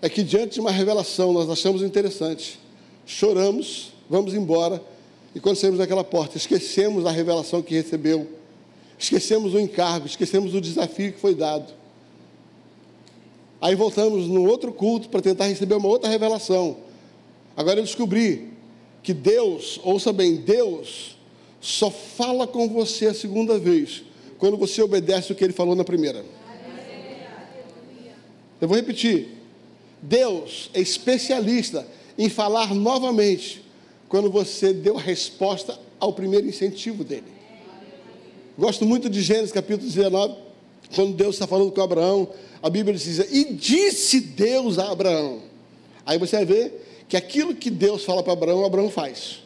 é 0.00 0.08
que, 0.08 0.22
diante 0.22 0.54
de 0.54 0.60
uma 0.60 0.70
revelação, 0.70 1.32
nós 1.32 1.50
achamos 1.50 1.82
interessante, 1.82 2.58
choramos, 3.04 3.92
vamos 4.08 4.32
embora, 4.32 4.82
e 5.34 5.40
quando 5.40 5.56
saímos 5.56 5.78
daquela 5.78 6.04
porta, 6.04 6.36
esquecemos 6.36 7.04
a 7.06 7.10
revelação 7.10 7.62
que 7.62 7.74
recebeu, 7.74 8.26
esquecemos 8.98 9.54
o 9.54 9.60
encargo, 9.60 10.06
esquecemos 10.06 10.54
o 10.54 10.60
desafio 10.60 11.12
que 11.12 11.20
foi 11.20 11.34
dado. 11.34 11.72
Aí 13.60 13.74
voltamos 13.74 14.26
no 14.26 14.46
outro 14.48 14.72
culto 14.72 15.08
para 15.08 15.20
tentar 15.20 15.46
receber 15.46 15.74
uma 15.74 15.88
outra 15.88 16.08
revelação. 16.08 16.76
Agora 17.56 17.80
eu 17.80 17.84
descobri 17.84 18.50
que 19.02 19.12
Deus, 19.12 19.80
ouça 19.82 20.12
bem, 20.12 20.36
Deus 20.36 21.16
só 21.60 21.90
fala 21.90 22.46
com 22.46 22.68
você 22.68 23.06
a 23.06 23.14
segunda 23.14 23.58
vez 23.58 24.04
quando 24.38 24.56
você 24.56 24.80
obedece 24.80 25.32
o 25.32 25.34
que 25.34 25.42
ele 25.42 25.52
falou 25.52 25.74
na 25.74 25.84
primeira. 25.84 26.24
Eu 28.60 28.68
vou 28.68 28.76
repetir. 28.76 29.28
Deus 30.00 30.70
é 30.72 30.80
especialista 30.80 31.86
em 32.16 32.28
falar 32.28 32.74
novamente 32.74 33.64
quando 34.08 34.30
você 34.30 34.72
deu 34.72 34.96
a 34.96 35.00
resposta 35.00 35.78
ao 36.00 36.12
primeiro 36.12 36.46
incentivo 36.46 37.04
dele. 37.04 37.26
Gosto 38.58 38.84
muito 38.84 39.08
de 39.08 39.20
Gênesis 39.22 39.52
capítulo 39.52 39.86
19, 39.86 40.34
quando 40.94 41.14
Deus 41.14 41.34
está 41.34 41.46
falando 41.46 41.70
com 41.70 41.80
Abraão, 41.80 42.28
a 42.62 42.70
Bíblia 42.70 42.96
diz: 42.96 43.18
E 43.30 43.52
disse 43.52 44.20
Deus 44.20 44.78
a 44.78 44.90
Abraão. 44.90 45.42
Aí 46.04 46.18
você 46.18 46.36
vai 46.36 46.44
ver 46.44 47.04
que 47.08 47.16
aquilo 47.16 47.54
que 47.54 47.70
Deus 47.70 48.04
fala 48.04 48.22
para 48.22 48.32
Abraão, 48.32 48.64
Abraão 48.64 48.90
faz. 48.90 49.40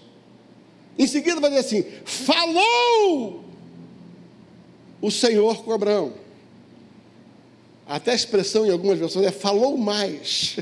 Em 0.98 1.06
seguida 1.06 1.40
vai 1.40 1.50
dizer 1.50 1.60
assim: 1.60 1.84
falou 2.04 3.44
o 5.00 5.10
Senhor 5.10 5.62
com 5.64 5.72
Abraão. 5.72 6.14
Até 7.86 8.12
a 8.12 8.14
expressão 8.14 8.64
em 8.64 8.70
algumas 8.70 8.98
versões 8.98 9.26
é 9.26 9.32
falou 9.32 9.76
mais. 9.76 10.56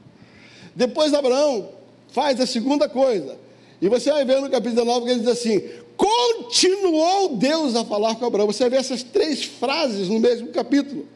Depois 0.74 1.14
Abraão 1.14 1.77
faz 2.08 2.40
a 2.40 2.46
segunda 2.46 2.88
coisa. 2.88 3.38
E 3.80 3.88
você 3.88 4.10
vai 4.10 4.24
ver 4.24 4.40
no 4.40 4.50
capítulo 4.50 4.74
19 4.74 5.04
que 5.06 5.10
ele 5.12 5.20
diz 5.20 5.28
assim: 5.28 5.62
continuou 5.96 7.36
Deus 7.36 7.74
a 7.76 7.84
falar 7.84 8.14
com 8.16 8.24
Abraão. 8.24 8.46
Você 8.46 8.68
ver 8.68 8.76
essas 8.76 9.02
três 9.02 9.44
frases 9.44 10.08
no 10.08 10.18
mesmo 10.18 10.48
capítulo. 10.48 11.06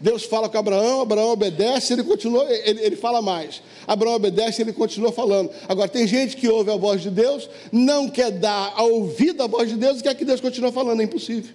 Deus 0.00 0.24
fala 0.24 0.48
com 0.48 0.58
Abraão, 0.58 1.02
Abraão 1.02 1.30
obedece, 1.30 1.92
ele 1.92 2.02
continua, 2.02 2.44
ele, 2.50 2.80
ele 2.80 2.96
fala 2.96 3.22
mais. 3.22 3.62
Abraão 3.86 4.16
obedece, 4.16 4.60
ele 4.60 4.72
continua 4.72 5.12
falando. 5.12 5.48
Agora, 5.68 5.88
tem 5.88 6.08
gente 6.08 6.36
que 6.36 6.48
ouve 6.48 6.72
a 6.72 6.76
voz 6.76 7.02
de 7.02 7.08
Deus, 7.08 7.48
não 7.70 8.08
quer 8.08 8.32
dar 8.32 8.72
a 8.74 8.82
ouvida 8.82 9.44
à 9.44 9.46
voz 9.46 9.68
de 9.68 9.76
Deus 9.76 10.00
e 10.00 10.02
quer 10.02 10.16
que 10.16 10.24
Deus 10.24 10.40
continue 10.40 10.72
falando, 10.72 11.00
é 11.00 11.04
impossível. 11.04 11.54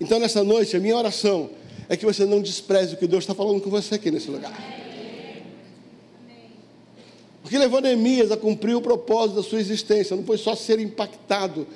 Então, 0.00 0.18
nessa 0.18 0.42
noite, 0.42 0.74
a 0.78 0.80
minha 0.80 0.96
oração 0.96 1.50
é 1.90 1.96
que 1.96 2.06
você 2.06 2.24
não 2.24 2.40
despreze 2.40 2.94
o 2.94 2.96
que 2.96 3.06
Deus 3.06 3.24
está 3.24 3.34
falando 3.34 3.60
com 3.60 3.68
você 3.68 3.96
aqui 3.96 4.10
nesse 4.10 4.30
lugar. 4.30 4.83
Porque 7.44 7.58
levou 7.58 7.78
Neemias 7.82 8.32
a 8.32 8.38
cumprir 8.38 8.74
o 8.74 8.80
propósito 8.80 9.36
da 9.36 9.42
sua 9.42 9.60
existência, 9.60 10.16
não 10.16 10.24
foi 10.24 10.38
só 10.38 10.56
ser 10.56 10.80
impactado 10.80 11.66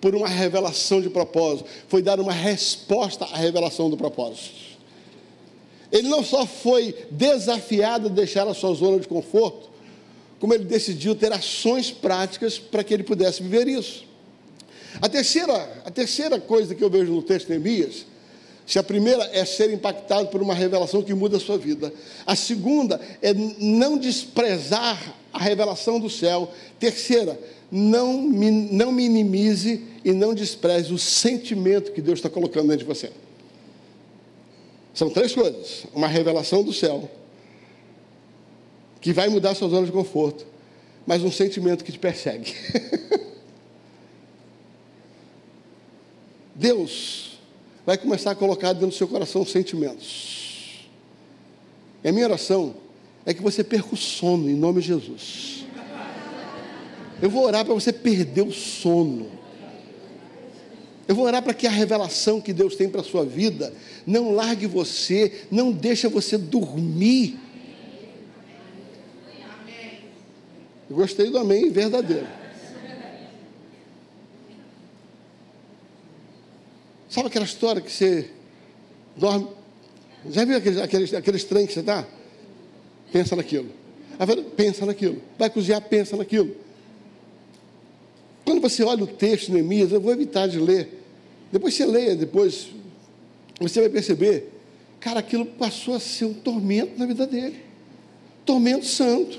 por 0.00 0.14
uma 0.14 0.26
revelação 0.26 1.02
de 1.02 1.10
propósito, 1.10 1.68
foi 1.86 2.00
dar 2.00 2.18
uma 2.18 2.32
resposta 2.32 3.26
à 3.26 3.36
revelação 3.36 3.90
do 3.90 3.96
propósito. 3.96 4.54
Ele 5.92 6.08
não 6.08 6.24
só 6.24 6.46
foi 6.46 6.94
desafiado 7.10 8.08
a 8.08 8.10
deixar 8.10 8.48
a 8.48 8.54
sua 8.54 8.72
zona 8.72 8.98
de 8.98 9.06
conforto, 9.06 9.68
como 10.40 10.54
ele 10.54 10.64
decidiu 10.64 11.14
ter 11.14 11.30
ações 11.30 11.90
práticas 11.90 12.58
para 12.58 12.82
que 12.82 12.94
ele 12.94 13.02
pudesse 13.02 13.42
viver 13.42 13.68
isso. 13.68 14.06
A 14.98 15.10
terceira, 15.10 15.82
a 15.84 15.90
terceira 15.90 16.40
coisa 16.40 16.74
que 16.74 16.82
eu 16.82 16.88
vejo 16.88 17.12
no 17.12 17.22
texto 17.22 17.48
de 17.48 17.58
Neemias, 17.58 18.06
se 18.66 18.78
a 18.78 18.82
primeira 18.82 19.28
é 19.32 19.44
ser 19.44 19.70
impactado 19.72 20.28
por 20.28 20.40
uma 20.40 20.54
revelação 20.54 21.02
que 21.02 21.12
muda 21.12 21.36
a 21.36 21.40
sua 21.40 21.58
vida, 21.58 21.92
a 22.26 22.34
segunda 22.34 22.98
é 23.20 23.34
não 23.34 23.98
desprezar 23.98 25.17
a 25.32 25.38
revelação 25.38 26.00
do 26.00 26.08
céu, 26.08 26.50
terceira, 26.78 27.38
não, 27.70 28.22
não 28.22 28.90
minimize 28.90 29.84
e 30.04 30.12
não 30.12 30.32
despreze 30.34 30.92
o 30.92 30.98
sentimento 30.98 31.92
que 31.92 32.00
Deus 32.00 32.18
está 32.18 32.30
colocando 32.30 32.68
dentro 32.68 32.86
de 32.86 32.92
você. 32.92 33.12
São 34.94 35.10
três 35.10 35.34
coisas: 35.34 35.84
uma 35.94 36.08
revelação 36.08 36.62
do 36.62 36.72
céu, 36.72 37.10
que 39.00 39.12
vai 39.12 39.28
mudar 39.28 39.50
a 39.50 39.54
sua 39.54 39.68
zona 39.68 39.86
de 39.86 39.92
conforto, 39.92 40.46
mas 41.06 41.22
um 41.22 41.30
sentimento 41.30 41.84
que 41.84 41.92
te 41.92 41.98
persegue. 41.98 42.54
Deus 46.54 47.38
vai 47.86 47.96
começar 47.96 48.32
a 48.32 48.34
colocar 48.34 48.72
dentro 48.72 48.88
do 48.88 48.94
seu 48.94 49.06
coração 49.06 49.46
sentimentos. 49.46 50.88
A 52.04 52.10
minha 52.10 52.26
oração 52.26 52.74
é 53.26 53.34
que 53.34 53.42
você 53.42 53.62
perca 53.62 53.94
o 53.94 53.96
sono 53.96 54.48
em 54.48 54.54
nome 54.54 54.80
de 54.80 54.88
Jesus. 54.88 55.66
Eu 57.20 57.28
vou 57.28 57.44
orar 57.44 57.64
para 57.64 57.74
você 57.74 57.92
perder 57.92 58.42
o 58.42 58.52
sono. 58.52 59.30
Eu 61.06 61.14
vou 61.14 61.24
orar 61.24 61.42
para 61.42 61.54
que 61.54 61.66
a 61.66 61.70
revelação 61.70 62.40
que 62.40 62.52
Deus 62.52 62.76
tem 62.76 62.88
para 62.88 63.00
a 63.00 63.04
sua 63.04 63.24
vida 63.24 63.72
não 64.06 64.34
largue 64.34 64.66
você, 64.66 65.46
não 65.50 65.72
deixe 65.72 66.06
você 66.06 66.36
dormir. 66.36 67.38
Eu 70.88 70.96
gostei 70.96 71.30
do 71.30 71.38
amém 71.38 71.70
verdadeiro. 71.70 72.26
Sabe 77.08 77.28
aquela 77.28 77.44
história 77.44 77.80
que 77.80 77.90
você 77.90 78.30
dorme? 79.16 79.48
Já 80.30 80.44
viu 80.44 80.56
aqueles, 80.56 80.78
aqueles, 80.78 81.14
aqueles 81.14 81.44
trem 81.44 81.66
que 81.66 81.72
você 81.72 81.82
dá? 81.82 82.06
Pensa 83.12 83.34
naquilo. 83.36 83.70
Pensa 84.56 84.84
naquilo. 84.84 85.22
Vai 85.38 85.48
cozinhar, 85.50 85.80
pensa 85.82 86.16
naquilo. 86.16 86.56
Quando 88.44 88.60
você 88.60 88.82
olha 88.82 89.04
o 89.04 89.06
texto, 89.06 89.52
Neemias, 89.52 89.92
eu 89.92 90.00
vou 90.00 90.12
evitar 90.12 90.46
de 90.46 90.58
ler, 90.58 91.04
depois 91.52 91.74
você 91.74 91.84
leia, 91.84 92.16
depois 92.16 92.68
você 93.60 93.80
vai 93.80 93.90
perceber, 93.90 94.50
cara, 95.00 95.20
aquilo 95.20 95.44
passou 95.44 95.94
a 95.94 96.00
ser 96.00 96.24
um 96.24 96.32
tormento 96.34 96.98
na 96.98 97.04
vida 97.04 97.26
dele. 97.26 97.62
Tormento 98.46 98.86
santo. 98.86 99.38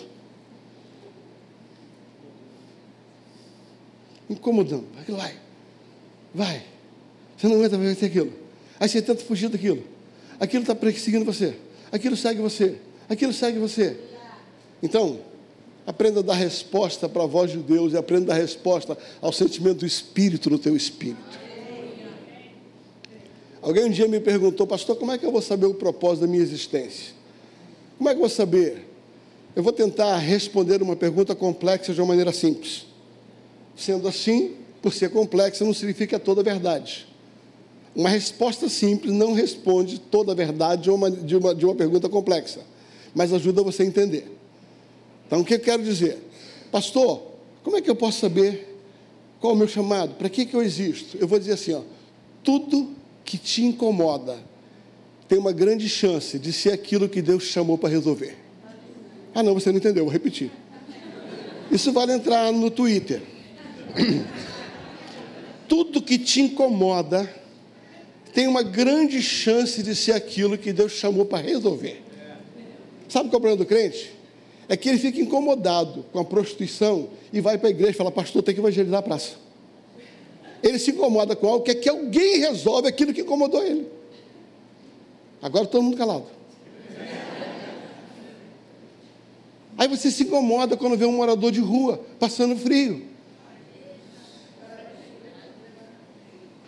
Incomodando. 4.30 4.86
Vai, 5.08 5.34
vai. 6.34 6.64
Você 7.36 7.48
não 7.48 7.56
aguenta 7.56 7.78
ver 7.78 8.06
aquilo. 8.06 8.32
Aí 8.80 8.88
você 8.88 9.02
tenta 9.02 9.24
fugir 9.24 9.50
daquilo. 9.50 9.84
Aquilo 10.40 10.62
está 10.62 10.76
perseguindo 10.76 11.26
você. 11.26 11.56
Aquilo 11.92 12.16
segue 12.16 12.40
você. 12.40 12.78
Aquilo 13.10 13.34
segue 13.34 13.58
você. 13.58 13.98
Então, 14.82 15.20
aprenda 15.86 16.20
a 16.20 16.24
dar 16.24 16.36
resposta 16.36 17.10
para 17.10 17.24
a 17.24 17.26
voz 17.26 17.52
de 17.52 17.58
Deus 17.58 17.94
e 17.94 17.98
aprenda 17.98 18.32
a 18.32 18.36
dar 18.36 18.42
resposta 18.42 18.96
ao 19.20 19.34
sentimento 19.34 19.80
do 19.80 19.86
Espírito 19.86 20.50
no 20.50 20.60
teu 20.60 20.76
espírito. 20.76 21.50
Alguém 23.62 23.86
um 23.86 23.90
dia 23.90 24.08
me 24.08 24.20
perguntou, 24.20 24.66
pastor, 24.66 24.96
como 24.96 25.12
é 25.12 25.18
que 25.18 25.26
eu 25.26 25.32
vou 25.32 25.42
saber 25.42 25.66
o 25.66 25.74
propósito 25.74 26.22
da 26.22 26.28
minha 26.28 26.42
existência? 26.42 27.14
Como 27.98 28.08
é 28.08 28.14
que 28.14 28.18
eu 28.18 28.22
vou 28.22 28.30
saber? 28.30 28.88
Eu 29.56 29.64
vou 29.64 29.74
tentar 29.74 30.16
responder 30.18 30.82
uma 30.82 30.96
pergunta 30.96 31.36
complexa 31.36 31.94
de 31.94 32.00
uma 32.00 32.08
maneira 32.08 32.32
simples. 32.32 32.86
Sendo 33.76 34.08
assim, 34.08 34.56
por 34.82 34.94
ser 34.94 35.10
complexa, 35.10 35.66
não 35.66 35.74
significa 35.74 36.18
toda 36.18 36.40
a 36.40 36.44
verdade. 36.44 37.08
Uma 37.96 38.10
resposta 38.10 38.70
simples 38.70 39.12
não 39.12 39.34
responde 39.34 40.00
toda 40.00 40.32
a 40.32 40.36
verdade 40.36 40.84
de 40.84 40.92
uma, 40.92 41.12
de 41.12 41.36
uma, 41.36 41.56
de 41.56 41.66
uma 41.66 41.76
pergunta 41.76 42.08
complexa, 42.08 42.62
mas 43.14 43.34
ajuda 43.34 43.64
você 43.64 43.84
a 43.84 43.86
entender. 43.86 44.30
Então, 45.28 45.42
o 45.42 45.46
que 45.46 45.56
eu 45.56 45.60
quero 45.60 45.84
dizer? 45.84 46.18
Pastor, 46.72 47.22
como 47.64 47.78
é 47.78 47.82
que 47.82 47.90
eu 47.90 47.96
posso 47.96 48.20
saber 48.20 48.78
qual 49.40 49.54
é 49.54 49.56
o 49.56 49.60
meu 49.60 49.68
chamado? 49.68 50.16
Para 50.16 50.30
que, 50.30 50.46
que 50.46 50.56
eu 50.56 50.62
existo? 50.62 51.18
Eu 51.20 51.28
vou 51.28 51.40
dizer 51.40 51.54
assim: 51.54 51.74
ó, 51.74 51.82
tudo 52.44 52.96
que 53.24 53.38
te 53.38 53.64
incomoda 53.64 54.38
tem 55.28 55.38
uma 55.38 55.52
grande 55.52 55.88
chance 55.88 56.40
de 56.40 56.52
ser 56.52 56.72
aquilo 56.72 57.08
que 57.08 57.22
Deus 57.22 57.44
chamou 57.44 57.78
para 57.78 57.90
resolver. 57.90 58.36
Ah, 59.34 59.44
não, 59.44 59.54
você 59.54 59.72
não 59.72 59.78
entendeu, 59.78 60.04
vou 60.04 60.12
repetir. 60.12 60.52
Isso 61.72 61.92
vale 61.92 62.14
entrar 62.14 62.52
no 62.52 62.72
Twitter. 62.72 63.22
Tudo 65.68 66.02
que 66.02 66.18
te 66.18 66.42
incomoda 66.42 67.32
tem 68.34 68.48
uma 68.48 68.64
grande 68.64 69.22
chance 69.22 69.84
de 69.84 69.96
ser 69.96 70.14
aquilo 70.14 70.58
que 70.58 70.74
Deus 70.74 70.94
chamou 70.94 71.26
para 71.26 71.48
resolver. 71.48 72.02
Sabe 73.10 73.28
qual 73.30 73.34
é 73.34 73.38
o 73.38 73.42
problema 73.42 73.58
do 73.58 73.66
crente? 73.66 74.14
É 74.70 74.78
que 74.78 74.88
ele 74.88 75.00
fica 75.00 75.20
incomodado 75.20 76.06
com 76.14 76.20
a 76.20 76.24
prostituição 76.24 77.10
e 77.34 77.42
vai 77.42 77.58
para 77.58 77.70
a 77.70 77.72
igreja 77.72 77.92
e 77.92 77.96
fala, 77.96 78.12
pastor, 78.12 78.44
tem 78.44 78.54
que 78.54 78.62
evangelizar 78.62 79.00
a 79.00 79.04
praça. 79.04 79.36
Ele 80.62 80.78
se 80.78 80.92
incomoda 80.92 81.36
com 81.36 81.48
algo 81.48 81.66
que 81.66 81.72
é 81.72 81.76
que 81.76 81.90
alguém 81.90 82.38
resolve 82.38 82.88
aquilo 82.88 83.12
que 83.12 83.22
incomodou 83.22 83.66
ele. 83.66 83.88
Agora 85.42 85.66
todo 85.66 85.82
mundo 85.82 85.98
calado. 85.98 86.26
Aí 89.76 89.88
você 89.88 90.12
se 90.12 90.24
incomoda 90.24 90.78
quando 90.78 90.98
vê 90.98 91.06
um 91.06 91.14
morador 91.14 91.52
de 91.52 91.62
rua 91.62 92.06
passando 92.20 92.56
frio. 92.56 93.08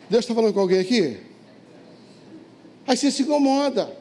Deus 0.10 0.23
está 0.23 0.34
falando 0.34 0.54
com 0.54 0.62
alguém 0.62 0.80
aqui? 0.80 1.17
Aí 2.88 2.97
você 2.97 3.12
se 3.12 3.21
incomoda. 3.21 4.00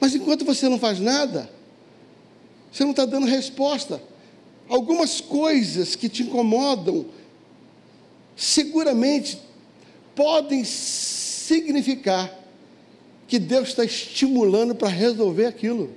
Mas 0.00 0.14
enquanto 0.14 0.44
você 0.44 0.68
não 0.68 0.78
faz 0.78 1.00
nada, 1.00 1.50
você 2.70 2.84
não 2.84 2.90
está 2.90 3.04
dando 3.04 3.26
resposta. 3.26 4.02
Algumas 4.68 5.20
coisas 5.20 5.94
que 5.94 6.08
te 6.08 6.22
incomodam, 6.22 7.06
seguramente 8.36 9.38
podem 10.14 10.64
significar 10.64 12.32
que 13.26 13.38
Deus 13.38 13.68
está 13.68 13.84
estimulando 13.84 14.74
para 14.74 14.88
resolver 14.88 15.46
aquilo. 15.46 15.90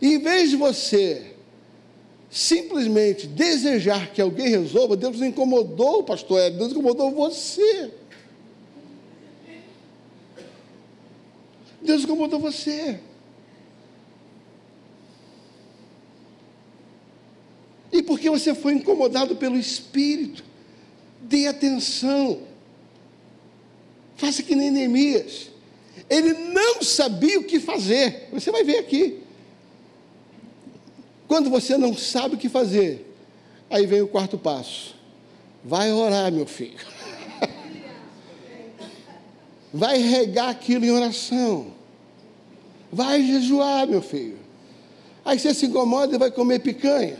E 0.00 0.14
em 0.14 0.18
vez 0.18 0.50
de 0.50 0.56
você 0.56 1.34
simplesmente 2.30 3.26
desejar 3.26 4.12
que 4.12 4.22
alguém 4.22 4.48
resolva, 4.48 4.96
Deus 4.96 5.20
incomodou 5.20 6.00
o 6.00 6.04
pastor 6.04 6.40
Hélio, 6.40 6.58
Deus 6.58 6.72
incomodou 6.72 7.10
você. 7.10 7.90
Deus 11.80 12.04
incomodou 12.04 12.38
você. 12.38 13.00
E 17.92 18.02
porque 18.02 18.30
você 18.30 18.54
foi 18.54 18.74
incomodado 18.74 19.36
pelo 19.36 19.58
Espírito, 19.58 20.44
dê 21.22 21.46
atenção. 21.46 22.42
Faça 24.16 24.42
que 24.42 24.54
nem 24.54 24.70
Neemias. 24.70 25.50
Ele 26.08 26.32
não 26.32 26.82
sabia 26.82 27.38
o 27.38 27.44
que 27.44 27.58
fazer. 27.58 28.28
Você 28.32 28.50
vai 28.50 28.62
ver 28.62 28.78
aqui. 28.78 29.20
Quando 31.26 31.48
você 31.48 31.76
não 31.76 31.96
sabe 31.96 32.34
o 32.34 32.38
que 32.38 32.48
fazer, 32.48 33.06
aí 33.68 33.86
vem 33.86 34.02
o 34.02 34.08
quarto 34.08 34.36
passo. 34.36 34.96
Vai 35.64 35.92
orar, 35.92 36.32
meu 36.32 36.46
filho. 36.46 36.78
Vai 39.72 39.98
regar 39.98 40.48
aquilo 40.48 40.84
em 40.84 40.90
oração. 40.90 41.72
Vai 42.92 43.22
jejuar, 43.22 43.86
meu 43.86 44.02
filho. 44.02 44.38
Aí 45.24 45.38
você 45.38 45.54
se 45.54 45.66
incomoda 45.66 46.14
e 46.14 46.18
vai 46.18 46.30
comer 46.30 46.58
picanha. 46.58 47.18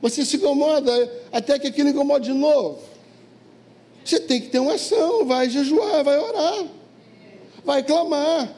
Você 0.00 0.24
se 0.24 0.36
incomoda 0.36 0.92
até 1.30 1.58
que 1.58 1.66
aquilo 1.66 1.90
incomoda 1.90 2.24
de 2.24 2.32
novo. 2.32 2.80
Você 4.04 4.18
tem 4.18 4.40
que 4.40 4.48
ter 4.48 4.58
uma 4.58 4.74
ação, 4.74 5.26
vai 5.26 5.50
jejuar, 5.50 6.02
vai 6.02 6.18
orar, 6.18 6.66
vai 7.64 7.82
clamar. 7.82 8.56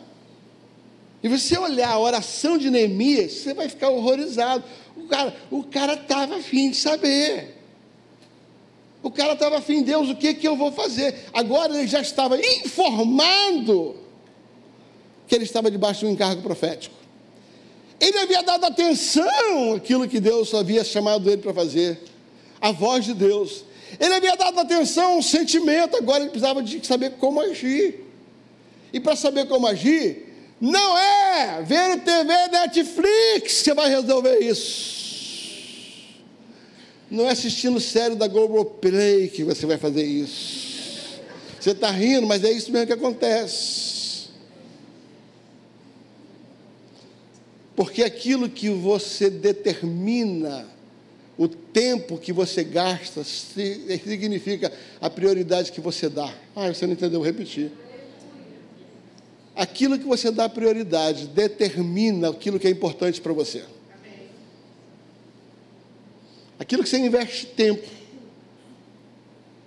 E 1.22 1.29
você 1.29 1.59
olhar 1.59 1.90
a 1.90 1.98
oração 1.98 2.59
de 2.59 2.70
Neemias, 2.70 3.33
você 3.33 3.55
vai 3.55 3.68
ficar 3.68 3.90
horrorizado. 3.90 4.64
O 4.96 5.09
cara 5.09 5.37
o 5.51 5.62
cara 5.64 5.94
estava 5.94 6.37
afim 6.37 6.70
de 6.70 6.77
saber. 6.77 7.62
O 9.02 9.10
cara 9.10 9.32
estava 9.32 9.58
afim, 9.58 9.82
Deus, 9.82 10.08
o 10.08 10.14
que, 10.14 10.32
que 10.34 10.46
eu 10.46 10.56
vou 10.56 10.70
fazer? 10.70 11.26
Agora 11.32 11.76
ele 11.76 11.88
já 11.88 12.00
estava 12.00 12.38
informado 12.38 13.96
que 15.26 15.34
ele 15.34 15.44
estava 15.44 15.70
debaixo 15.70 16.00
de 16.00 16.06
um 16.06 16.10
encargo 16.10 16.40
profético. 16.42 16.94
Ele 17.98 18.18
havia 18.18 18.42
dado 18.42 18.64
atenção 18.64 19.74
àquilo 19.76 20.08
que 20.08 20.20
Deus 20.20 20.52
havia 20.54 20.84
chamado 20.84 21.28
ele 21.30 21.40
para 21.40 21.54
fazer, 21.54 22.00
a 22.60 22.70
voz 22.70 23.04
de 23.04 23.14
Deus. 23.14 23.64
Ele 23.98 24.14
havia 24.14 24.36
dado 24.36 24.58
atenção 24.60 25.14
ao 25.14 25.22
sentimento, 25.22 25.96
agora 25.96 26.22
ele 26.22 26.30
precisava 26.30 26.62
de 26.62 26.84
saber 26.86 27.12
como 27.12 27.40
agir. 27.40 28.04
E 28.92 29.00
para 29.00 29.16
saber 29.16 29.46
como 29.46 29.66
agir, 29.66 30.32
não 30.60 30.96
é 30.96 31.62
ver 31.62 32.00
TV 32.00 32.48
Netflix 32.48 33.62
que 33.62 33.74
vai 33.74 33.88
resolver 33.88 34.38
isso. 34.38 35.01
Não 37.12 37.29
é 37.29 37.33
assistindo 37.33 37.79
série 37.79 38.14
da 38.14 38.27
Globoplay 38.27 39.29
que 39.29 39.44
você 39.44 39.66
vai 39.66 39.77
fazer 39.77 40.03
isso. 40.03 41.20
Você 41.61 41.72
está 41.72 41.90
rindo, 41.90 42.27
mas 42.27 42.42
é 42.42 42.51
isso 42.51 42.72
mesmo 42.72 42.87
que 42.87 42.94
acontece. 42.94 44.31
Porque 47.77 48.03
aquilo 48.03 48.48
que 48.48 48.70
você 48.70 49.29
determina 49.29 50.66
o 51.37 51.46
tempo 51.46 52.16
que 52.16 52.33
você 52.33 52.64
gasta 52.64 53.22
significa 53.25 54.72
a 54.98 55.11
prioridade 55.11 55.70
que 55.70 55.83
você 55.83 56.09
dá. 56.09 56.35
Ah, 56.57 56.68
você 56.68 56.87
não 56.87 56.94
entendeu, 56.94 57.20
vou 57.20 57.27
repetir. 57.27 57.70
Aquilo 59.55 59.98
que 59.98 60.07
você 60.07 60.31
dá 60.31 60.48
prioridade 60.48 61.27
determina 61.27 62.31
aquilo 62.31 62.59
que 62.59 62.66
é 62.66 62.70
importante 62.70 63.20
para 63.20 63.35
você. 63.35 63.64
Aquilo 66.62 66.85
que 66.85 66.88
você 66.88 66.98
investe 66.98 67.46
tempo, 67.46 67.88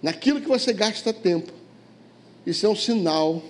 naquilo 0.02 0.40
que 0.40 0.48
você 0.48 0.72
gasta 0.72 1.12
tempo, 1.12 1.52
isso 2.48 2.66
é 2.66 2.70
um 2.70 2.76
sinal 2.76 3.44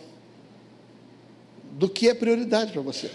do 1.73 1.87
que 1.87 2.09
é 2.09 2.15
prioridade 2.15 2.71
para 2.71 2.81
você. 2.81 3.11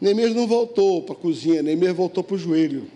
Neemias 0.00 0.34
não 0.34 0.48
voltou 0.48 1.04
para 1.04 1.14
a 1.14 1.16
cozinha, 1.16 1.62
Neemias 1.62 1.94
voltou 1.94 2.24
para 2.24 2.34
o 2.34 2.38
joelho. 2.38 2.90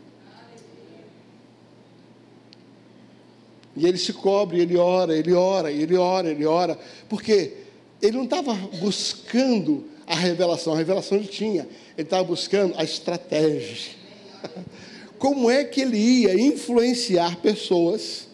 E 3.77 3.87
ele 3.87 3.99
se 3.99 4.13
cobre, 4.13 4.61
ele 4.61 4.77
ora, 4.77 5.17
ele 5.17 5.33
ora, 5.35 5.71
ele 5.71 5.97
ora, 5.97 6.29
ele 6.29 6.45
ora. 6.47 6.77
Porque 7.09 7.59
ele 8.03 8.17
não 8.17 8.25
estava 8.25 8.53
buscando 8.81 9.85
a 10.05 10.17
revelação, 10.17 10.73
a 10.73 10.77
revelação 10.77 11.17
ele 11.17 11.29
tinha. 11.29 11.63
Ele 11.97 12.07
estava 12.07 12.25
buscando 12.25 12.75
a 12.77 12.83
estratégia. 12.83 14.03
Como 15.19 15.51
é 15.51 15.65
que 15.65 15.81
ele 15.81 15.97
ia 15.97 16.35
influenciar 16.35 17.37
pessoas? 17.37 18.29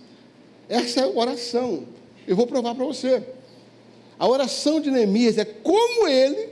Essa 0.69 1.01
é 1.01 1.03
a 1.05 1.09
oração. 1.09 1.85
Eu 2.27 2.37
vou 2.37 2.47
provar 2.47 2.75
para 2.75 2.85
você. 2.85 3.23
A 4.19 4.29
oração 4.29 4.81
de 4.81 4.91
Neemias 4.91 5.39
é 5.39 5.45
como 5.45 6.07
ele 6.07 6.51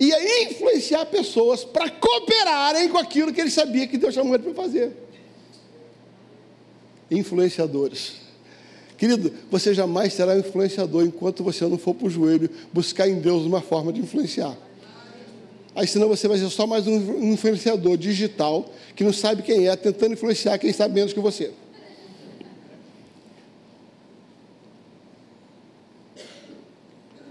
ia 0.00 0.44
influenciar 0.44 1.06
pessoas 1.06 1.64
para 1.64 1.88
cooperarem 1.90 2.88
com 2.88 2.98
aquilo 2.98 3.32
que 3.32 3.40
ele 3.40 3.50
sabia 3.50 3.86
que 3.86 3.98
Deus 3.98 4.14
chamou 4.14 4.34
ele 4.34 4.42
para 4.42 4.54
fazer. 4.54 4.92
Influenciadores. 7.10 8.14
Querido, 8.96 9.32
você 9.50 9.74
jamais 9.74 10.12
será 10.12 10.32
um 10.32 10.38
influenciador 10.38 11.04
enquanto 11.04 11.42
você 11.42 11.66
não 11.66 11.76
for 11.76 11.94
para 11.94 12.06
o 12.06 12.10
joelho 12.10 12.48
buscar 12.72 13.08
em 13.08 13.20
Deus 13.20 13.44
uma 13.44 13.60
forma 13.60 13.92
de 13.92 14.00
influenciar. 14.00 14.56
Aí 15.74 15.86
senão 15.86 16.08
você 16.08 16.28
vai 16.28 16.36
ser 16.36 16.50
só 16.50 16.66
mais 16.66 16.86
um 16.86 17.32
influenciador 17.32 17.96
digital 17.96 18.70
que 18.94 19.02
não 19.02 19.12
sabe 19.12 19.42
quem 19.42 19.68
é, 19.68 19.74
tentando 19.74 20.12
influenciar 20.12 20.58
quem 20.58 20.72
sabe 20.72 20.94
menos 20.94 21.12
que 21.12 21.20
você. 21.20 21.52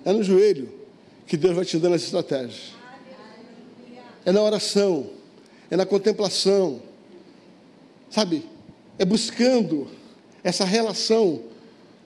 É 0.04 0.12
no 0.12 0.24
joelho 0.24 0.74
que 1.28 1.38
Deus 1.38 1.56
vai 1.56 1.66
te 1.66 1.78
dando 1.78 1.96
essa 1.96 2.06
estratégia. 2.06 2.74
É 4.26 4.32
na 4.32 4.42
oração, 4.42 5.12
é 5.70 5.78
na 5.78 5.86
contemplação, 5.86 6.82
sabe? 8.10 8.44
É 8.98 9.06
buscando 9.06 9.88
essa 10.44 10.66
relação 10.66 11.44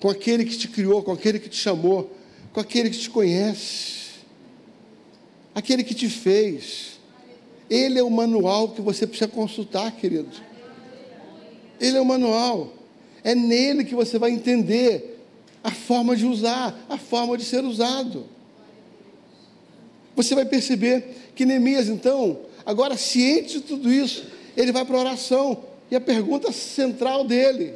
com 0.01 0.09
aquele 0.09 0.43
que 0.43 0.57
te 0.57 0.67
criou, 0.67 1.01
com 1.01 1.13
aquele 1.13 1.39
que 1.39 1.47
te 1.47 1.55
chamou, 1.55 2.13
com 2.51 2.59
aquele 2.59 2.89
que 2.89 2.97
te 2.97 3.09
conhece, 3.09 3.94
aquele 5.55 5.83
que 5.83 5.95
te 5.95 6.09
fez. 6.09 6.99
Ele 7.69 7.97
é 7.97 8.03
o 8.03 8.11
manual 8.11 8.69
que 8.69 8.81
você 8.81 9.07
precisa 9.07 9.29
consultar, 9.29 9.91
querido. 9.93 10.29
Ele 11.79 11.97
é 11.97 12.01
o 12.01 12.05
manual. 12.05 12.73
É 13.23 13.33
nele 13.33 13.85
que 13.85 13.95
você 13.95 14.19
vai 14.19 14.31
entender 14.31 15.19
a 15.63 15.71
forma 15.71 16.15
de 16.15 16.25
usar, 16.25 16.85
a 16.87 16.97
forma 16.97 17.37
de 17.37 17.45
ser 17.45 17.63
usado. 17.63 18.25
Você 20.15 20.35
vai 20.35 20.45
perceber 20.45 21.31
que 21.33 21.45
Neemias, 21.45 21.87
então, 21.87 22.41
agora 22.65 22.95
ciente 22.95 23.53
de 23.53 23.61
tudo 23.61 23.91
isso, 23.91 24.27
ele 24.55 24.71
vai 24.71 24.85
para 24.85 24.97
a 24.97 24.99
oração. 24.99 25.63
E 25.89 25.95
a 25.95 26.01
pergunta 26.01 26.51
central 26.51 27.23
dele. 27.23 27.75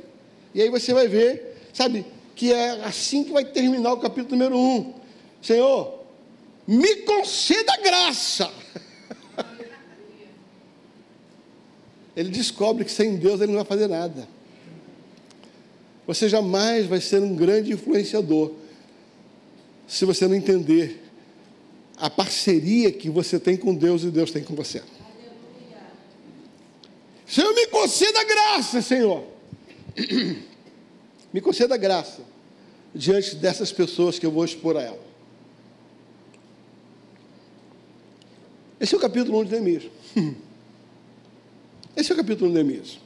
E 0.54 0.62
aí 0.62 0.70
você 0.70 0.94
vai 0.94 1.08
ver, 1.08 1.58
sabe, 1.74 2.06
que 2.36 2.52
é 2.52 2.84
assim 2.84 3.24
que 3.24 3.32
vai 3.32 3.46
terminar 3.46 3.94
o 3.94 3.98
capítulo 3.98 4.38
número 4.38 4.58
1. 4.58 4.94
Senhor, 5.42 5.99
me 6.70 6.98
conceda 6.98 7.76
graça. 7.78 8.52
ele 12.16 12.30
descobre 12.30 12.86
que 12.86 12.92
sem 12.92 13.18
Deus 13.18 13.42
ele 13.42 13.52
não 13.52 13.60
vai 13.60 13.66
fazer 13.66 13.88
nada. 13.88 14.28
Você 16.06 16.30
jamais 16.30 16.86
vai 16.86 17.02
ser 17.02 17.24
um 17.24 17.36
grande 17.36 17.74
influenciador 17.74 18.54
se 19.88 20.06
você 20.06 20.28
não 20.28 20.36
entender 20.36 21.02
a 21.98 22.08
parceria 22.08 22.92
que 22.92 23.10
você 23.10 23.40
tem 23.40 23.58
com 23.58 23.74
Deus 23.74 24.04
e 24.04 24.12
Deus 24.12 24.30
tem 24.30 24.44
com 24.44 24.54
você. 24.54 24.84
Senhor, 27.26 27.52
me 27.56 27.66
conceda 27.68 28.24
graça, 28.24 28.80
Senhor. 28.82 29.24
Me 31.32 31.42
conceda 31.42 31.78
graça 31.78 32.24
diante 32.94 33.36
dessas 33.36 33.72
pessoas 33.72 34.18
que 34.18 34.26
eu 34.26 34.32
vou 34.32 34.44
expor 34.44 34.76
a 34.78 34.82
ela. 34.82 35.09
Esse 38.80 38.96
é 38.96 38.98
o 38.98 39.02
capítulo 39.02 39.40
1 39.40 39.46
de 39.46 39.52
Neemias. 39.52 39.84
Esse 41.96 42.12
é 42.12 42.14
o 42.14 42.18
capítulo 42.18 42.50
1 42.50 42.54
de 42.54 42.64
Neemias. 42.64 43.00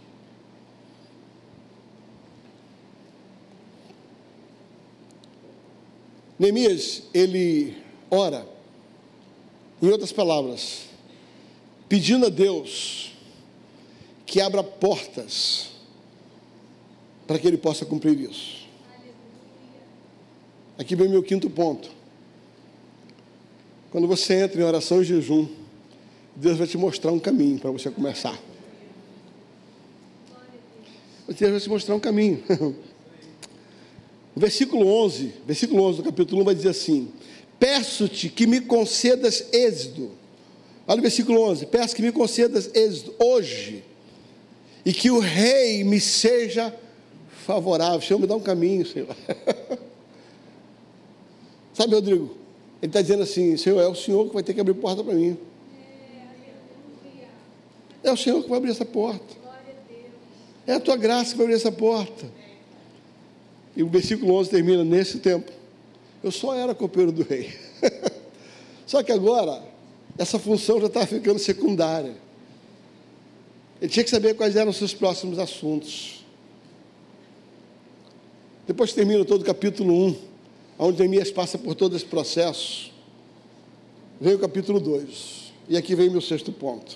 Neemias, 6.38 7.03
ele 7.13 7.76
ora, 8.11 8.45
em 9.82 9.88
outras 9.89 10.11
palavras, 10.11 10.84
pedindo 11.89 12.28
a 12.28 12.30
Deus 12.30 13.13
que 14.26 14.39
abra 14.41 14.63
portas 14.63 15.71
para 17.26 17.39
que 17.39 17.47
ele 17.47 17.57
possa 17.57 17.86
cumprir 17.86 18.19
isso. 18.19 18.67
Aqui 20.78 20.95
vem 20.95 21.09
meu 21.09 21.24
quinto 21.24 21.49
ponto. 21.49 21.89
Quando 23.91 24.07
você 24.07 24.43
entra 24.43 24.59
em 24.59 24.63
oração 24.63 25.01
e 25.01 25.05
jejum, 25.05 25.47
Deus 26.36 26.57
vai 26.57 26.67
te 26.67 26.77
mostrar 26.77 27.11
um 27.11 27.19
caminho 27.19 27.59
para 27.59 27.71
você 27.71 27.89
começar. 27.91 28.39
Deus 31.27 31.51
vai 31.51 31.59
te 31.59 31.69
mostrar 31.69 31.95
um 31.95 31.99
caminho. 31.99 32.43
O 34.36 34.39
versículo 34.39 34.88
11, 34.88 35.31
versículo 35.45 35.84
11 35.84 35.97
do 35.97 36.03
capítulo 36.05 36.41
1 36.41 36.45
vai 36.45 36.55
dizer 36.55 36.69
assim: 36.69 37.09
Peço-te 37.59 38.29
que 38.29 38.47
me 38.47 38.61
concedas 38.61 39.45
êxito. 39.53 40.09
Olha 40.88 40.99
o 40.99 41.01
versículo 41.03 41.39
11: 41.41 41.67
Peço 41.67 41.95
que 41.95 42.01
me 42.01 42.11
concedas 42.11 42.69
êxito 42.73 43.13
hoje, 43.19 43.84
e 44.84 44.91
que 44.91 45.11
o 45.11 45.19
rei 45.19 45.84
me 45.84 45.99
seja 45.99 46.75
favorável. 47.45 48.01
Senhor, 48.01 48.19
me 48.19 48.25
dá 48.25 48.36
um 48.36 48.39
caminho, 48.39 48.86
Senhor. 48.86 49.15
Sabe, 51.73 51.93
Rodrigo? 51.93 52.36
Ele 52.81 52.89
está 52.89 53.01
dizendo 53.01 53.21
assim: 53.21 53.55
Senhor, 53.55 53.79
é 53.79 53.88
o 53.88 53.93
Senhor 53.93 54.27
que 54.27 54.34
vai 54.34 54.41
ter 54.41 54.55
que 54.55 54.61
abrir 54.61 54.73
porta 54.73 55.03
para 55.03 55.13
mim. 55.13 55.38
É 58.03 58.11
o 58.11 58.17
Senhor 58.17 58.43
que 58.43 58.49
vai 58.49 58.57
abrir 58.57 58.71
essa 58.71 58.85
porta. 58.85 59.43
É 60.67 60.73
a 60.73 60.79
tua 60.79 60.95
graça 60.95 61.31
que 61.31 61.37
vai 61.37 61.45
abrir 61.45 61.55
essa 61.55 61.71
porta. 61.71 62.29
E 63.75 63.81
o 63.81 63.87
versículo 63.87 64.33
11 64.35 64.49
termina 64.49 64.83
nesse 64.83 65.19
tempo. 65.19 65.51
Eu 66.23 66.31
só 66.31 66.53
era 66.53 66.75
copeiro 66.75 67.11
do 67.11 67.23
rei. 67.23 67.53
só 68.85 69.01
que 69.01 69.11
agora, 69.11 69.63
essa 70.17 70.37
função 70.37 70.79
já 70.79 70.87
estava 70.87 71.07
ficando 71.07 71.39
secundária. 71.39 72.15
Ele 73.81 73.91
tinha 73.91 74.03
que 74.03 74.09
saber 74.09 74.35
quais 74.35 74.55
eram 74.55 74.71
os 74.71 74.77
seus 74.77 74.93
próximos 74.93 75.39
assuntos. 75.39 76.23
Depois 78.65 78.93
termina 78.93 79.25
todo 79.25 79.41
o 79.41 79.45
capítulo 79.45 79.93
1, 80.07 80.15
onde 80.79 80.99
Neemias 80.99 81.31
passa 81.31 81.57
por 81.57 81.75
todo 81.75 81.95
esse 81.95 82.05
processo. 82.05 82.91
Vem 84.21 84.35
o 84.35 84.39
capítulo 84.39 84.79
2. 84.79 85.51
E 85.67 85.75
aqui 85.75 85.95
vem 85.95 86.09
meu 86.09 86.21
sexto 86.21 86.51
ponto. 86.51 86.95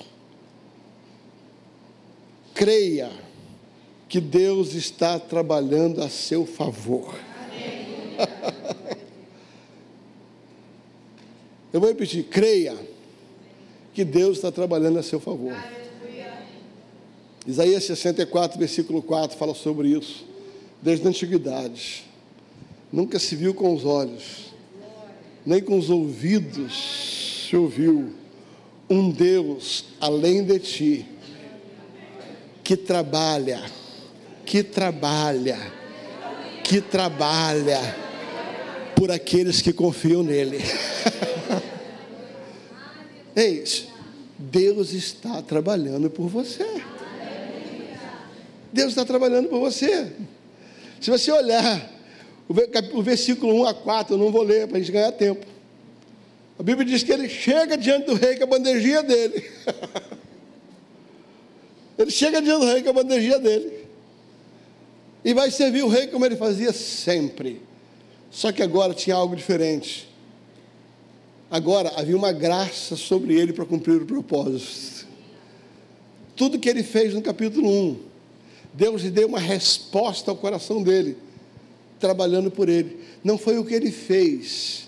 Creia 2.58 3.12
que 4.10 4.20
Deus 4.20 4.74
está 4.74 5.20
trabalhando 5.20 6.02
a 6.02 6.10
seu 6.10 6.44
favor. 6.44 7.14
Eu 11.72 11.80
vou 11.80 11.88
repetir: 11.88 12.24
creia 12.24 12.76
que 13.94 14.04
Deus 14.04 14.38
está 14.38 14.52
trabalhando 14.52 14.98
a 14.98 15.04
seu 15.04 15.20
favor. 15.20 15.56
Isaías 17.46 17.84
64, 17.84 18.58
versículo 18.58 19.04
4 19.04 19.38
fala 19.38 19.54
sobre 19.54 19.90
isso. 19.90 20.26
Desde 20.82 21.06
a 21.06 21.10
antiguidade, 21.10 22.06
nunca 22.92 23.20
se 23.20 23.36
viu 23.36 23.54
com 23.54 23.72
os 23.72 23.86
olhos, 23.86 24.52
nem 25.46 25.62
com 25.62 25.78
os 25.78 25.92
ouvidos 25.92 27.46
se 27.48 27.56
ouviu 27.56 28.16
um 28.90 29.12
Deus 29.12 29.86
além 30.02 30.44
de 30.44 30.58
ti 30.58 31.17
que 32.68 32.76
trabalha 32.76 33.64
que 34.48 34.64
trabalha, 34.64 35.60
que 36.64 36.80
trabalha 36.80 37.80
por 38.96 39.12
aqueles 39.12 39.62
que 39.62 39.74
confiam 39.74 40.24
nele. 40.24 40.60
Eis, 43.36 43.90
Deus 44.40 44.94
está 44.94 45.42
trabalhando 45.42 46.10
por 46.10 46.30
você. 46.30 46.66
Deus 48.72 48.90
está 48.90 49.04
trabalhando 49.04 49.50
por 49.50 49.60
você. 49.60 50.14
Se 51.02 51.12
você 51.12 51.30
olhar 51.30 51.92
o 52.48 53.04
versículo 53.04 53.54
1 53.64 53.66
a 53.66 53.74
4, 53.74 54.16
eu 54.16 54.18
não 54.18 54.32
vou 54.32 54.44
ler 54.44 54.66
para 54.66 54.78
a 54.78 54.80
gente 54.80 54.94
ganhar 54.94 55.12
tempo. 55.12 55.46
A 56.58 56.64
Bíblia 56.64 56.86
diz 56.88 57.04
que 57.04 57.12
ele 57.12 57.28
chega 57.28 57.78
diante 57.78 58.06
do 58.06 58.14
rei 58.14 58.38
com 58.38 58.46
a 58.46 58.48
bandejinha 58.48 59.04
dele. 59.04 59.44
ele 61.98 62.12
chega 62.12 62.42
diante 62.42 62.60
do 62.60 62.72
rei 62.72 62.84
com 62.84 62.90
a 62.90 62.94
bandejinha 62.94 63.40
dele 63.40 63.86
e 65.24 65.34
vai 65.34 65.50
servir 65.52 65.84
o 65.84 65.88
rei 65.88 66.08
como 66.08 66.26
ele 66.26 66.36
fazia 66.36 66.72
sempre. 66.72 67.62
Só 68.30 68.52
que 68.52 68.62
agora 68.62 68.94
tinha 68.94 69.16
algo 69.16 69.36
diferente. 69.36 70.08
Agora 71.50 71.92
havia 71.96 72.16
uma 72.16 72.32
graça 72.32 72.96
sobre 72.96 73.40
ele 73.40 73.54
para 73.54 73.66
cumprir 73.66 74.02
o 74.02 74.06
propósito. 74.06 75.08
Tudo 76.36 76.60
que 76.60 76.70
ele 76.70 76.84
fez 76.84 77.14
no 77.14 77.22
capítulo 77.22 77.70
1, 77.70 78.00
Deus 78.74 79.02
lhe 79.02 79.10
deu 79.10 79.28
uma 79.28 79.40
resposta 79.40 80.30
ao 80.30 80.38
coração 80.38 80.84
dele, 80.84 81.18
trabalhando 82.00 82.52
por 82.52 82.70
ele. 82.70 83.00
Não 83.24 83.38
foi 83.38 83.58
o 83.58 83.66
que 83.66 83.74
ele 83.74 83.92
fez 83.92 84.88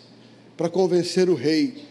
para 0.56 0.70
convencer 0.70 1.30
o 1.30 1.34
rei, 1.34 1.86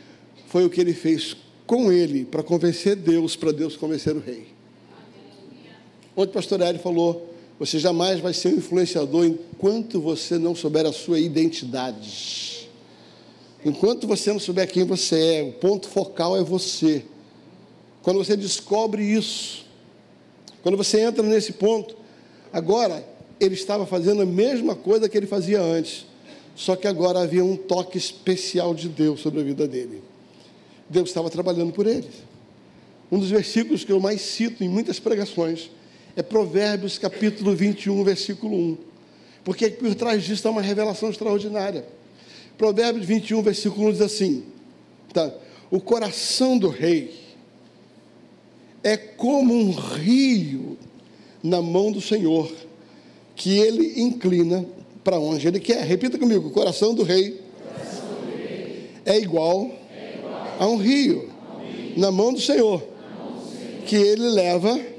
foi 0.47 0.65
o 0.65 0.71
que 0.71 0.81
ele 0.81 0.95
fez 0.95 1.37
com 1.67 1.91
ele 1.91 2.25
para 2.25 2.43
convencer 2.43 2.95
Deus, 2.95 3.35
para 3.35 3.51
Deus 3.51 3.77
convencer 3.77 4.15
o 4.15 4.21
rei. 4.21 4.58
Ontem 6.19 6.31
o 6.31 6.35
pastor 6.35 6.61
Hélio 6.61 6.81
falou 6.81 7.33
você 7.61 7.79
jamais 7.79 8.19
vai 8.19 8.35
ser 8.35 8.49
um 8.49 8.57
influenciador 8.57 9.25
enquanto 9.25 10.01
você 10.01 10.37
não 10.37 10.53
souber 10.53 10.85
a 10.85 10.93
sua 10.93 11.21
identidade. 11.21 12.69
Enquanto 13.65 14.05
você 14.05 14.33
não 14.33 14.41
souber 14.41 14.69
quem 14.69 14.83
você 14.83 15.37
é, 15.37 15.43
o 15.45 15.53
ponto 15.53 15.89
focal 15.89 16.37
é 16.37 16.43
você. 16.43 17.05
Quando 18.03 18.17
você 18.17 18.37
descobre 18.37 19.01
isso, 19.05 19.65
quando 20.61 20.77
você 20.77 21.01
entra 21.01 21.23
nesse 21.23 21.53
ponto, 21.53 21.97
agora 22.53 23.05
ele 23.39 23.55
estava 23.55 23.87
fazendo 23.87 24.23
a 24.23 24.27
mesma 24.27 24.75
coisa 24.75 25.09
que 25.09 25.17
ele 25.17 25.27
fazia 25.27 25.61
antes, 25.61 26.05
só 26.57 26.75
que 26.75 26.89
agora 26.89 27.21
havia 27.21 27.45
um 27.45 27.57
toque 27.57 27.97
especial 27.97 28.75
de 28.75 28.89
Deus 28.89 29.21
sobre 29.21 29.41
a 29.41 29.45
vida 29.45 29.69
dele. 29.69 30.03
Deus 30.91 31.11
estava 31.11 31.31
trabalhando 31.31 31.73
por 31.73 31.87
ele. 31.87 32.09
Um 33.11 33.21
dos 33.21 33.31
versículos 33.31 33.85
que 33.85 33.93
eu 33.93 34.01
mais 34.01 34.21
cito 34.21 34.65
em 34.65 34.69
muitas 34.69 34.99
pregações 34.99 35.71
é 36.19 36.23
Provérbios 36.23 36.99
capítulo 36.99 37.55
21, 37.55 38.03
versículo 38.03 38.57
1. 38.57 38.79
Porque 39.45 39.71
por 39.71 39.95
trás 39.95 40.21
disso 40.21 40.35
está 40.35 40.51
uma 40.51 40.61
revelação 40.61 41.11
extraordinária. 41.11 41.85
Provérbios 42.59 43.07
21, 43.07 43.41
versículo 43.41 43.87
1 43.87 43.93
diz 43.93 44.01
assim: 44.01 44.43
tá? 45.15 45.33
O 45.71 45.81
coração 45.81 46.59
do 46.59 46.71
rei 46.71 47.15
é 48.83 48.97
como 48.97 49.55
um 49.55 49.71
rio 49.71 50.77
na 51.41 51.63
mão 51.63 51.93
do 51.93 52.01
Senhor, 52.01 52.51
que 53.37 53.57
ele 53.57 54.01
inclina 54.01 54.67
para 55.05 55.21
onde 55.21 55.47
ele 55.47 55.61
quer. 55.61 55.85
Repita 55.85 56.19
comigo: 56.19 56.49
o 56.49 56.51
coração 56.51 56.95
do 56.95 57.05
rei, 57.05 57.41
coração 57.63 58.09
do 58.09 58.37
rei 58.37 58.91
é, 59.07 59.19
igual 59.21 59.71
é, 59.95 60.17
igual 60.19 60.57
a 60.59 60.67
um 60.67 60.79
rio, 60.79 61.31
a 61.49 61.57
um 61.59 61.61
rio 61.61 61.95
na 61.97 62.11
mão 62.11 62.37
Senhor, 62.37 62.83
mão 63.21 63.35
do 63.35 63.47
Senhor 63.57 63.87
que 63.87 63.95
ele 63.95 64.29
leva 64.31 64.98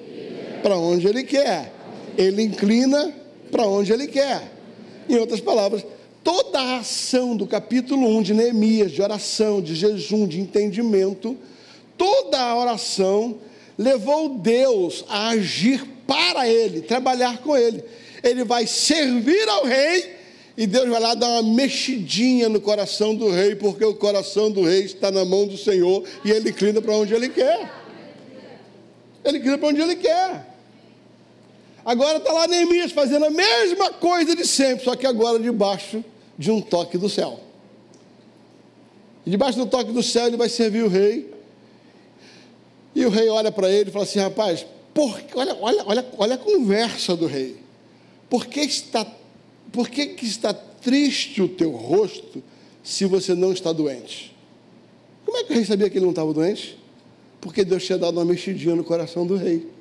para 0.62 0.78
onde 0.78 1.08
ele 1.08 1.24
quer. 1.24 1.72
Ele 2.18 2.44
inclina 2.44 3.14
para 3.52 3.66
onde 3.66 3.92
ele 3.92 4.08
quer. 4.08 4.42
Em 5.08 5.18
outras 5.18 5.40
palavras, 5.40 5.86
toda 6.24 6.60
a 6.60 6.78
ação 6.80 7.36
do 7.36 7.48
capítulo 7.48 8.08
1 8.18 8.22
de 8.22 8.34
Neemias, 8.34 8.92
de 8.92 9.02
oração, 9.02 9.62
de 9.62 9.76
jejum, 9.76 10.28
de 10.28 10.40
entendimento, 10.40 11.38
toda 11.98 12.40
a 12.40 12.56
oração 12.56 13.38
levou 13.78 14.38
Deus 14.38 15.06
a 15.08 15.30
agir 15.30 15.84
para 16.06 16.48
ele, 16.48 16.82
trabalhar 16.82 17.40
com 17.40 17.56
ele. 17.56 17.84
Ele 18.22 18.44
vai 18.44 18.68
servir 18.68 19.48
ao 19.48 19.66
rei 19.66 20.18
e 20.58 20.68
Deus 20.68 20.90
vai 20.90 21.00
lá 21.00 21.14
dar 21.14 21.28
uma 21.28 21.54
mexidinha 21.56 22.50
no 22.50 22.60
coração 22.60 23.16
do 23.16 23.30
rei, 23.30 23.56
porque 23.56 23.86
o 23.86 23.96
coração 23.96 24.52
do 24.52 24.64
rei 24.64 24.84
está 24.84 25.10
na 25.10 25.24
mão 25.24 25.48
do 25.48 25.58
Senhor 25.58 26.04
e 26.26 26.32
ele 26.32 26.50
inclina 26.50 26.82
para 26.82 26.94
onde 26.94 27.14
ele 27.14 27.30
quer. 27.30 27.72
Ele 29.24 29.40
grita 29.40 29.58
para 29.58 29.70
onde 29.70 29.80
ele 29.82 29.96
quer. 29.96 30.49
Agora 31.90 32.20
está 32.20 32.32
lá 32.32 32.46
Neemias 32.46 32.92
fazendo 32.92 33.26
a 33.26 33.32
mesma 33.32 33.92
coisa 33.92 34.36
de 34.36 34.46
sempre, 34.46 34.84
só 34.84 34.96
que 34.96 35.08
agora 35.08 35.40
debaixo 35.40 36.06
de 36.38 36.52
um 36.52 36.62
toque 36.62 37.00
do 37.00 37.10
céu. 37.10 37.40
E 39.26 39.32
debaixo 39.32 39.58
do 39.58 39.66
toque 39.66 39.92
do 39.92 40.04
céu 40.04 40.28
ele 40.28 40.38
vai 40.38 40.50
servir 40.50 40.84
o 40.84 40.88
rei. 40.88 41.34
E 42.94 43.04
o 43.08 43.10
rei 43.10 43.28
olha 43.30 43.52
para 43.52 43.72
ele 43.72 43.90
e 43.90 43.92
fala 43.92 44.06
assim: 44.06 44.20
rapaz, 44.20 44.68
por, 44.94 45.20
olha, 45.34 45.58
olha, 45.60 45.84
olha, 45.84 46.06
olha 46.16 46.36
a 46.36 46.38
conversa 46.38 47.16
do 47.16 47.26
rei. 47.26 47.58
Por 48.30 48.46
que 48.46 48.60
está, 48.60 49.04
por 49.72 49.90
que, 49.90 50.10
que 50.10 50.28
está 50.28 50.54
triste 50.54 51.42
o 51.42 51.50
teu 51.50 51.72
rosto 51.72 52.44
se 52.84 53.04
você 53.06 53.34
não 53.34 53.52
está 53.52 53.74
doente? 53.74 54.38
Como 55.26 55.40
é 55.40 55.44
que 55.44 55.54
o 55.54 55.56
rei 55.56 55.66
sabia 55.66 55.90
que 55.90 55.98
ele 55.98 56.06
não 56.06 56.12
estava 56.12 56.32
doente? 56.32 56.78
Porque 57.42 57.66
Deus 57.66 57.84
tinha 57.84 57.98
dado 57.98 58.20
uma 58.20 58.26
mexidinha 58.26 58.76
no 58.76 58.84
coração 58.84 59.26
do 59.26 59.36
rei. 59.36 59.79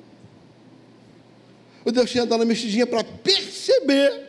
O 1.89 1.91
Deus 1.91 2.11
tinha 2.11 2.23
dado 2.23 2.39
uma 2.39 2.45
mexidinha 2.45 2.85
para 2.85 3.03
perceber 3.03 4.27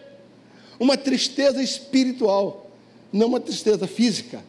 uma 0.79 0.97
tristeza 0.97 1.63
espiritual, 1.63 2.71
não 3.13 3.27
uma 3.27 3.39
tristeza 3.39 3.87
física. 3.87 4.43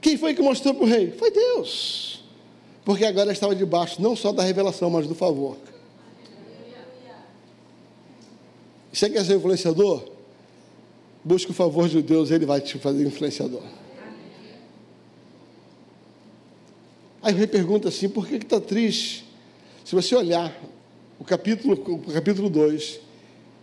Quem 0.00 0.18
foi 0.18 0.34
que 0.34 0.42
mostrou 0.42 0.74
para 0.74 0.82
o 0.82 0.88
rei? 0.88 1.12
Foi 1.12 1.30
Deus. 1.30 2.20
Porque 2.84 3.04
agora 3.04 3.30
estava 3.30 3.54
debaixo 3.54 4.02
não 4.02 4.16
só 4.16 4.32
da 4.32 4.42
revelação, 4.42 4.90
mas 4.90 5.06
do 5.06 5.14
favor. 5.14 5.56
Você 8.92 9.08
quer 9.08 9.24
ser 9.24 9.36
influenciador? 9.36 10.10
Busque 11.22 11.52
o 11.52 11.54
favor 11.54 11.88
de 11.88 12.02
Deus, 12.02 12.32
Ele 12.32 12.44
vai 12.44 12.60
te 12.60 12.76
fazer 12.76 13.06
influenciador. 13.06 13.62
Aí 17.22 17.32
o 17.32 17.36
rei 17.36 17.46
pergunta 17.46 17.88
assim: 17.88 18.08
por 18.08 18.26
que 18.26 18.34
está 18.34 18.60
triste? 18.60 19.24
Se 19.84 19.94
você 19.94 20.16
olhar 20.16 20.73
o 21.18 21.24
capítulo, 21.24 21.74
o 21.74 22.12
capítulo 22.12 22.50
2, 22.50 23.00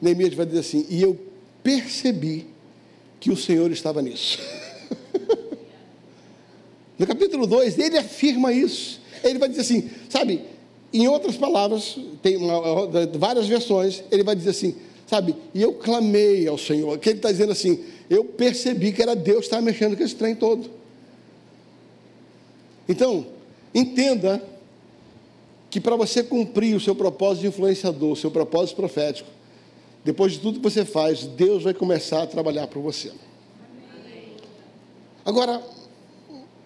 Neemias 0.02 0.34
vai 0.34 0.46
dizer 0.46 0.60
assim: 0.60 0.86
e 0.90 1.02
eu 1.02 1.18
percebi 1.64 2.48
que 3.20 3.30
o 3.32 3.38
Senhor 3.38 3.72
estava 3.72 4.02
nisso. 4.02 4.40
no 6.98 7.06
capítulo 7.06 7.46
2, 7.46 7.78
ele 7.78 7.98
afirma 7.98 8.52
isso. 8.52 9.00
Ele 9.24 9.38
vai 9.38 9.48
dizer 9.48 9.62
assim, 9.62 9.90
sabe, 10.10 10.42
em 10.92 11.08
outras 11.08 11.38
palavras, 11.38 11.98
tem 12.22 12.38
uma, 12.38 12.88
várias 13.18 13.48
versões, 13.48 14.04
ele 14.12 14.24
vai 14.24 14.36
dizer 14.36 14.50
assim, 14.50 14.76
sabe, 15.06 15.36
e 15.54 15.62
eu 15.62 15.74
clamei 15.74 16.48
ao 16.48 16.58
Senhor, 16.58 16.98
que 16.98 17.10
ele 17.10 17.20
está 17.20 17.32
dizendo 17.32 17.52
assim, 17.52 17.84
eu 18.10 18.26
percebi 18.26 18.92
que 18.92 19.02
era 19.02 19.16
Deus 19.16 19.40
que 19.40 19.46
estava 19.46 19.62
mexendo 19.62 19.96
com 19.96 20.04
esse 20.04 20.16
trem 20.16 20.34
todo. 20.34 20.70
Então, 22.90 23.28
entenda 23.74 24.44
que 25.72 25.80
para 25.80 25.96
você 25.96 26.22
cumprir 26.22 26.76
o 26.76 26.82
seu 26.82 26.94
propósito 26.94 27.42
de 27.44 27.48
influenciador, 27.48 28.12
o 28.12 28.16
seu 28.16 28.30
propósito 28.30 28.76
profético, 28.76 29.30
depois 30.04 30.34
de 30.34 30.40
tudo 30.40 30.60
que 30.60 30.70
você 30.70 30.84
faz, 30.84 31.26
Deus 31.26 31.64
vai 31.64 31.74
começar 31.74 32.24
a 32.24 32.28
trabalhar 32.28 32.68
para 32.68 32.82
você. 32.82 33.12
Agora, 35.24 35.64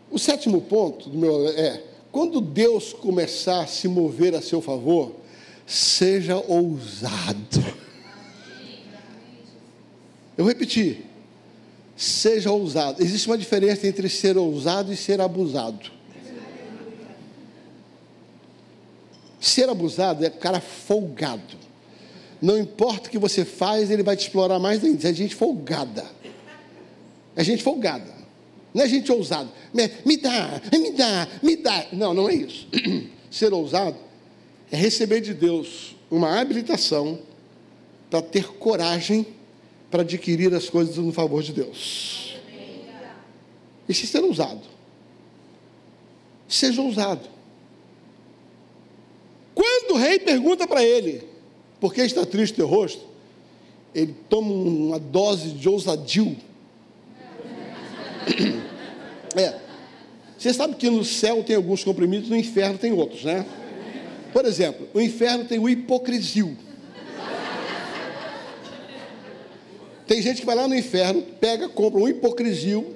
o 0.10 0.18
sétimo 0.18 0.60
ponto 0.60 1.08
do 1.08 1.18
meu 1.18 1.48
é 1.50 1.84
quando 2.12 2.42
Deus 2.42 2.94
começar 2.94 3.62
a 3.62 3.68
se 3.68 3.88
mover 3.88 4.34
a 4.34 4.42
seu 4.42 4.60
favor, 4.60 5.12
seja 5.68 6.38
ousado. 6.38 7.76
Eu 10.38 10.46
repeti, 10.46 11.06
seja 11.96 12.52
ousado. 12.52 13.04
Existe 13.04 13.28
uma 13.28 13.38
diferença 13.38 13.86
entre 13.86 14.10
ser 14.10 14.36
ousado 14.36 14.92
e 14.92 14.98
ser 14.98 15.22
abusado. 15.22 15.95
Ser 19.46 19.70
abusado 19.70 20.26
é 20.26 20.30
cara 20.32 20.60
folgado. 20.60 21.56
Não 22.42 22.58
importa 22.58 23.08
o 23.08 23.12
que 23.12 23.20
você 23.20 23.46
faz, 23.46 23.92
ele 23.92 24.02
vai 24.02 24.18
te 24.18 24.22
explorar 24.22 24.58
mais 24.58 24.84
ainda. 24.84 25.08
É 25.08 25.14
gente 25.14 25.36
folgada. 25.36 26.04
É 27.36 27.44
gente 27.44 27.62
folgada. 27.62 28.12
Não 28.74 28.84
é 28.84 28.90
gente 28.90 29.12
ousada. 29.12 29.48
Me 29.72 30.18
dá, 30.18 30.60
me 30.74 30.92
dá, 30.94 31.28
me 31.44 31.56
dá. 31.58 31.86
Não, 31.92 32.12
não 32.12 32.28
é 32.28 32.34
isso. 32.34 32.68
Ser 33.30 33.54
ousado 33.54 33.98
é 34.72 34.78
receber 34.78 35.22
de 35.22 35.36
Deus 35.36 35.96
uma 36.10 36.40
habilitação 36.40 37.20
para 38.10 38.24
ter 38.24 38.48
coragem 38.48 39.28
para 39.92 40.02
adquirir 40.02 40.56
as 40.56 40.72
coisas 40.72 40.98
no 40.98 41.14
favor 41.14 41.44
de 41.44 41.54
Deus. 41.54 42.36
Isso 43.88 44.06
é 44.06 44.08
ser 44.08 44.24
ousado. 44.24 44.64
Seja 46.48 46.82
ousado. 46.82 47.35
Quando 49.56 49.96
o 49.96 49.98
rei 49.98 50.20
pergunta 50.20 50.68
para 50.68 50.84
ele, 50.84 51.24
por 51.80 51.94
que 51.94 52.02
está 52.02 52.26
triste 52.26 52.54
o 52.54 52.58
teu 52.58 52.68
rosto? 52.68 53.04
Ele 53.96 54.14
toma 54.30 54.52
uma 54.52 55.00
dose 55.00 55.50
de 55.50 55.70
ousadio 55.70 56.36
é. 59.36 59.56
Você 60.38 60.54
sabe 60.54 60.76
que 60.76 60.90
no 60.90 61.04
céu 61.04 61.44
tem 61.44 61.56
alguns 61.56 61.84
comprimidos, 61.84 62.30
no 62.30 62.36
inferno 62.36 62.78
tem 62.78 62.92
outros, 62.92 63.24
né? 63.24 63.46
Por 64.34 64.46
exemplo, 64.46 64.88
o 64.94 65.00
inferno 65.00 65.46
tem 65.46 65.58
o 65.58 65.70
hipocrisil. 65.70 66.56
Tem 70.06 70.22
gente 70.22 70.42
que 70.42 70.46
vai 70.46 70.56
lá 70.56 70.68
no 70.68 70.76
inferno, 70.76 71.24
pega, 71.40 71.68
compra 71.68 72.00
um 72.00 72.08
hipocrisil 72.08 72.96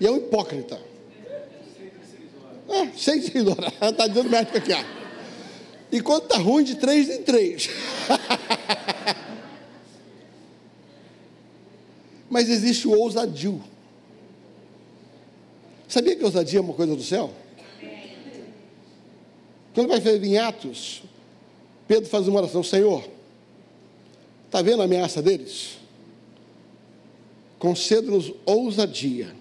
e 0.00 0.06
é 0.06 0.10
um 0.10 0.16
hipócrita. 0.16 0.80
Ah, 2.68 2.88
sem 2.96 3.20
horas. 3.48 3.72
Está 3.90 4.06
dizendo 4.06 4.30
médico 4.30 4.56
aqui, 4.56 4.72
ó. 4.72 5.05
E 5.90 6.00
quando 6.00 6.24
está 6.24 6.38
ruim, 6.38 6.64
de 6.64 6.74
três 6.76 7.08
em 7.08 7.22
três. 7.22 7.70
Mas 12.28 12.48
existe 12.48 12.88
o 12.88 12.92
ousadio. 12.92 13.62
Sabia 15.88 16.16
que 16.16 16.24
ousadia 16.24 16.58
é 16.58 16.62
uma 16.62 16.74
coisa 16.74 16.96
do 16.96 17.02
céu? 17.02 17.32
Quando 19.72 19.88
vai 19.88 20.00
ver 20.00 20.22
em 20.24 20.38
Atos, 20.38 21.02
Pedro 21.86 22.08
faz 22.08 22.26
uma 22.26 22.40
oração: 22.40 22.62
Senhor, 22.62 23.04
está 24.46 24.60
vendo 24.62 24.82
a 24.82 24.86
ameaça 24.86 25.22
deles? 25.22 25.78
Conceda-nos 27.58 28.32
ousadia 28.44 29.34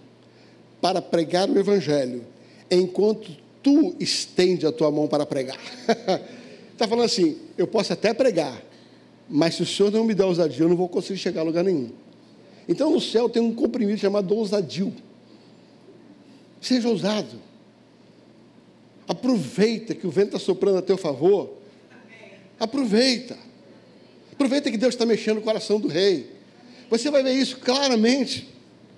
para 0.80 1.02
pregar 1.02 1.50
o 1.50 1.58
Evangelho, 1.58 2.24
enquanto 2.70 3.32
tu 3.64 3.96
estende 4.00 4.68
a 4.68 4.72
tua 4.72 4.92
mão 4.92 5.08
para 5.08 5.26
pregar. 5.26 5.58
Está 6.76 6.86
falando 6.86 7.06
assim: 7.06 7.38
eu 7.58 7.66
posso 7.66 7.94
até 7.94 8.14
pregar, 8.14 8.62
mas 9.30 9.56
se 9.56 9.64
o 9.64 9.66
Senhor 9.66 9.90
não 9.92 10.04
me 10.04 10.14
der 10.14 10.26
ousadia, 10.26 10.66
eu 10.66 10.70
não 10.70 10.76
vou 10.76 10.90
conseguir 10.90 11.18
chegar 11.18 11.40
a 11.40 11.44
lugar 11.44 11.64
nenhum. 11.64 11.90
Então 12.68 12.92
no 12.92 13.00
céu 13.00 13.30
tem 13.30 13.42
um 13.42 13.56
comprimido 13.56 13.98
chamado 13.98 14.36
ousadio. 14.36 14.94
Seja 16.60 16.90
ousado. 16.90 17.40
Aproveita 19.08 19.96
que 19.96 20.06
o 20.06 20.12
vento 20.12 20.36
está 20.36 20.40
soprando 20.40 20.80
a 20.80 20.82
teu 20.82 20.98
favor. 20.98 21.54
Aproveita. 22.60 23.38
Aproveita 24.34 24.70
que 24.70 24.78
Deus 24.78 24.96
está 24.96 25.06
mexendo 25.06 25.38
no 25.38 25.42
coração 25.44 25.80
do 25.80 25.88
rei. 25.88 26.30
Você 26.90 27.10
vai 27.10 27.24
ver 27.24 27.34
isso 27.34 27.58
claramente. 27.60 28.50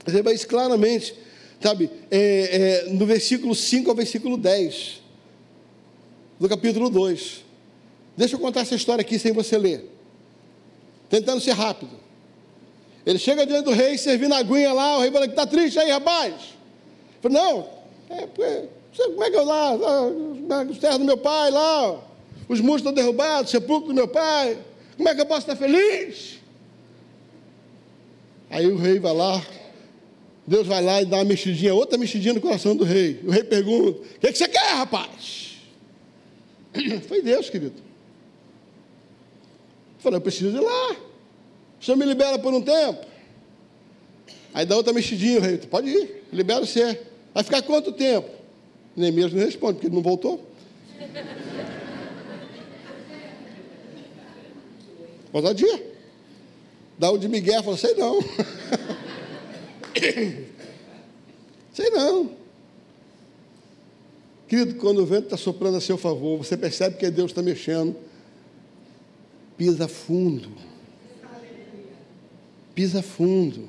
Você 0.04 0.14
vai 0.24 0.34
ver 0.34 0.36
isso 0.36 0.48
claramente. 0.48 1.14
Sabe, 1.62 1.92
é, 2.10 2.86
é, 2.88 2.90
no 2.90 3.06
versículo 3.06 3.54
5 3.54 3.90
ao 3.90 3.96
versículo 3.96 4.38
10, 4.38 5.02
do 6.40 6.48
capítulo 6.48 6.90
2. 6.90 7.47
Deixa 8.18 8.36
eu 8.36 8.39
contar 8.39 8.61
essa 8.61 8.74
história 8.74 9.01
aqui 9.03 9.20
sem 9.20 9.32
você 9.32 9.57
ler. 9.57 9.88
Tentando 11.07 11.39
ser 11.39 11.51
rápido. 11.51 11.91
Ele 13.05 13.20
chega 13.20 13.45
diante 13.45 13.63
do 13.63 13.72
rei, 13.72 13.97
servindo 13.97 14.34
a 14.34 14.39
aguinha 14.39 14.74
lá, 14.74 14.97
o 14.97 15.01
rei 15.01 15.11
fala 15.11 15.28
que 15.28 15.34
está 15.34 15.45
triste 15.45 15.80
aí, 15.80 15.91
rapaz. 15.91 16.34
Falei, 17.22 17.38
não, 17.38 17.70
é, 18.09 18.28
como 18.28 19.24
é 19.24 19.32
que 19.32 19.38
eu 19.38 19.45
lá, 19.45 19.74
os 20.70 20.78
terras 20.78 20.97
do 20.97 21.05
meu 21.05 21.18
pai 21.18 21.51
lá, 21.51 22.01
os 22.49 22.59
muros 22.59 22.82
estão 22.82 22.91
derrubados, 22.91 23.49
o 23.49 23.51
sepulcro 23.51 23.89
do 23.89 23.93
meu 23.93 24.07
pai, 24.07 24.57
como 24.97 25.07
é 25.07 25.15
que 25.15 25.22
eu 25.22 25.26
posso 25.26 25.41
estar 25.41 25.55
feliz? 25.55 26.39
Aí 28.49 28.68
o 28.68 28.78
rei 28.78 28.99
vai 28.99 29.13
lá, 29.13 29.41
Deus 30.45 30.68
vai 30.68 30.82
lá 30.82 31.01
e 31.01 31.05
dá 31.05 31.18
uma 31.18 31.26
mexidinha, 31.26 31.74
outra 31.74 31.97
mexidinha 31.97 32.34
no 32.34 32.41
coração 32.41 32.76
do 32.76 32.84
rei. 32.84 33.22
O 33.26 33.32
rei 33.32 33.43
pergunta: 33.43 33.99
O 33.99 34.20
que, 34.20 34.28
é 34.28 34.32
que 34.32 34.38
você 34.38 34.47
quer, 34.47 34.74
rapaz? 34.74 35.57
Foi 37.07 37.22
Deus, 37.22 37.49
querido. 37.49 37.87
Falei: 40.08 40.18
Eu 40.18 40.22
preciso 40.22 40.55
ir 40.55 40.62
lá. 40.62 40.95
O 41.82 41.84
senhor 41.84 41.97
me 41.97 42.05
libera 42.05 42.39
por 42.39 42.53
um 42.53 42.62
tempo. 42.62 43.05
Aí 44.53 44.66
dá 44.66 44.78
outra 44.78 44.93
mexidinha, 44.93 45.39
o 45.39 45.41
rei: 45.41 45.58
Pode 45.58 45.89
ir, 45.89 46.24
libera 46.32 46.66
você. 46.66 47.01
Vai 47.34 47.43
ficar 47.43 47.62
quanto 47.62 47.91
tempo? 47.91 48.30
Nem 48.95 49.12
mesmo 49.12 49.38
responde, 49.38 49.74
porque 49.74 49.88
ele 49.88 49.95
não 49.95 50.01
voltou. 50.01 50.47
Ousadia. 55.34 55.97
Dá 56.97 57.12
o 57.12 57.18
de 57.18 57.28
Miguel, 57.28 57.62
falou, 57.62 57.78
sei 57.78 57.93
não. 57.95 58.22
sei 61.74 61.89
não. 61.89 62.32
Querido, 64.47 64.76
quando 64.76 64.99
o 64.99 65.05
vento 65.05 65.26
está 65.26 65.36
soprando 65.36 65.76
a 65.78 65.82
seu 65.82 65.97
favor, 65.97 66.38
você 66.38 66.55
percebe 66.55 66.95
que 66.95 67.12
Deus 67.12 67.32
está 67.32 67.43
mexendo. 67.43 68.07
Pisa 69.58 69.88
fundo. 69.88 70.51
Pisa 72.76 73.01
fundo. 73.01 73.68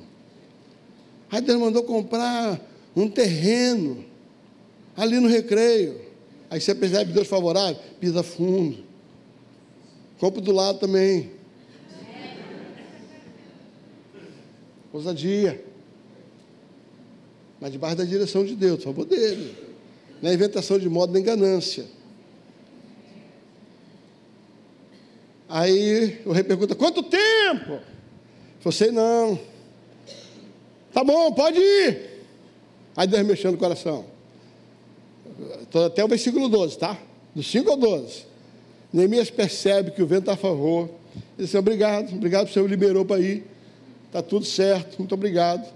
Aí 1.31 1.41
Deus 1.41 1.59
mandou 1.59 1.83
comprar 1.83 2.61
um 2.95 3.09
terreno 3.09 4.05
ali 4.97 5.19
no 5.19 5.29
recreio. 5.29 6.01
Aí 6.51 6.61
você 6.61 6.75
percebe 6.75 7.13
Deus 7.13 7.27
favorável, 7.27 7.81
pisa 8.01 8.23
fundo. 8.23 8.85
Compra 10.19 10.41
do 10.41 10.53
lado 10.53 10.79
também. 10.79 11.31
Ousadia. 14.93 15.65
Mas 17.61 17.73
debaixo 17.73 17.97
da 17.97 18.05
direção 18.05 18.45
de 18.45 18.55
Deus, 18.55 18.83
favor 18.83 19.05
dele. 19.05 19.55
Não 20.21 20.31
é 20.31 20.35
inventação 20.35 20.79
de 20.79 20.89
modo 20.89 21.13
nem 21.13 21.23
ganância. 21.23 21.85
Aí 25.49 26.21
o 26.27 26.33
rei 26.33 26.45
pergunta: 26.45 26.75
quanto 26.75 27.03
tempo? 27.03 27.81
Você 28.63 28.91
não. 28.91 29.39
Tá 30.93 31.03
bom, 31.03 31.33
pode 31.33 31.59
ir. 31.59 32.25
Aí 32.97 33.07
Deus 33.07 33.27
mexendo 33.27 33.53
no 33.53 33.59
coração. 33.59 34.05
Estou 35.63 35.87
até 35.87 36.05
o 36.05 36.09
versículo 36.09 36.49
12, 36.49 36.79
tá? 36.79 36.99
Do 37.35 37.43
5 37.43 37.71
ao 37.71 37.77
12. 37.77 38.27
Neemias 38.93 39.31
percebe 39.31 39.93
que 39.93 40.03
o 40.03 40.07
vento 40.07 40.23
está 40.23 40.33
a 40.33 40.37
favor. 40.37 40.89
Ele 41.39 41.47
diz 41.47 41.55
obrigado, 41.55 42.13
obrigado, 42.15 42.49
o 42.49 42.53
Senhor 42.53 42.69
liberou 42.69 43.05
para 43.05 43.21
ir. 43.21 43.45
Está 44.07 44.23
tudo 44.23 44.45
certo, 44.45 44.99
muito 44.99 45.15
obrigado. 45.15 45.69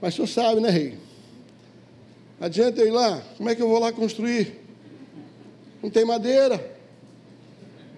Mas 0.00 0.14
o 0.14 0.16
senhor 0.16 0.26
sabe, 0.26 0.60
né, 0.60 0.68
rei? 0.68 0.98
Adianta 2.40 2.80
eu 2.80 2.88
ir 2.88 2.90
lá? 2.90 3.22
Como 3.36 3.48
é 3.48 3.54
que 3.54 3.62
eu 3.62 3.68
vou 3.68 3.78
lá 3.78 3.92
construir? 3.92 4.60
Não 5.80 5.88
tem 5.88 6.04
madeira. 6.04 6.71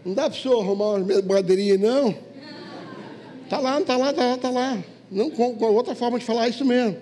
Não 0.04 0.12
dá 0.12 0.28
para 0.28 0.38
o 0.38 0.40
senhor 0.40 0.60
arrumar 0.60 0.96
uma 0.96 1.22
madeirinha, 1.22 1.78
não? 1.78 2.14
Está 3.44 3.58
lá, 3.58 3.80
está 3.80 3.96
lá, 3.96 4.10
está 4.10 4.24
lá, 4.24 4.34
está 4.34 4.50
lá. 4.50 4.84
Não, 5.10 5.30
com, 5.30 5.54
com, 5.54 5.64
outra 5.66 5.94
forma 5.94 6.18
de 6.18 6.24
falar 6.24 6.48
isso 6.48 6.64
mesmo. 6.64 6.96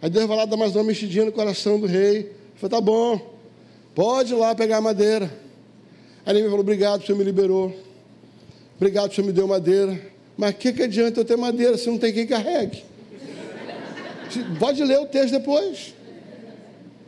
Aí 0.00 0.08
Deus 0.08 0.26
vai 0.26 0.36
lá 0.36 0.44
dar 0.44 0.56
mais 0.56 0.74
uma 0.74 0.84
mexidinha 0.84 1.24
no 1.24 1.32
coração 1.32 1.78
do 1.78 1.86
rei. 1.86 2.16
Ele 2.16 2.32
falou, 2.54 2.70
tá 2.70 2.80
bom, 2.80 3.34
pode 3.94 4.32
ir 4.32 4.36
lá 4.36 4.54
pegar 4.54 4.80
madeira. 4.80 5.30
Aí 6.24 6.32
ele 6.32 6.42
me 6.42 6.48
falou, 6.48 6.60
obrigado, 6.60 7.02
o 7.02 7.06
senhor 7.06 7.18
me 7.18 7.24
liberou. 7.24 7.74
Obrigado, 8.76 9.10
o 9.10 9.14
senhor 9.14 9.26
me 9.26 9.32
deu 9.32 9.46
madeira. 9.46 10.00
Mas 10.36 10.52
o 10.52 10.54
que, 10.54 10.72
que 10.72 10.84
adianta 10.84 11.20
eu 11.20 11.24
ter 11.24 11.36
madeira 11.36 11.76
se 11.76 11.90
não 11.90 11.98
tem 11.98 12.12
quem 12.12 12.26
carregue? 12.26 12.84
Pode 14.58 14.84
ler 14.84 15.00
o 15.00 15.06
texto 15.06 15.32
depois. 15.32 15.94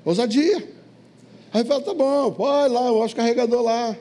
Ousadia. 0.05 0.69
Aí 1.53 1.65
fala, 1.65 1.81
tá 1.81 1.95
bom, 1.95 2.33
pode 2.33 2.75
lá, 2.75 2.87
eu 2.89 3.03
acho 3.03 3.15
carregador 3.15 3.63
lá. 3.63 3.97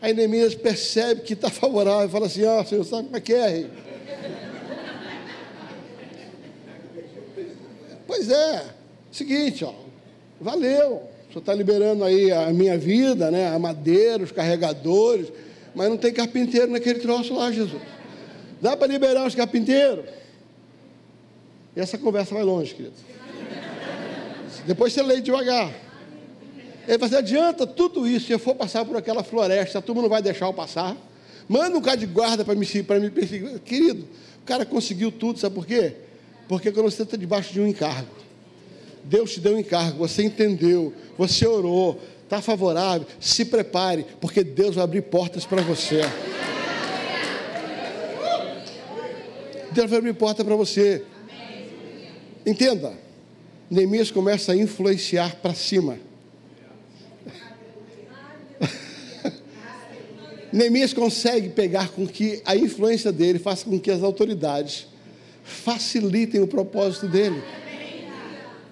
Aí 0.00 0.12
Neemias 0.12 0.54
percebe 0.54 1.22
que 1.22 1.32
está 1.32 1.48
favorável, 1.50 2.08
fala 2.08 2.26
assim, 2.26 2.44
ó, 2.44 2.60
oh, 2.60 2.64
senhor, 2.64 2.84
sabe 2.84 3.04
como 3.04 3.16
é 3.16 3.20
que 3.20 3.32
é, 3.34 3.66
pois 8.06 8.30
é, 8.30 8.64
seguinte, 9.10 9.64
ó, 9.64 9.72
valeu, 10.40 10.94
o 10.94 11.28
senhor 11.28 11.40
está 11.40 11.54
liberando 11.54 12.04
aí 12.04 12.30
a 12.30 12.50
minha 12.52 12.78
vida, 12.78 13.30
né, 13.30 13.48
a 13.48 13.58
madeira, 13.58 14.22
os 14.22 14.32
carregadores, 14.32 15.32
mas 15.74 15.88
não 15.88 15.96
tem 15.96 16.12
carpinteiro 16.12 16.70
naquele 16.70 17.00
troço 17.00 17.34
lá, 17.34 17.50
Jesus. 17.52 17.82
Dá 18.60 18.76
para 18.76 18.86
liberar 18.86 19.26
os 19.26 19.34
carpinteiros? 19.34 20.06
E 21.76 21.80
essa 21.80 21.98
conversa 21.98 22.34
vai 22.34 22.42
longe, 22.42 22.74
querido. 22.74 22.94
Depois 24.66 24.94
você 24.94 25.02
lê 25.02 25.20
devagar. 25.20 25.85
Ele 26.86 26.98
fala 26.98 27.06
assim, 27.06 27.16
adianta 27.16 27.66
tudo 27.66 28.06
isso, 28.06 28.26
se 28.26 28.32
eu 28.32 28.38
for 28.38 28.54
passar 28.54 28.84
por 28.84 28.96
aquela 28.96 29.24
floresta, 29.24 29.78
a 29.78 29.82
turma 29.82 30.02
não 30.02 30.08
vai 30.08 30.22
deixar 30.22 30.46
eu 30.46 30.54
passar. 30.54 30.96
Manda 31.48 31.76
um 31.76 31.80
cara 31.80 31.96
de 31.96 32.06
guarda 32.06 32.44
para 32.44 32.54
me, 32.54 32.66
me 33.00 33.10
perseguir. 33.10 33.58
Querido, 33.60 34.06
o 34.42 34.46
cara 34.46 34.64
conseguiu 34.64 35.10
tudo, 35.10 35.38
sabe 35.38 35.54
por 35.54 35.66
quê? 35.66 35.94
Porque 36.48 36.70
quando 36.70 36.90
você 36.90 37.02
está 37.02 37.16
debaixo 37.16 37.52
de 37.52 37.60
um 37.60 37.66
encargo, 37.66 38.08
Deus 39.02 39.32
te 39.32 39.40
deu 39.40 39.54
um 39.54 39.58
encargo, 39.58 39.98
você 39.98 40.22
entendeu, 40.22 40.92
você 41.18 41.46
orou, 41.46 42.00
está 42.22 42.40
favorável, 42.40 43.06
se 43.20 43.44
prepare, 43.44 44.06
porque 44.20 44.44
Deus 44.44 44.74
vai 44.74 44.84
abrir 44.84 45.02
portas 45.02 45.44
para 45.44 45.62
você. 45.62 46.02
Deus 49.72 49.90
vai 49.90 49.98
abrir 49.98 50.14
porta 50.14 50.44
para 50.44 50.56
você. 50.56 51.04
Entenda, 52.44 52.94
Neemias 53.68 54.10
começa 54.10 54.52
a 54.52 54.56
influenciar 54.56 55.36
para 55.36 55.52
cima. 55.52 55.98
Neemias 60.52 60.92
consegue 60.92 61.48
pegar 61.48 61.88
com 61.88 62.06
que 62.06 62.40
a 62.44 62.56
influência 62.56 63.12
dele 63.12 63.38
faça 63.38 63.64
com 63.64 63.78
que 63.78 63.90
as 63.90 64.02
autoridades 64.02 64.86
facilitem 65.42 66.40
o 66.40 66.46
propósito 66.46 67.08
dele. 67.08 67.42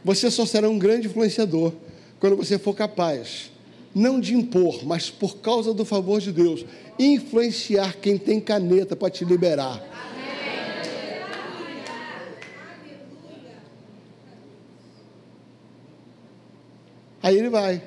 Você 0.04 0.30
só 0.30 0.44
será 0.44 0.68
um 0.68 0.78
grande 0.78 1.06
influenciador 1.06 1.72
quando 2.20 2.36
você 2.36 2.58
for 2.58 2.74
capaz, 2.74 3.50
não 3.94 4.20
de 4.20 4.34
impor, 4.34 4.84
mas 4.84 5.10
por 5.10 5.38
causa 5.38 5.72
do 5.72 5.84
favor 5.84 6.20
de 6.20 6.32
Deus, 6.32 6.64
influenciar 6.98 7.96
quem 7.96 8.18
tem 8.18 8.40
caneta 8.40 8.94
para 8.94 9.10
te 9.10 9.24
liberar. 9.24 9.82
Aí 17.22 17.38
ele 17.38 17.48
vai. 17.48 17.82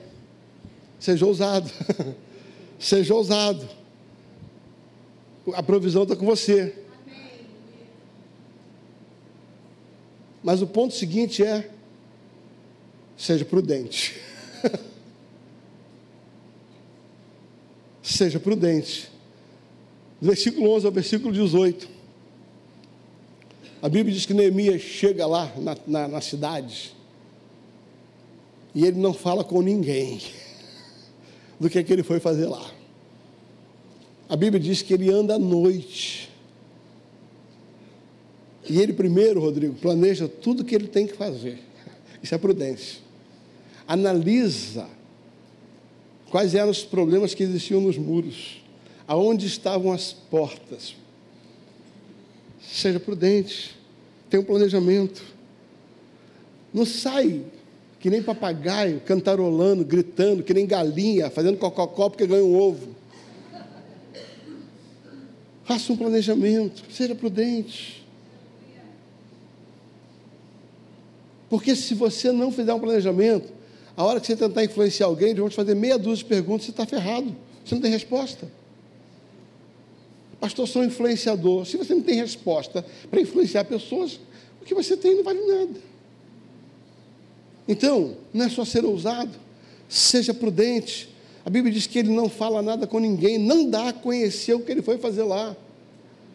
Seja 0.99 1.25
ousado. 1.25 1.69
Seja 2.79 3.13
ousado. 3.13 3.67
A 5.53 5.63
provisão 5.63 6.03
está 6.03 6.15
com 6.15 6.25
você. 6.25 6.75
Mas 10.43 10.61
o 10.61 10.67
ponto 10.67 10.93
seguinte 10.93 11.43
é: 11.43 11.69
seja 13.17 13.43
prudente. 13.43 14.19
seja 18.01 18.39
prudente. 18.39 19.11
Do 20.21 20.27
versículo 20.27 20.71
11 20.71 20.85
ao 20.85 20.91
versículo 20.91 21.33
18. 21.33 21.89
A 23.81 23.89
Bíblia 23.89 24.13
diz 24.15 24.25
que 24.25 24.33
Neemias 24.33 24.81
chega 24.81 25.27
lá 25.27 25.51
na, 25.57 25.77
na, 25.85 26.07
na 26.07 26.21
cidade 26.21 26.95
e 28.73 28.85
ele 28.85 28.99
não 28.99 29.13
fala 29.13 29.43
com 29.43 29.61
ninguém 29.61 30.21
do 31.59 31.69
que, 31.69 31.79
é 31.79 31.83
que 31.83 31.91
ele 31.91 32.03
foi 32.03 32.19
fazer 32.19 32.45
lá. 32.45 32.71
A 34.29 34.35
Bíblia 34.35 34.59
diz 34.59 34.81
que 34.81 34.93
ele 34.93 35.11
anda 35.11 35.35
à 35.35 35.39
noite. 35.39 36.29
E 38.69 38.79
ele 38.79 38.93
primeiro, 38.93 39.39
Rodrigo, 39.39 39.73
planeja 39.75 40.27
tudo 40.27 40.65
que 40.65 40.75
ele 40.75 40.87
tem 40.87 41.07
que 41.07 41.13
fazer. 41.13 41.59
Isso 42.21 42.35
é 42.35 42.37
prudência. 42.37 42.99
Analisa 43.87 44.87
quais 46.29 46.53
eram 46.53 46.69
os 46.69 46.83
problemas 46.83 47.33
que 47.33 47.43
existiam 47.43 47.79
nos 47.79 47.97
muros, 47.97 48.61
aonde 49.07 49.47
estavam 49.47 49.93
as 49.93 50.11
portas. 50.11 50.95
Seja 52.61 52.99
prudente, 52.99 53.77
tenha 54.29 54.41
um 54.41 54.45
planejamento. 54.45 55.23
Não 56.73 56.85
sai 56.85 57.45
que 57.99 58.09
nem 58.09 58.21
papagaio, 58.21 59.01
cantarolando, 59.01 59.83
gritando, 59.83 60.43
que 60.43 60.53
nem 60.53 60.65
galinha, 60.65 61.29
fazendo 61.29 61.57
cococó 61.57 62.09
porque 62.09 62.27
ganha 62.27 62.43
um 62.43 62.55
ovo. 62.55 62.95
Faça 65.63 65.91
um 65.91 65.97
planejamento, 65.97 66.83
seja 66.91 67.15
prudente. 67.15 68.05
Porque 71.49 71.75
se 71.75 71.93
você 71.93 72.31
não 72.31 72.51
fizer 72.51 72.73
um 72.73 72.79
planejamento, 72.79 73.51
a 73.95 74.03
hora 74.03 74.19
que 74.19 74.27
você 74.27 74.35
tentar 74.35 74.63
influenciar 74.63 75.07
alguém, 75.07 75.29
eles 75.29 75.39
vão 75.39 75.49
te 75.49 75.55
fazer 75.55 75.75
meia 75.75 75.97
dúzia 75.97 76.23
de 76.23 76.25
perguntas, 76.25 76.65
você 76.65 76.71
está 76.71 76.85
ferrado. 76.85 77.35
Você 77.65 77.75
não 77.75 77.81
tem 77.81 77.91
resposta. 77.91 78.49
Pastor, 80.39 80.67
sou 80.67 80.83
influenciador. 80.83 81.65
Se 81.65 81.77
você 81.77 81.95
não 81.95 82.01
tem 82.01 82.15
resposta 82.15 82.85
para 83.09 83.19
influenciar 83.19 83.65
pessoas, 83.65 84.19
o 84.61 84.65
que 84.65 84.75
você 84.75 84.95
tem 84.95 85.15
não 85.15 85.23
vale 85.23 85.41
nada. 85.41 85.86
Então, 87.67 88.15
não 88.33 88.45
é 88.45 88.49
só 88.49 88.63
ser 88.63 88.85
ousado, 88.85 89.31
seja 89.89 90.33
prudente. 90.33 91.09
A 91.45 91.49
Bíblia 91.49 91.73
diz 91.73 91.87
que 91.87 91.99
ele 91.99 92.09
não 92.09 92.29
fala 92.29 92.61
nada 92.61 92.87
com 92.87 92.99
ninguém, 92.99 93.37
não 93.37 93.69
dá 93.69 93.89
a 93.89 93.93
conhecer 93.93 94.53
o 94.53 94.59
que 94.59 94.71
ele 94.71 94.81
foi 94.81 94.97
fazer 94.97 95.23
lá. 95.23 95.55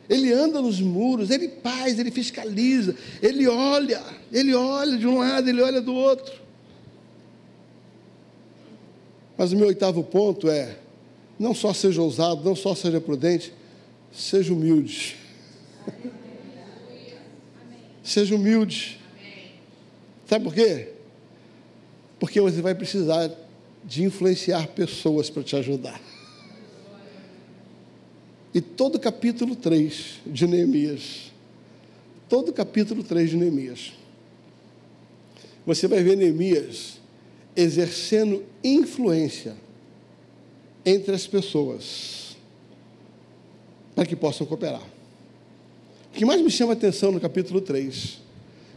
Ele 0.08 0.32
anda 0.32 0.60
nos 0.60 0.80
muros, 0.80 1.30
ele 1.30 1.48
faz, 1.62 1.98
ele 1.98 2.10
fiscaliza, 2.10 2.94
ele 3.22 3.46
olha, 3.46 4.02
ele 4.32 4.54
olha 4.54 4.98
de 4.98 5.06
um 5.06 5.18
lado, 5.18 5.48
ele 5.48 5.62
olha 5.62 5.80
do 5.80 5.94
outro. 5.94 6.42
Mas 9.38 9.52
o 9.52 9.56
meu 9.56 9.68
oitavo 9.68 10.02
ponto 10.02 10.48
é: 10.48 10.76
não 11.38 11.54
só 11.54 11.72
seja 11.72 12.02
ousado, 12.02 12.44
não 12.44 12.54
só 12.54 12.74
seja 12.74 13.00
prudente, 13.00 13.52
seja 14.12 14.52
humilde. 14.52 15.16
seja 18.02 18.34
humilde. 18.34 19.00
Sabe 20.26 20.44
por 20.44 20.54
quê? 20.54 20.92
Porque 22.22 22.40
você 22.40 22.62
vai 22.62 22.72
precisar 22.72 23.32
de 23.84 24.04
influenciar 24.04 24.68
pessoas 24.68 25.28
para 25.28 25.42
te 25.42 25.56
ajudar. 25.56 26.00
E 28.54 28.60
todo 28.60 28.96
capítulo 29.00 29.56
3 29.56 30.20
de 30.24 30.46
Neemias, 30.46 31.32
todo 32.28 32.52
capítulo 32.52 33.02
3 33.02 33.30
de 33.30 33.36
Neemias, 33.36 33.94
você 35.66 35.88
vai 35.88 36.00
ver 36.04 36.16
Neemias 36.16 37.00
exercendo 37.56 38.44
influência 38.62 39.56
entre 40.86 41.16
as 41.16 41.26
pessoas 41.26 42.36
para 43.96 44.06
que 44.06 44.14
possam 44.14 44.46
cooperar. 44.46 44.84
O 46.06 46.16
que 46.16 46.24
mais 46.24 46.40
me 46.40 46.52
chama 46.52 46.72
a 46.72 46.76
atenção 46.76 47.10
no 47.10 47.18
capítulo 47.18 47.60
3, 47.60 48.20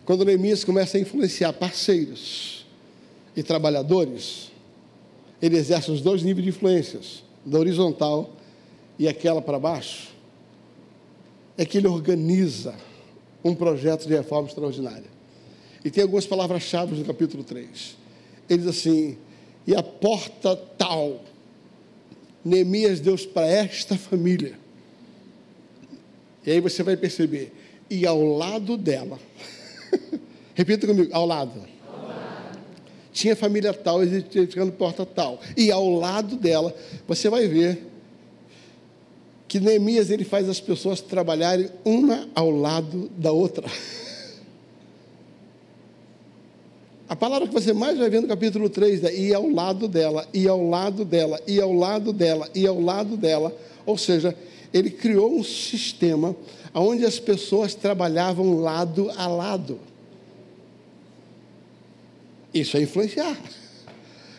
quando 0.04 0.26
Neemias 0.26 0.64
começa 0.64 0.98
a 0.98 1.00
influenciar 1.00 1.54
parceiros 1.54 2.55
e 3.36 3.44
trabalhadores, 3.44 4.52
ele 5.42 5.58
exerce 5.58 5.92
os 5.92 6.02
dois 6.02 6.24
níveis 6.24 6.44
de 6.44 6.50
influências, 6.50 7.24
da 7.46 7.60
horizontal 7.60 8.32
e 8.98 9.08
aquela 9.08 9.42
para 9.42 9.60
baixo, 9.60 10.14
é 11.58 11.66
que 11.66 11.78
ele 11.78 11.88
organiza 11.88 12.76
um 13.44 13.54
projeto 13.54 14.08
de 14.08 14.16
reforma 14.16 14.48
extraordinária. 14.48 15.16
E 15.84 15.92
tem 15.92 16.02
algumas 16.02 16.26
palavras-chave 16.26 16.96
no 16.96 17.06
capítulo 17.06 17.44
3. 17.44 17.98
Ele 18.50 18.60
diz 18.60 18.68
assim: 18.68 19.18
e 19.68 19.76
a 19.76 19.82
porta 19.82 20.56
tal, 20.78 21.24
Neemias 22.44 23.00
deu 23.00 23.18
para 23.34 23.48
esta 23.48 23.98
família. 23.98 24.58
E 26.46 26.52
aí 26.52 26.60
você 26.60 26.84
vai 26.84 26.96
perceber, 26.96 27.52
e 27.90 28.06
ao 28.06 28.24
lado 28.24 28.78
dela, 28.78 29.20
repita 30.54 30.86
comigo, 30.86 31.10
ao 31.12 31.26
lado. 31.26 31.75
Tinha 33.16 33.34
família 33.34 33.74
tal, 33.74 34.04
edificando 34.04 34.74
porta 34.74 35.06
tal. 35.06 35.40
E 35.56 35.72
ao 35.72 35.90
lado 35.90 36.36
dela, 36.36 36.76
você 37.08 37.30
vai 37.30 37.48
ver 37.48 37.82
que 39.48 39.58
Neemias 39.58 40.10
ele 40.10 40.26
faz 40.26 40.50
as 40.50 40.60
pessoas 40.60 41.00
trabalharem 41.00 41.70
uma 41.86 42.28
ao 42.36 42.52
lado 42.52 43.10
da 43.18 43.32
outra. 43.32 43.66
A 47.08 47.16
palavra 47.16 47.48
que 47.48 47.54
você 47.54 47.72
mais 47.72 47.98
vai 47.98 48.10
ver 48.10 48.20
no 48.20 48.28
capítulo 48.28 48.68
3 48.68 49.06
é 49.06 49.16
e 49.16 49.34
ao 49.34 49.48
lado 49.48 49.88
dela, 49.88 50.28
e 50.34 50.46
ao 50.46 50.68
lado 50.68 51.06
dela, 51.06 51.40
e 51.48 51.62
ao 51.62 51.72
lado 51.72 52.12
dela, 52.12 52.50
e 52.54 52.68
ao 52.68 52.82
lado 52.82 53.16
dela. 53.16 53.56
Ou 53.86 53.98
seja, 53.98 54.36
ele 54.74 54.90
criou 54.90 55.34
um 55.34 55.44
sistema 55.44 56.36
onde 56.74 57.06
as 57.06 57.18
pessoas 57.18 57.74
trabalhavam 57.74 58.60
lado 58.60 59.10
a 59.16 59.26
lado. 59.28 59.80
Isso 62.56 62.78
é 62.78 62.82
influenciar 62.82 63.38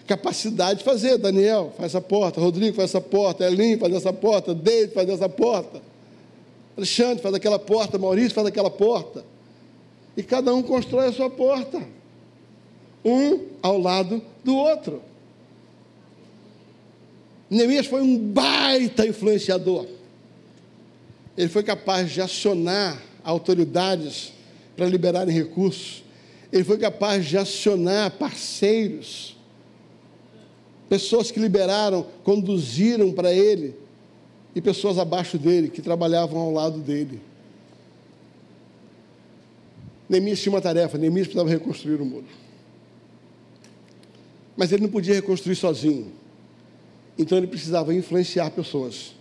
capacidade 0.06 0.78
de 0.78 0.84
fazer. 0.84 1.18
Daniel, 1.18 1.72
faz 1.76 1.92
essa 1.92 2.00
porta. 2.00 2.40
Rodrigo, 2.40 2.76
faz 2.76 2.90
essa 2.90 3.00
porta. 3.00 3.44
Elim, 3.44 3.76
faz 3.76 3.92
essa 3.92 4.12
porta. 4.12 4.54
David, 4.54 4.94
faz 4.94 5.08
essa 5.08 5.28
porta. 5.28 5.82
Alexandre, 6.76 7.22
faz 7.22 7.34
aquela 7.34 7.58
porta. 7.58 7.98
Maurício, 7.98 8.34
faz 8.34 8.46
aquela 8.46 8.70
porta. 8.70 9.24
E 10.16 10.22
cada 10.22 10.54
um 10.54 10.62
constrói 10.62 11.08
a 11.08 11.12
sua 11.12 11.28
porta. 11.28 11.82
Um 13.04 13.40
ao 13.62 13.78
lado 13.78 14.22
do 14.44 14.56
outro. 14.56 15.02
Neemias 17.50 17.86
foi 17.86 18.00
um 18.00 18.18
baita 18.18 19.06
influenciador. 19.06 19.86
Ele 21.36 21.48
foi 21.48 21.62
capaz 21.62 22.10
de 22.10 22.20
acionar 22.20 23.00
autoridades 23.22 24.32
para 24.76 24.86
liberarem 24.86 25.34
recursos. 25.34 26.02
Ele 26.56 26.64
foi 26.64 26.78
capaz 26.78 27.26
de 27.26 27.36
acionar 27.36 28.12
parceiros 28.12 29.36
pessoas 30.88 31.30
que 31.30 31.38
liberaram, 31.38 32.06
conduziram 32.24 33.12
para 33.12 33.30
ele, 33.30 33.74
e 34.54 34.60
pessoas 34.62 34.98
abaixo 34.98 35.36
dele, 35.36 35.68
que 35.68 35.82
trabalhavam 35.82 36.40
ao 36.40 36.50
lado 36.50 36.78
dele. 36.78 37.20
Neemias 40.08 40.40
tinha 40.40 40.54
uma 40.54 40.62
tarefa, 40.62 40.96
Neemias 40.96 41.26
precisava 41.26 41.50
reconstruir 41.50 42.00
o 42.00 42.06
muro. 42.06 42.24
Mas 44.56 44.72
ele 44.72 44.84
não 44.84 44.90
podia 44.90 45.14
reconstruir 45.14 45.56
sozinho. 45.56 46.10
Então 47.18 47.36
ele 47.36 47.48
precisava 47.48 47.92
influenciar 47.92 48.50
pessoas 48.50 49.14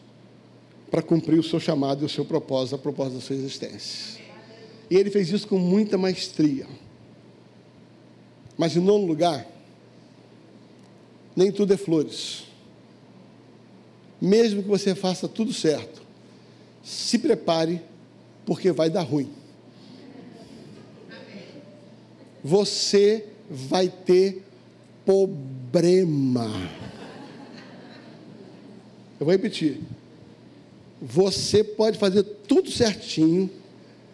para 0.89 1.01
cumprir 1.01 1.38
o 1.38 1.43
seu 1.43 1.59
chamado 1.59 2.03
e 2.03 2.05
o 2.05 2.09
seu 2.09 2.23
propósito, 2.23 2.75
a 2.75 2.77
propósito 2.77 3.15
da 3.15 3.21
sua 3.21 3.36
existência. 3.36 4.23
E 4.89 4.95
ele 4.95 5.09
fez 5.09 5.29
isso 5.29 5.49
com 5.49 5.59
muita 5.59 5.97
maestria. 5.97 6.65
Mas 8.58 8.76
em 8.76 8.80
nono 8.80 9.06
lugar, 9.06 9.45
nem 11.36 11.51
tudo 11.51 11.74
é 11.74 11.78
flores. 11.78 12.45
Mesmo 14.22 14.64
que 14.64 14.70
você 14.70 14.95
faça 14.95 15.28
tudo 15.28 15.53
certo, 15.53 16.01
se 16.84 17.20
prepare, 17.20 17.82
porque 18.45 18.72
vai 18.72 18.89
dar 18.89 19.01
ruim. 19.01 19.30
Você 22.43 23.26
vai 23.49 23.89
ter 23.89 24.43
problema. 25.03 26.51
Eu 29.20 29.26
vou 29.26 29.32
repetir. 29.32 29.82
Você 31.01 31.64
pode 31.64 31.97
fazer 31.97 32.24
tudo 32.24 32.72
certinho, 32.72 33.49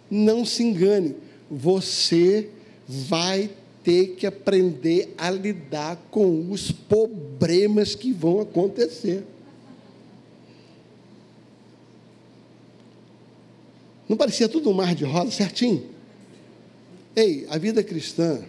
não 0.10 0.46
se 0.46 0.64
engane. 0.64 1.16
Você 1.50 2.50
vai 2.88 3.50
ter 3.84 4.16
que 4.16 4.28
aprender 4.28 5.14
a 5.18 5.30
lidar 5.30 5.98
com 6.12 6.52
os 6.52 6.72
problemas 6.72 7.96
que 7.96 8.14
vão 8.14 8.42
acontecer. 8.42 9.24
Não 14.08 14.18
parecia 14.18 14.48
tudo 14.48 14.70
um 14.70 14.74
mar 14.74 14.94
de 14.94 15.06
rosa, 15.06 15.32
certinho? 15.32 15.90
Ei, 17.16 17.48
a 17.50 17.58
vida 17.58 17.84
cristã 17.84 18.44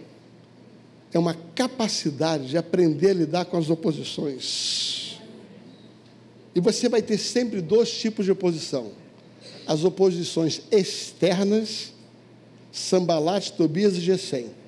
é 1.11 1.17
uma 1.17 1.33
capacidade 1.55 2.47
de 2.47 2.57
aprender 2.57 3.11
a 3.11 3.13
lidar 3.13 3.45
com 3.45 3.57
as 3.57 3.69
oposições. 3.69 5.19
E 6.55 6.59
você 6.59 6.87
vai 6.87 7.01
ter 7.01 7.17
sempre 7.17 7.61
dois 7.61 7.91
tipos 7.91 8.25
de 8.25 8.31
oposição: 8.31 8.91
as 9.65 9.83
oposições 9.83 10.61
externas, 10.69 11.93
Sambalate, 12.71 13.53
Tobias 13.53 13.95
e 13.95 14.01
Gesem 14.01 14.62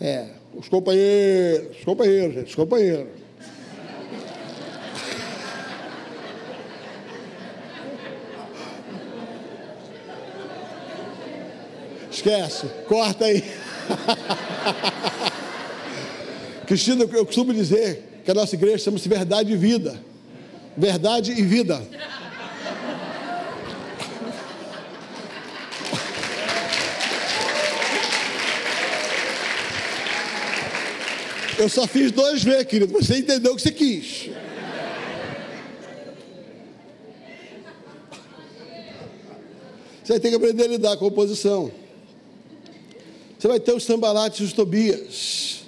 é, 0.00 0.26
os 0.54 0.68
companheiros, 0.68 1.78
os 1.78 1.84
companheiros, 1.84 2.34
gente, 2.34 2.48
os 2.48 2.54
companheiros. 2.54 3.08
Esquece, 12.10 12.66
corta 12.88 13.26
aí. 13.26 13.44
Cristina, 16.66 17.04
eu 17.04 17.24
costumo 17.24 17.54
dizer 17.54 18.22
que 18.24 18.30
a 18.30 18.34
nossa 18.34 18.54
igreja 18.54 18.78
chama-se 18.78 19.08
Verdade 19.08 19.52
e 19.52 19.56
Vida. 19.56 20.00
Verdade 20.76 21.32
e 21.32 21.42
Vida. 21.42 21.80
Eu 31.58 31.68
só 31.70 31.86
fiz 31.86 32.12
dois 32.12 32.44
vezes, 32.44 32.64
querido. 32.64 32.92
Você 32.92 33.18
entendeu 33.18 33.52
o 33.52 33.56
que 33.56 33.62
você 33.62 33.72
quis. 33.72 34.30
Você 40.02 40.12
vai 40.12 40.20
ter 40.20 40.28
que 40.28 40.36
aprender 40.36 40.64
a 40.64 40.68
lidar 40.68 40.96
com 40.98 41.06
a 41.06 41.08
oposição. 41.08 41.72
Você 43.38 43.48
vai 43.48 43.58
ter 43.58 43.72
os 43.72 43.86
tambalates, 43.86 44.40
os 44.40 44.52
tobias, 44.52 45.62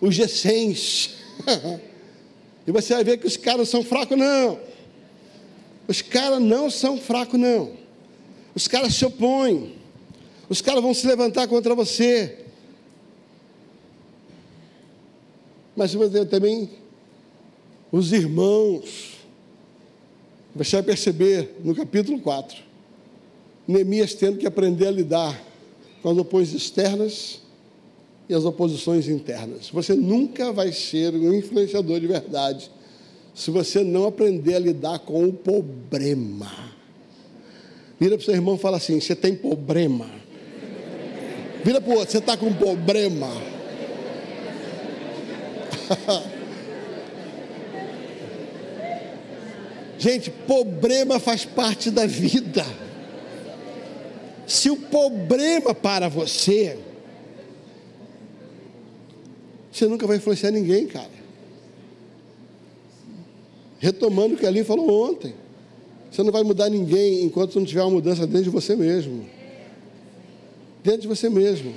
os 0.00 0.14
gessens. 0.14 1.10
e 2.66 2.72
você 2.72 2.94
vai 2.94 3.04
ver 3.04 3.18
que 3.18 3.26
os 3.26 3.36
caras 3.36 3.68
são 3.68 3.82
fracos, 3.82 4.18
não. 4.18 4.58
Os 5.86 6.02
caras 6.02 6.40
não 6.40 6.68
são 6.68 6.98
fracos, 6.98 7.38
não. 7.38 7.72
Os 8.54 8.66
caras 8.68 8.94
se 8.94 9.04
opõem. 9.04 9.76
Os 10.48 10.60
caras 10.60 10.82
vão 10.82 10.92
se 10.92 11.06
levantar 11.06 11.46
contra 11.46 11.74
você. 11.74 12.47
Mas 15.78 15.92
também 16.28 16.68
os 17.92 18.12
irmãos. 18.12 19.16
Você 20.56 20.76
vai 20.76 20.82
perceber 20.82 21.54
no 21.62 21.72
capítulo 21.72 22.18
4, 22.18 22.58
Neemias 23.66 24.12
tendo 24.12 24.38
que 24.38 24.46
aprender 24.46 24.88
a 24.88 24.90
lidar 24.90 25.40
com 26.02 26.10
as 26.10 26.18
oposições 26.18 26.62
externas 26.62 27.40
e 28.28 28.34
as 28.34 28.44
oposições 28.44 29.08
internas. 29.08 29.70
Você 29.70 29.94
nunca 29.94 30.52
vai 30.52 30.72
ser 30.72 31.14
um 31.14 31.32
influenciador 31.32 32.00
de 32.00 32.08
verdade 32.08 32.70
se 33.32 33.52
você 33.52 33.84
não 33.84 34.06
aprender 34.06 34.56
a 34.56 34.58
lidar 34.58 34.98
com 34.98 35.24
o 35.28 35.32
problema. 35.32 36.50
Vira 38.00 38.16
para 38.16 38.22
o 38.22 38.24
seu 38.24 38.34
irmão 38.34 38.56
e 38.56 38.58
fala 38.58 38.78
assim: 38.78 39.00
você 39.00 39.14
tem 39.14 39.36
problema. 39.36 40.10
Vira 41.62 41.80
para 41.80 41.90
o 41.92 41.96
outro, 41.98 42.10
você 42.10 42.18
está 42.18 42.36
com 42.36 42.52
problema. 42.52 43.57
Gente, 49.98 50.30
problema 50.30 51.18
faz 51.18 51.44
parte 51.44 51.90
da 51.90 52.06
vida. 52.06 52.64
Se 54.46 54.70
o 54.70 54.76
problema 54.76 55.74
para 55.74 56.08
você, 56.08 56.78
você 59.70 59.86
nunca 59.86 60.06
vai 60.06 60.16
influenciar 60.18 60.52
ninguém, 60.52 60.86
cara. 60.86 61.18
Retomando 63.78 64.34
o 64.34 64.38
que 64.38 64.46
a 64.46 64.48
Aline 64.48 64.64
falou 64.64 65.10
ontem. 65.10 65.34
Você 66.10 66.22
não 66.22 66.32
vai 66.32 66.42
mudar 66.42 66.70
ninguém 66.70 67.22
enquanto 67.24 67.56
não 67.56 67.66
tiver 67.66 67.82
uma 67.82 67.90
mudança 67.90 68.26
dentro 68.26 68.44
de 68.44 68.50
você 68.50 68.74
mesmo. 68.74 69.26
Dentro 70.82 71.02
de 71.02 71.08
você 71.08 71.28
mesmo. 71.28 71.74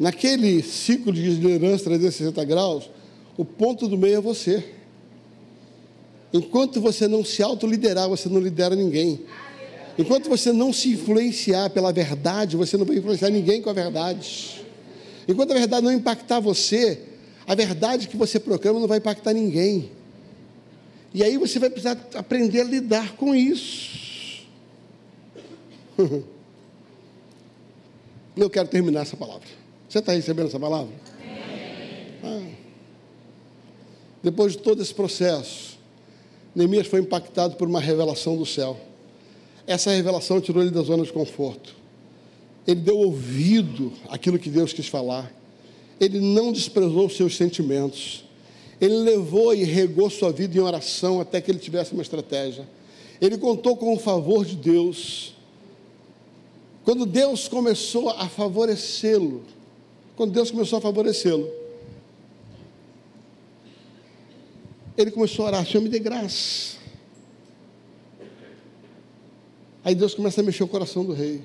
Naquele 0.00 0.62
ciclo 0.62 1.12
de 1.12 1.20
liderança 1.20 1.84
360 1.84 2.42
graus, 2.46 2.88
o 3.36 3.44
ponto 3.44 3.86
do 3.86 3.98
meio 3.98 4.16
é 4.16 4.20
você. 4.20 4.64
Enquanto 6.32 6.80
você 6.80 7.06
não 7.06 7.22
se 7.22 7.42
autoliderar, 7.42 8.08
você 8.08 8.26
não 8.26 8.40
lidera 8.40 8.74
ninguém. 8.74 9.20
Enquanto 9.98 10.30
você 10.30 10.54
não 10.54 10.72
se 10.72 10.92
influenciar 10.92 11.68
pela 11.68 11.92
verdade, 11.92 12.56
você 12.56 12.78
não 12.78 12.86
vai 12.86 12.96
influenciar 12.96 13.28
ninguém 13.28 13.60
com 13.60 13.68
a 13.68 13.74
verdade. 13.74 14.64
Enquanto 15.28 15.50
a 15.50 15.54
verdade 15.54 15.84
não 15.84 15.92
impactar 15.92 16.40
você, 16.40 17.02
a 17.46 17.54
verdade 17.54 18.08
que 18.08 18.16
você 18.16 18.40
proclama 18.40 18.80
não 18.80 18.88
vai 18.88 18.96
impactar 18.96 19.34
ninguém. 19.34 19.90
E 21.12 21.22
aí 21.22 21.36
você 21.36 21.58
vai 21.58 21.68
precisar 21.68 21.98
aprender 22.14 22.62
a 22.62 22.64
lidar 22.64 23.16
com 23.16 23.34
isso. 23.34 24.46
Eu 28.34 28.48
quero 28.48 28.68
terminar 28.68 29.02
essa 29.02 29.18
palavra. 29.18 29.59
Você 29.90 29.98
está 29.98 30.12
recebendo 30.12 30.46
essa 30.46 30.60
palavra? 30.60 30.92
Ah. 32.22 32.46
Depois 34.22 34.52
de 34.52 34.58
todo 34.58 34.80
esse 34.80 34.94
processo, 34.94 35.76
Neemias 36.54 36.86
foi 36.86 37.00
impactado 37.00 37.56
por 37.56 37.66
uma 37.66 37.80
revelação 37.80 38.36
do 38.36 38.46
céu. 38.46 38.78
Essa 39.66 39.90
revelação 39.90 40.40
tirou 40.40 40.62
ele 40.62 40.70
da 40.70 40.82
zona 40.82 41.02
de 41.02 41.12
conforto. 41.12 41.74
Ele 42.68 42.82
deu 42.82 42.98
ouvido 42.98 43.92
àquilo 44.08 44.38
que 44.38 44.48
Deus 44.48 44.72
quis 44.72 44.86
falar. 44.86 45.34
Ele 45.98 46.20
não 46.20 46.52
desprezou 46.52 47.10
seus 47.10 47.36
sentimentos. 47.36 48.24
Ele 48.80 48.94
levou 48.94 49.52
e 49.52 49.64
regou 49.64 50.08
sua 50.08 50.30
vida 50.30 50.56
em 50.56 50.60
oração 50.60 51.20
até 51.20 51.40
que 51.40 51.50
ele 51.50 51.58
tivesse 51.58 51.94
uma 51.94 52.02
estratégia. 52.02 52.64
Ele 53.20 53.36
contou 53.36 53.76
com 53.76 53.92
o 53.92 53.98
favor 53.98 54.44
de 54.44 54.54
Deus. 54.54 55.34
Quando 56.84 57.04
Deus 57.04 57.48
começou 57.48 58.08
a 58.10 58.28
favorecê-lo, 58.28 59.42
quando 60.20 60.32
Deus 60.32 60.50
começou 60.50 60.76
a 60.76 60.82
favorecê-lo, 60.82 61.50
ele 64.94 65.10
começou 65.10 65.46
a 65.46 65.48
orar, 65.48 65.66
Senhor, 65.66 65.82
me 65.82 65.88
dê 65.88 65.98
graça. 65.98 66.76
Aí 69.82 69.94
Deus 69.94 70.14
começa 70.14 70.42
a 70.42 70.44
mexer 70.44 70.62
o 70.62 70.68
coração 70.68 71.06
do 71.06 71.14
rei. 71.14 71.40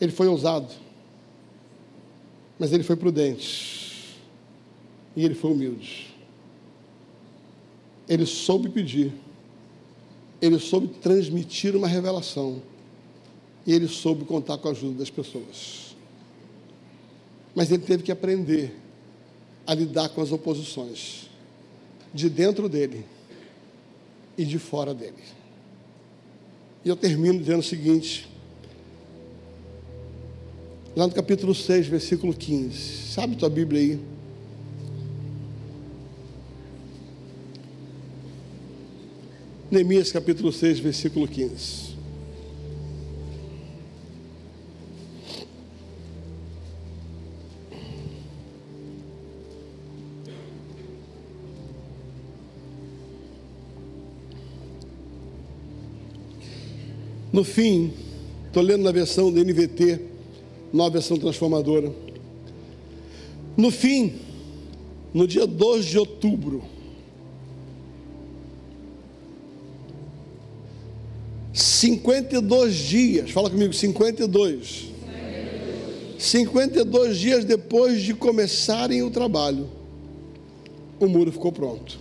Ele 0.00 0.12
foi 0.12 0.26
ousado, 0.28 0.72
mas 2.58 2.72
ele 2.72 2.82
foi 2.82 2.96
prudente. 2.96 4.16
E 5.14 5.22
ele 5.22 5.34
foi 5.34 5.50
humilde. 5.50 6.14
Ele 8.08 8.24
soube 8.24 8.70
pedir. 8.70 9.12
Ele 10.40 10.58
soube 10.58 10.88
transmitir 10.88 11.76
uma 11.76 11.86
revelação. 11.86 12.62
E 13.66 13.74
ele 13.74 13.88
soube 13.88 14.24
contar 14.24 14.56
com 14.56 14.68
a 14.68 14.70
ajuda 14.70 15.00
das 15.00 15.10
pessoas. 15.10 15.85
Mas 17.56 17.72
ele 17.72 17.82
teve 17.82 18.02
que 18.02 18.12
aprender 18.12 18.70
a 19.66 19.72
lidar 19.72 20.10
com 20.10 20.20
as 20.20 20.30
oposições, 20.30 21.30
de 22.12 22.28
dentro 22.28 22.68
dele 22.68 23.02
e 24.36 24.44
de 24.44 24.58
fora 24.58 24.92
dele. 24.92 25.24
E 26.84 26.88
eu 26.90 26.94
termino 26.94 27.38
dizendo 27.38 27.60
o 27.60 27.62
seguinte, 27.62 28.28
lá 30.94 31.06
no 31.06 31.14
capítulo 31.14 31.54
6, 31.54 31.86
versículo 31.86 32.34
15. 32.34 33.12
Sabe 33.12 33.36
tua 33.36 33.48
Bíblia 33.48 33.80
aí? 33.80 34.00
Neemias 39.70 40.12
capítulo 40.12 40.52
6, 40.52 40.78
versículo 40.78 41.26
15. 41.26 41.85
No 57.36 57.44
fim, 57.44 57.92
estou 58.46 58.62
lendo 58.62 58.82
na 58.82 58.90
versão 58.90 59.30
da 59.30 59.44
NVT, 59.44 60.00
nova 60.72 60.92
versão 60.92 61.18
transformadora. 61.18 61.92
No 63.54 63.70
fim, 63.70 64.14
no 65.12 65.26
dia 65.26 65.46
2 65.46 65.84
de 65.84 65.98
outubro, 65.98 66.64
52 71.52 72.74
dias, 72.74 73.30
fala 73.30 73.50
comigo, 73.50 73.74
52. 73.74 74.86
52 76.18 77.18
dias 77.18 77.44
depois 77.44 78.00
de 78.00 78.14
começarem 78.14 79.02
o 79.02 79.10
trabalho, 79.10 79.68
o 80.98 81.06
muro 81.06 81.30
ficou 81.30 81.52
pronto. 81.52 81.98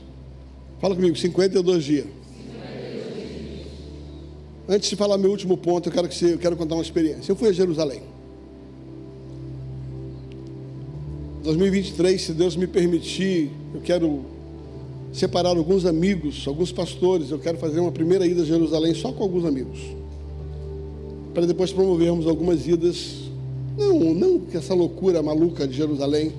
Fala 0.79 0.95
comigo, 0.95 1.17
52 1.17 1.83
dias. 1.83 2.24
Antes 4.67 4.89
de 4.89 4.95
falar 4.95 5.17
meu 5.17 5.29
último 5.29 5.55
ponto, 5.55 5.89
eu 5.89 5.93
quero, 5.93 6.07
que 6.07 6.15
você, 6.15 6.33
eu 6.33 6.39
quero 6.39 6.57
contar 6.57 6.75
uma 6.75 6.83
experiência. 6.83 7.31
Eu 7.31 7.35
fui 7.35 7.49
a 7.49 7.51
Jerusalém. 7.51 8.01
2023, 11.43 12.19
se 12.19 12.33
Deus 12.33 12.55
me 12.55 12.65
permitir, 12.65 13.51
eu 13.73 13.81
quero 13.81 14.25
separar 15.13 15.55
alguns 15.55 15.85
amigos, 15.85 16.43
alguns 16.47 16.71
pastores. 16.71 17.29
Eu 17.29 17.37
quero 17.37 17.59
fazer 17.59 17.79
uma 17.79 17.91
primeira 17.91 18.25
ida 18.25 18.41
a 18.41 18.45
Jerusalém 18.45 18.95
só 18.95 19.11
com 19.11 19.21
alguns 19.21 19.45
amigos. 19.45 19.79
Para 21.35 21.45
depois 21.45 21.71
promovermos 21.71 22.25
algumas 22.25 22.67
idas, 22.67 23.29
não, 23.77 24.15
não 24.15 24.39
com 24.39 24.57
essa 24.57 24.73
loucura 24.73 25.21
maluca 25.21 25.67
de 25.67 25.75
Jerusalém, 25.77 26.33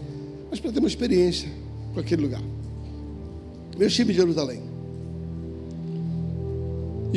mas 0.51 0.59
para 0.59 0.73
ter 0.73 0.81
uma 0.81 0.89
experiência 0.89 1.49
com 1.95 2.01
aquele 2.01 2.23
lugar. 2.23 2.43
Eu 3.79 3.87
estive 3.87 4.13
em 4.13 4.17
Jerusalém. 4.17 4.76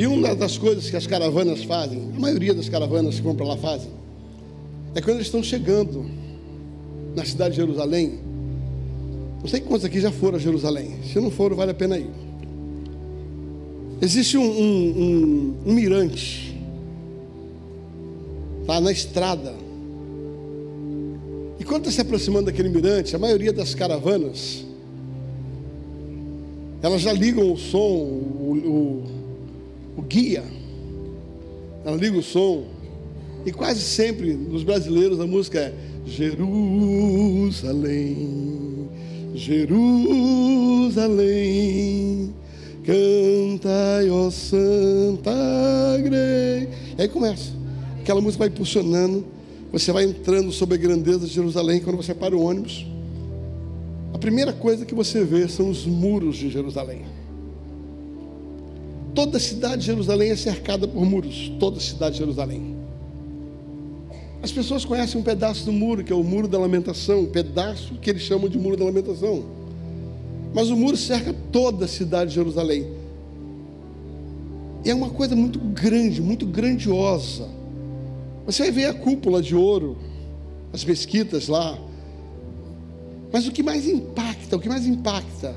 E 0.00 0.06
uma 0.06 0.34
das 0.34 0.56
coisas 0.56 0.88
que 0.88 0.96
as 0.96 1.06
caravanas 1.06 1.62
fazem, 1.62 2.10
a 2.16 2.18
maioria 2.18 2.54
das 2.54 2.70
caravanas 2.70 3.16
que 3.16 3.20
vão 3.20 3.34
para 3.34 3.44
lá 3.44 3.56
fazem, 3.58 3.90
é 4.94 5.00
quando 5.02 5.16
eles 5.16 5.26
estão 5.26 5.42
chegando 5.42 6.06
na 7.14 7.22
cidade 7.22 7.50
de 7.50 7.56
Jerusalém, 7.56 8.18
não 9.42 9.46
sei 9.46 9.60
quantos 9.60 9.84
aqui 9.84 10.00
já 10.00 10.10
foram 10.10 10.36
a 10.36 10.40
Jerusalém. 10.40 10.92
Se 11.04 11.20
não 11.20 11.30
foram, 11.30 11.54
vale 11.54 11.72
a 11.72 11.74
pena 11.74 11.98
ir. 11.98 12.08
Existe 14.00 14.38
um, 14.38 14.42
um, 14.42 15.02
um, 15.02 15.56
um 15.66 15.74
mirante 15.74 16.58
lá 18.66 18.80
na 18.80 18.92
estrada. 18.92 19.52
E 21.58 21.64
quando 21.64 21.82
está 21.82 21.96
se 21.96 22.00
aproximando 22.00 22.46
daquele 22.46 22.70
mirante, 22.70 23.14
a 23.14 23.18
maioria 23.18 23.52
das 23.52 23.74
caravanas 23.74 24.64
elas 26.80 27.02
já 27.02 27.12
ligam 27.12 27.52
o 27.52 27.58
som, 27.58 27.78
o, 27.78 28.62
o, 28.64 29.19
o 29.96 30.02
guia, 30.02 30.44
ela 31.84 31.96
liga 31.96 32.18
o 32.18 32.22
som. 32.22 32.64
E 33.44 33.52
quase 33.52 33.80
sempre, 33.80 34.34
nos 34.34 34.62
brasileiros, 34.62 35.18
a 35.20 35.26
música 35.26 35.58
é 35.58 35.72
Jerusalém 36.06 37.40
Jerusalém, 39.34 39.90
cantai, 42.84 44.10
ó 44.10 44.30
Santa 44.30 45.30
Grey. 46.02 46.68
E 46.98 47.02
aí 47.02 47.08
começa. 47.08 47.52
Aquela 48.00 48.20
música 48.20 48.40
vai 48.40 48.48
impulsionando. 48.48 49.24
Você 49.72 49.92
vai 49.92 50.04
entrando 50.04 50.50
sobre 50.50 50.74
a 50.74 50.78
grandeza 50.78 51.20
de 51.20 51.32
Jerusalém. 51.32 51.80
Quando 51.80 51.96
você 51.96 52.12
para 52.12 52.36
o 52.36 52.42
ônibus, 52.42 52.84
a 54.12 54.18
primeira 54.18 54.52
coisa 54.52 54.84
que 54.84 54.94
você 54.94 55.24
vê 55.24 55.46
são 55.48 55.70
os 55.70 55.86
muros 55.86 56.36
de 56.36 56.50
Jerusalém. 56.50 57.02
Toda 59.14 59.38
a 59.38 59.40
cidade 59.40 59.78
de 59.78 59.86
Jerusalém 59.86 60.30
é 60.30 60.36
cercada 60.36 60.86
por 60.86 61.04
muros. 61.04 61.50
Toda 61.58 61.78
a 61.78 61.80
cidade 61.80 62.12
de 62.12 62.18
Jerusalém. 62.18 62.76
As 64.42 64.50
pessoas 64.50 64.84
conhecem 64.84 65.20
um 65.20 65.24
pedaço 65.24 65.64
do 65.66 65.72
muro, 65.72 66.02
que 66.02 66.12
é 66.12 66.16
o 66.16 66.24
muro 66.24 66.48
da 66.48 66.58
lamentação, 66.58 67.20
um 67.20 67.26
pedaço 67.26 67.94
que 67.96 68.08
eles 68.08 68.22
chamam 68.22 68.48
de 68.48 68.58
muro 68.58 68.76
da 68.76 68.84
lamentação. 68.84 69.44
Mas 70.54 70.70
o 70.70 70.76
muro 70.76 70.96
cerca 70.96 71.34
toda 71.52 71.84
a 71.84 71.88
cidade 71.88 72.30
de 72.30 72.36
Jerusalém. 72.36 72.86
E 74.84 74.90
é 74.90 74.94
uma 74.94 75.10
coisa 75.10 75.36
muito 75.36 75.58
grande, 75.58 76.22
muito 76.22 76.46
grandiosa. 76.46 77.48
Você 78.46 78.62
vai 78.62 78.72
ver 78.72 78.86
a 78.86 78.94
cúpula 78.94 79.42
de 79.42 79.54
ouro, 79.54 79.98
as 80.72 80.84
mesquitas 80.84 81.48
lá. 81.48 81.78
Mas 83.30 83.46
o 83.46 83.52
que 83.52 83.62
mais 83.62 83.86
impacta, 83.86 84.56
o 84.56 84.60
que 84.60 84.68
mais 84.68 84.86
impacta, 84.86 85.54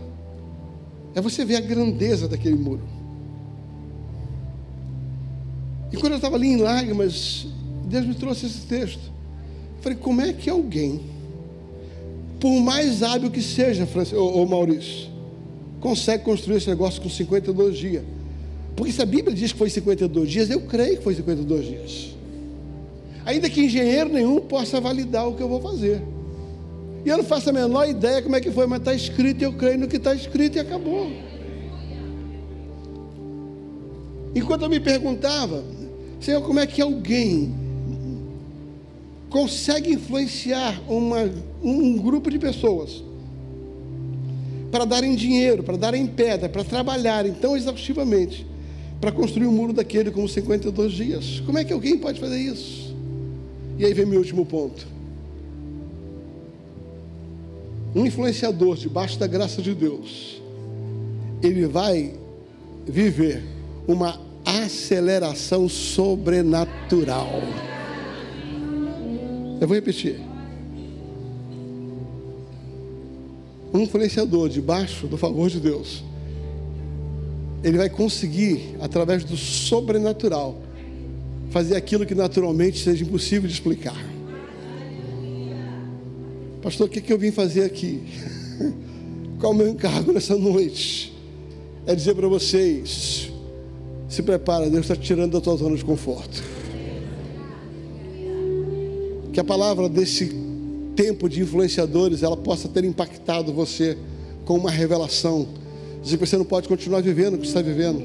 é 1.16 1.22
você 1.22 1.46
ver 1.46 1.56
a 1.56 1.62
grandeza 1.62 2.28
daquele 2.28 2.56
muro. 2.56 2.93
E 5.94 5.98
quando 5.98 6.14
eu 6.14 6.16
estava 6.18 6.36
ali 6.36 6.48
em 6.48 6.58
lágrimas, 6.58 7.46
Deus 7.86 8.08
me 8.08 8.16
trouxe 8.16 8.48
esse 8.48 8.62
texto. 8.62 9.12
Eu 9.78 9.84
falei, 9.84 9.98
como 9.98 10.22
é 10.22 10.34
que 10.34 10.50
alguém, 10.50 11.02
por 12.40 12.60
mais 12.60 13.04
hábil 13.04 13.30
que 13.30 13.44
seja, 13.44 13.88
ô, 14.18 14.44
Maurício, 14.48 15.10
consegue 15.80 16.24
construir 16.24 16.58
esse 16.58 16.68
negócio 16.68 17.00
com 17.00 17.10
52 17.10 17.78
dias? 17.78 18.04
Porque 18.76 18.92
se 18.92 19.04
a 19.04 19.06
Bíblia 19.06 19.36
diz 19.36 19.52
que 19.52 19.58
foi 19.58 19.70
52 19.70 20.30
dias, 20.30 20.50
eu 20.50 20.62
creio 20.62 20.98
que 20.98 21.04
foi 21.04 21.14
52 21.14 21.66
dias. 21.66 22.16
Ainda 23.24 23.48
que 23.48 23.62
engenheiro 23.62 24.12
nenhum 24.12 24.40
possa 24.40 24.82
validar 24.82 25.28
o 25.28 25.36
que 25.36 25.44
eu 25.44 25.48
vou 25.48 25.62
fazer. 25.62 26.02
E 27.06 27.10
eu 27.10 27.18
não 27.18 27.24
faço 27.24 27.52
a 27.52 27.54
menor 27.54 27.88
ideia 27.88 28.20
como 28.22 28.36
é 28.36 28.42
que 28.42 28.50
foi, 28.50 28.66
mas 28.66 28.80
está 28.80 28.96
escrito 28.96 29.42
e 29.42 29.44
eu 29.44 29.54
creio 29.54 29.78
no 29.78 29.88
que 29.88 29.98
está 29.98 30.16
escrito 30.16 30.56
e 30.56 30.60
acabou. 30.60 31.12
Enquanto 34.36 34.64
eu 34.64 34.70
me 34.70 34.80
perguntava, 34.80 35.64
Senhor, 36.24 36.42
como 36.42 36.58
é 36.58 36.66
que 36.66 36.82
alguém 36.82 37.54
consegue 39.30 39.92
influenciar 39.92 40.82
uma, 40.88 41.30
um 41.62 41.98
grupo 41.98 42.32
de 42.32 42.40
pessoas 42.40 43.04
para 44.72 44.86
darem 44.86 45.16
dinheiro, 45.16 45.64
para 45.64 45.76
darem 45.76 46.08
pedra, 46.08 46.48
para 46.48 46.64
trabalharem 46.64 47.34
tão 47.34 47.58
exaustivamente 47.58 48.48
para 49.02 49.12
construir 49.12 49.48
o 49.48 49.50
um 49.50 49.54
muro 49.54 49.74
daquele 49.74 50.12
com 50.12 50.26
52 50.26 50.94
dias? 50.94 51.42
Como 51.46 51.58
é 51.58 51.66
que 51.66 51.74
alguém 51.74 51.98
pode 51.98 52.22
fazer 52.22 52.38
isso? 52.38 52.96
E 53.78 53.84
aí 53.84 53.94
vem 53.94 54.06
meu 54.06 54.20
último 54.20 54.46
ponto. 54.46 54.88
Um 57.94 58.06
influenciador 58.06 58.78
debaixo 58.78 59.20
da 59.20 59.28
graça 59.28 59.62
de 59.62 59.76
Deus, 59.76 60.42
ele 61.42 61.68
vai 61.68 62.14
viver 62.88 63.44
uma 63.86 64.23
aceleração 64.62 65.68
sobrenatural. 65.68 67.42
Eu 69.60 69.68
vou 69.68 69.76
repetir. 69.76 70.20
Um 73.74 73.80
influenciador 73.80 74.50
debaixo 74.50 75.08
do 75.08 75.18
favor 75.18 75.50
de 75.50 75.60
Deus, 75.60 76.04
ele 77.64 77.78
vai 77.78 77.90
conseguir, 77.90 78.76
através 78.80 79.24
do 79.24 79.36
sobrenatural, 79.36 80.62
fazer 81.50 81.76
aquilo 81.76 82.06
que 82.06 82.14
naturalmente 82.14 82.78
seja 82.80 83.04
impossível 83.04 83.48
de 83.48 83.54
explicar. 83.54 83.98
Pastor, 86.62 86.88
o 86.88 86.90
que, 86.90 87.02
que 87.02 87.12
eu 87.12 87.18
vim 87.18 87.32
fazer 87.32 87.64
aqui? 87.64 88.04
Qual 89.40 89.52
é 89.52 89.56
o 89.56 89.58
meu 89.58 89.68
encargo 89.68 90.14
nessa 90.14 90.38
noite? 90.38 91.14
É 91.86 91.94
dizer 91.94 92.16
para 92.16 92.28
vocês: 92.28 93.33
se 94.14 94.22
prepara, 94.22 94.70
Deus 94.70 94.90
está 94.90 94.96
tirando 94.96 95.34
da 95.34 95.42
tua 95.42 95.56
zona 95.56 95.76
de 95.76 95.84
conforto. 95.84 96.44
Que 99.32 99.40
a 99.40 99.44
palavra 99.44 99.90
desse 99.90 100.32
tempo 100.96 101.28
de 101.28 101.42
influenciadores 101.42 102.22
ela 102.22 102.38
possa 102.38 102.68
ter 102.68 102.84
impactado 102.84 103.52
você 103.52 103.98
com 104.46 104.56
uma 104.56 104.70
revelação. 104.70 105.48
Dizer 106.04 106.18
que 106.18 106.26
você 106.26 106.38
não 106.38 106.46
pode 106.46 106.68
continuar 106.68 107.02
vivendo 107.02 107.36
o 107.36 107.38
que 107.38 107.48
está 107.48 107.62
vivendo. 107.62 108.04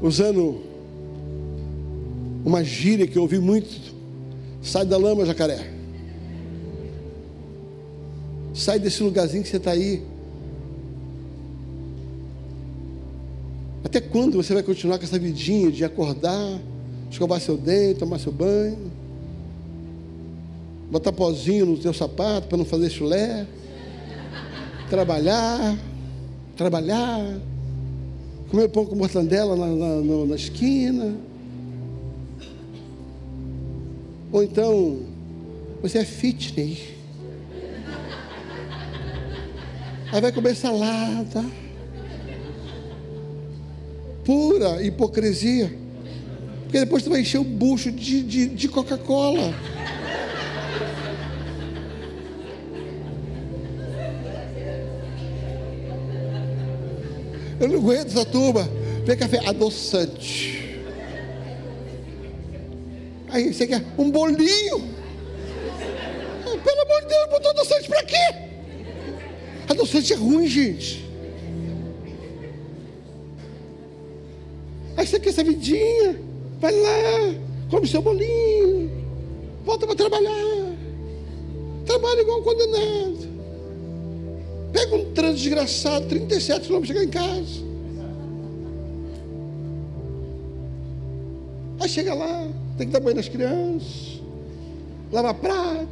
Usando 0.00 0.60
uma 2.44 2.62
gíria 2.62 3.06
que 3.06 3.18
eu 3.18 3.22
ouvi 3.22 3.38
muito 3.38 4.00
Sai 4.62 4.84
da 4.84 4.98
lama, 4.98 5.24
jacaré. 5.24 5.70
Sai 8.52 8.78
desse 8.78 9.02
lugarzinho 9.02 9.42
que 9.42 9.48
você 9.48 9.56
está 9.56 9.70
aí. 9.70 10.02
Até 13.84 14.00
quando 14.00 14.36
você 14.36 14.54
vai 14.54 14.62
continuar 14.62 14.98
com 14.98 15.04
essa 15.04 15.18
vidinha 15.18 15.70
de 15.70 15.84
acordar, 15.84 16.58
escovar 17.10 17.40
seu 17.40 17.56
dente, 17.56 18.00
tomar 18.00 18.18
seu 18.18 18.32
banho, 18.32 18.90
botar 20.90 21.12
pozinho 21.12 21.66
no 21.66 21.78
teu 21.78 21.94
sapato 21.94 22.48
para 22.48 22.58
não 22.58 22.64
fazer 22.64 22.90
chulé, 22.90 23.46
trabalhar, 24.88 25.78
trabalhar, 26.56 27.40
comer 28.50 28.68
pão 28.68 28.84
com 28.84 28.96
mortandela 28.96 29.56
na, 29.56 29.66
na, 29.66 30.26
na 30.26 30.36
esquina 30.36 31.16
ou 34.32 34.44
então, 34.44 35.00
você 35.82 35.98
é 35.98 36.04
fitness. 36.04 36.78
Aí 40.12 40.20
vai 40.20 40.32
comer 40.32 40.54
salada. 40.54 41.44
Pura 44.30 44.80
hipocrisia. 44.80 45.76
Porque 46.62 46.78
depois 46.78 47.02
tu 47.02 47.10
vai 47.10 47.22
encher 47.22 47.38
o 47.38 47.42
bucho 47.42 47.90
de, 47.90 48.22
de, 48.22 48.46
de 48.46 48.68
Coca-Cola. 48.68 49.52
Eu 57.58 57.68
não 57.70 57.78
aguento 57.78 58.06
essa 58.06 58.24
turma. 58.24 58.70
Vê 59.04 59.16
café 59.16 59.40
adoçante. 59.48 60.78
Aí 63.30 63.52
você 63.52 63.66
quer 63.66 63.84
um 63.98 64.12
bolinho? 64.12 64.94
Ah, 66.46 66.56
pelo 66.56 66.82
amor 66.82 67.00
de 67.00 67.08
Deus, 67.08 67.30
botou 67.30 67.50
adoçante 67.50 67.88
para 67.88 68.04
quê? 68.04 68.34
Adoçante 69.68 70.12
é 70.12 70.16
ruim, 70.16 70.46
gente. 70.46 71.09
Essa 75.40 75.44
vidinha? 75.44 76.20
Vai 76.60 76.72
lá, 76.72 77.34
come 77.70 77.88
seu 77.88 78.02
bolinho, 78.02 78.90
volta 79.64 79.86
para 79.86 79.96
trabalhar. 79.96 80.76
Trabalha 81.86 82.20
igual 82.20 82.40
um 82.40 82.42
condenado. 82.42 83.30
Pega 84.72 84.94
um 84.94 85.12
trânsito 85.12 85.42
desgraçado, 85.42 86.06
37 86.06 86.66
quilômetros 86.66 86.88
chegar 86.88 87.04
em 87.04 87.10
casa. 87.10 87.70
Aí 91.80 91.88
chega 91.88 92.14
lá, 92.14 92.46
tem 92.76 92.86
que 92.86 92.92
dar 92.92 93.00
banho 93.00 93.16
nas 93.16 93.28
crianças, 93.28 94.20
lavar 95.10 95.34
prato, 95.34 95.88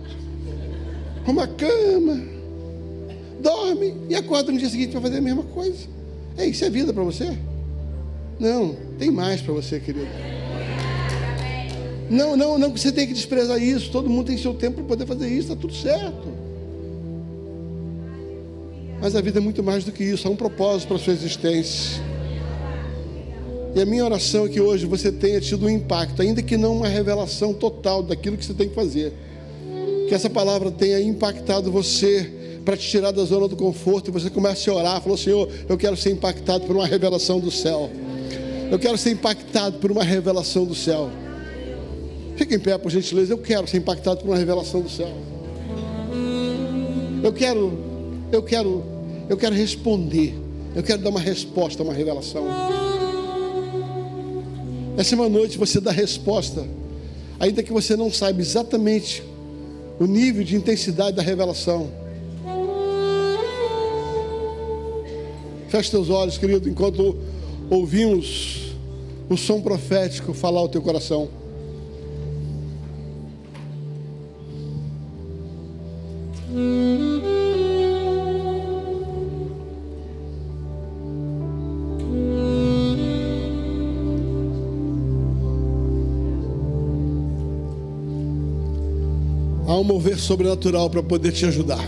arrumar 1.24 1.48
cama, 1.48 2.22
dorme 3.40 3.96
e 4.10 4.14
acorda 4.14 4.52
no 4.52 4.58
dia 4.58 4.68
seguinte 4.68 4.92
para 4.92 5.00
fazer 5.00 5.16
a 5.16 5.22
mesma 5.22 5.42
coisa. 5.44 5.88
É 6.36 6.46
isso 6.46 6.62
é 6.64 6.70
vida 6.70 6.92
para 6.92 7.02
você? 7.02 7.36
Não, 8.38 8.76
tem 8.98 9.10
mais 9.10 9.40
para 9.40 9.52
você, 9.52 9.80
querido. 9.80 10.06
Não, 12.08 12.36
não, 12.36 12.58
não 12.58 12.70
que 12.70 12.80
você 12.80 12.90
tem 12.90 13.06
que 13.06 13.12
desprezar 13.12 13.62
isso. 13.62 13.90
Todo 13.90 14.08
mundo 14.08 14.26
tem 14.26 14.38
seu 14.38 14.54
tempo 14.54 14.76
para 14.76 14.84
poder 14.84 15.06
fazer 15.06 15.28
isso, 15.28 15.52
está 15.52 15.56
tudo 15.56 15.74
certo. 15.74 16.28
Mas 19.00 19.14
a 19.14 19.20
vida 19.20 19.38
é 19.38 19.42
muito 19.42 19.62
mais 19.62 19.84
do 19.84 19.92
que 19.92 20.02
isso, 20.02 20.26
há 20.26 20.30
um 20.30 20.36
propósito 20.36 20.88
para 20.88 20.96
a 20.96 21.00
sua 21.00 21.12
existência. 21.12 22.02
E 23.74 23.80
a 23.80 23.86
minha 23.86 24.04
oração 24.04 24.46
é 24.46 24.48
que 24.48 24.60
hoje 24.60 24.86
você 24.86 25.12
tenha 25.12 25.40
tido 25.40 25.66
um 25.66 25.70
impacto, 25.70 26.20
ainda 26.20 26.42
que 26.42 26.56
não 26.56 26.78
uma 26.78 26.88
revelação 26.88 27.52
total 27.52 28.02
daquilo 28.02 28.36
que 28.36 28.44
você 28.44 28.54
tem 28.54 28.68
que 28.68 28.74
fazer. 28.74 29.12
Que 30.08 30.14
essa 30.14 30.30
palavra 30.30 30.70
tenha 30.70 31.00
impactado 31.00 31.70
você 31.70 32.32
para 32.64 32.76
te 32.76 32.88
tirar 32.88 33.12
da 33.12 33.24
zona 33.24 33.46
do 33.46 33.56
conforto 33.56 34.08
e 34.08 34.10
você 34.10 34.30
comece 34.30 34.68
a 34.68 34.74
orar, 34.74 35.00
falou: 35.00 35.16
Senhor, 35.16 35.48
eu 35.68 35.76
quero 35.76 35.96
ser 35.96 36.10
impactado 36.10 36.64
por 36.64 36.74
uma 36.74 36.86
revelação 36.86 37.38
do 37.38 37.50
céu. 37.50 37.90
Eu 38.70 38.78
quero 38.78 38.98
ser 38.98 39.10
impactado 39.10 39.78
por 39.78 39.90
uma 39.90 40.04
revelação 40.04 40.64
do 40.64 40.74
céu. 40.74 41.10
Fique 42.36 42.54
em 42.54 42.58
pé, 42.58 42.76
por 42.76 42.90
gentileza. 42.90 43.32
Eu 43.32 43.38
quero 43.38 43.66
ser 43.66 43.78
impactado 43.78 44.20
por 44.20 44.28
uma 44.28 44.36
revelação 44.36 44.82
do 44.82 44.90
céu. 44.90 45.10
Eu 47.22 47.32
quero, 47.32 47.78
eu 48.30 48.42
quero, 48.42 48.84
eu 49.28 49.36
quero 49.36 49.54
responder. 49.54 50.34
Eu 50.74 50.82
quero 50.82 51.02
dar 51.02 51.10
uma 51.10 51.20
resposta 51.20 51.82
a 51.82 51.84
uma 51.84 51.94
revelação. 51.94 52.46
Essa 54.96 55.14
é 55.14 55.16
uma 55.16 55.28
noite 55.28 55.56
você 55.56 55.80
dá 55.80 55.90
resposta, 55.90 56.66
ainda 57.38 57.62
que 57.62 57.72
você 57.72 57.96
não 57.96 58.12
saiba 58.12 58.40
exatamente 58.40 59.22
o 59.98 60.06
nível 60.06 60.44
de 60.44 60.56
intensidade 60.56 61.16
da 61.16 61.22
revelação. 61.22 61.90
Feche 65.68 65.90
teus 65.90 66.10
olhos, 66.10 66.36
querido, 66.36 66.68
enquanto 66.68 67.16
ouvimos 67.70 68.72
o 69.28 69.36
som 69.36 69.60
profético 69.60 70.32
falar 70.32 70.60
ao 70.60 70.68
teu 70.68 70.80
coração. 70.80 71.28
há 89.68 89.76
um 89.76 89.84
mover 89.84 90.18
sobrenatural 90.18 90.88
para 90.88 91.02
poder 91.02 91.30
te 91.30 91.44
ajudar. 91.44 91.86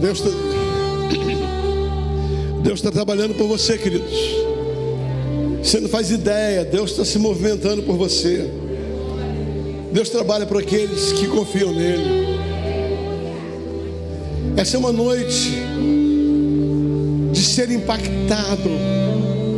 Deus 0.00 0.20
está 0.20 0.30
Deus 2.62 2.78
está 2.78 2.90
trabalhando 2.90 3.34
por 3.34 3.48
você, 3.48 3.76
queridos. 3.76 4.41
Você 5.62 5.78
não 5.80 5.88
faz 5.88 6.10
ideia, 6.10 6.64
Deus 6.64 6.90
está 6.90 7.04
se 7.04 7.18
movimentando 7.18 7.82
por 7.84 7.96
você. 7.96 8.50
Deus 9.92 10.10
trabalha 10.10 10.44
por 10.44 10.58
aqueles 10.60 11.12
que 11.12 11.28
confiam 11.28 11.72
nele. 11.72 12.22
Essa 14.56 14.76
é 14.76 14.80
uma 14.80 14.92
noite 14.92 15.52
de 17.30 17.42
ser 17.42 17.70
impactado 17.70 18.70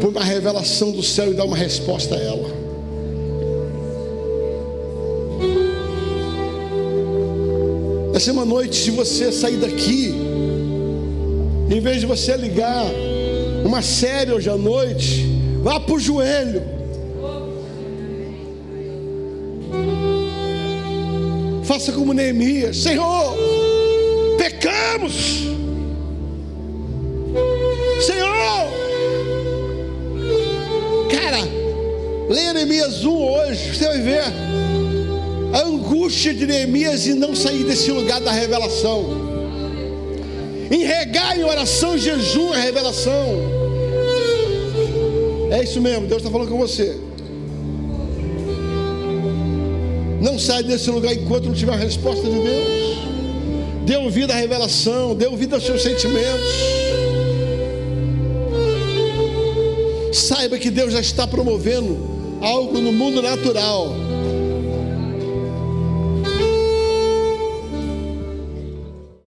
por 0.01 0.11
uma 0.11 0.23
revelação 0.23 0.93
do 0.93 1.03
céu 1.03 1.33
e 1.33 1.35
dar 1.35 1.45
uma 1.45 1.57
resposta 1.57 2.15
a 2.15 2.19
ela. 2.19 2.65
Essa 8.15 8.31
é 8.31 8.33
uma 8.33 8.45
noite 8.45 8.85
de 8.85 8.91
você 8.93 9.33
sair 9.33 9.57
daqui, 9.57 10.15
em 11.69 11.81
vez 11.81 12.01
de 12.01 12.07
você 12.07 12.37
ligar 12.37 12.85
uma 13.65 13.83
série 13.83 14.31
hoje 14.31 14.49
à 14.49 14.57
noite, 14.57 15.34
vá 15.65 15.81
para 15.81 15.95
o 15.95 15.99
joelho. 15.99 16.63
Faça 21.65 21.91
como 21.91 22.13
Neemias, 22.13 22.77
Senhor, 22.77 23.35
pecamos. 24.37 25.45
Senhor, 28.03 28.69
cara, 31.11 31.39
leia 32.29 32.53
Neemias 32.53 33.03
1 33.03 33.11
hoje, 33.11 33.75
você 33.75 33.87
vai 33.87 34.01
ver 34.01 34.23
a 35.55 35.61
angústia 35.63 36.35
de 36.35 36.47
Neemias 36.47 37.07
em 37.07 37.15
não 37.15 37.35
sair 37.35 37.65
desse 37.65 37.91
lugar 37.91 38.21
da 38.21 38.31
revelação. 38.31 39.25
Em 40.71 40.85
regar 40.85 41.39
em 41.39 41.45
oração, 41.45 41.97
jejum, 41.97 42.53
a 42.53 42.59
revelação. 42.59 43.64
É 45.51 45.63
isso 45.63 45.81
mesmo, 45.81 46.07
Deus 46.07 46.23
está 46.23 46.31
falando 46.31 46.49
com 46.49 46.59
você. 46.59 46.99
Não 50.21 50.39
sai 50.39 50.63
desse 50.63 50.91
lugar 50.91 51.15
enquanto 51.15 51.47
não 51.47 51.55
tiver 51.55 51.75
a 51.75 51.77
resposta 51.77 52.23
de 52.23 52.41
Deus. 52.41 52.99
Dê 53.85 53.97
ouvido 53.97 54.31
à 54.31 54.37
revelação, 54.37 55.15
dê 55.15 55.27
ouvido 55.27 55.55
aos 55.55 55.65
seus 55.65 55.83
sentimentos. 55.83 56.49
Saiba 60.13 60.59
que 60.59 60.71
Deus 60.71 60.93
já 60.93 61.01
está 61.01 61.27
promovendo 61.27 61.99
algo 62.41 62.81
no 62.81 62.93
mundo 62.93 63.21
natural 63.21 64.04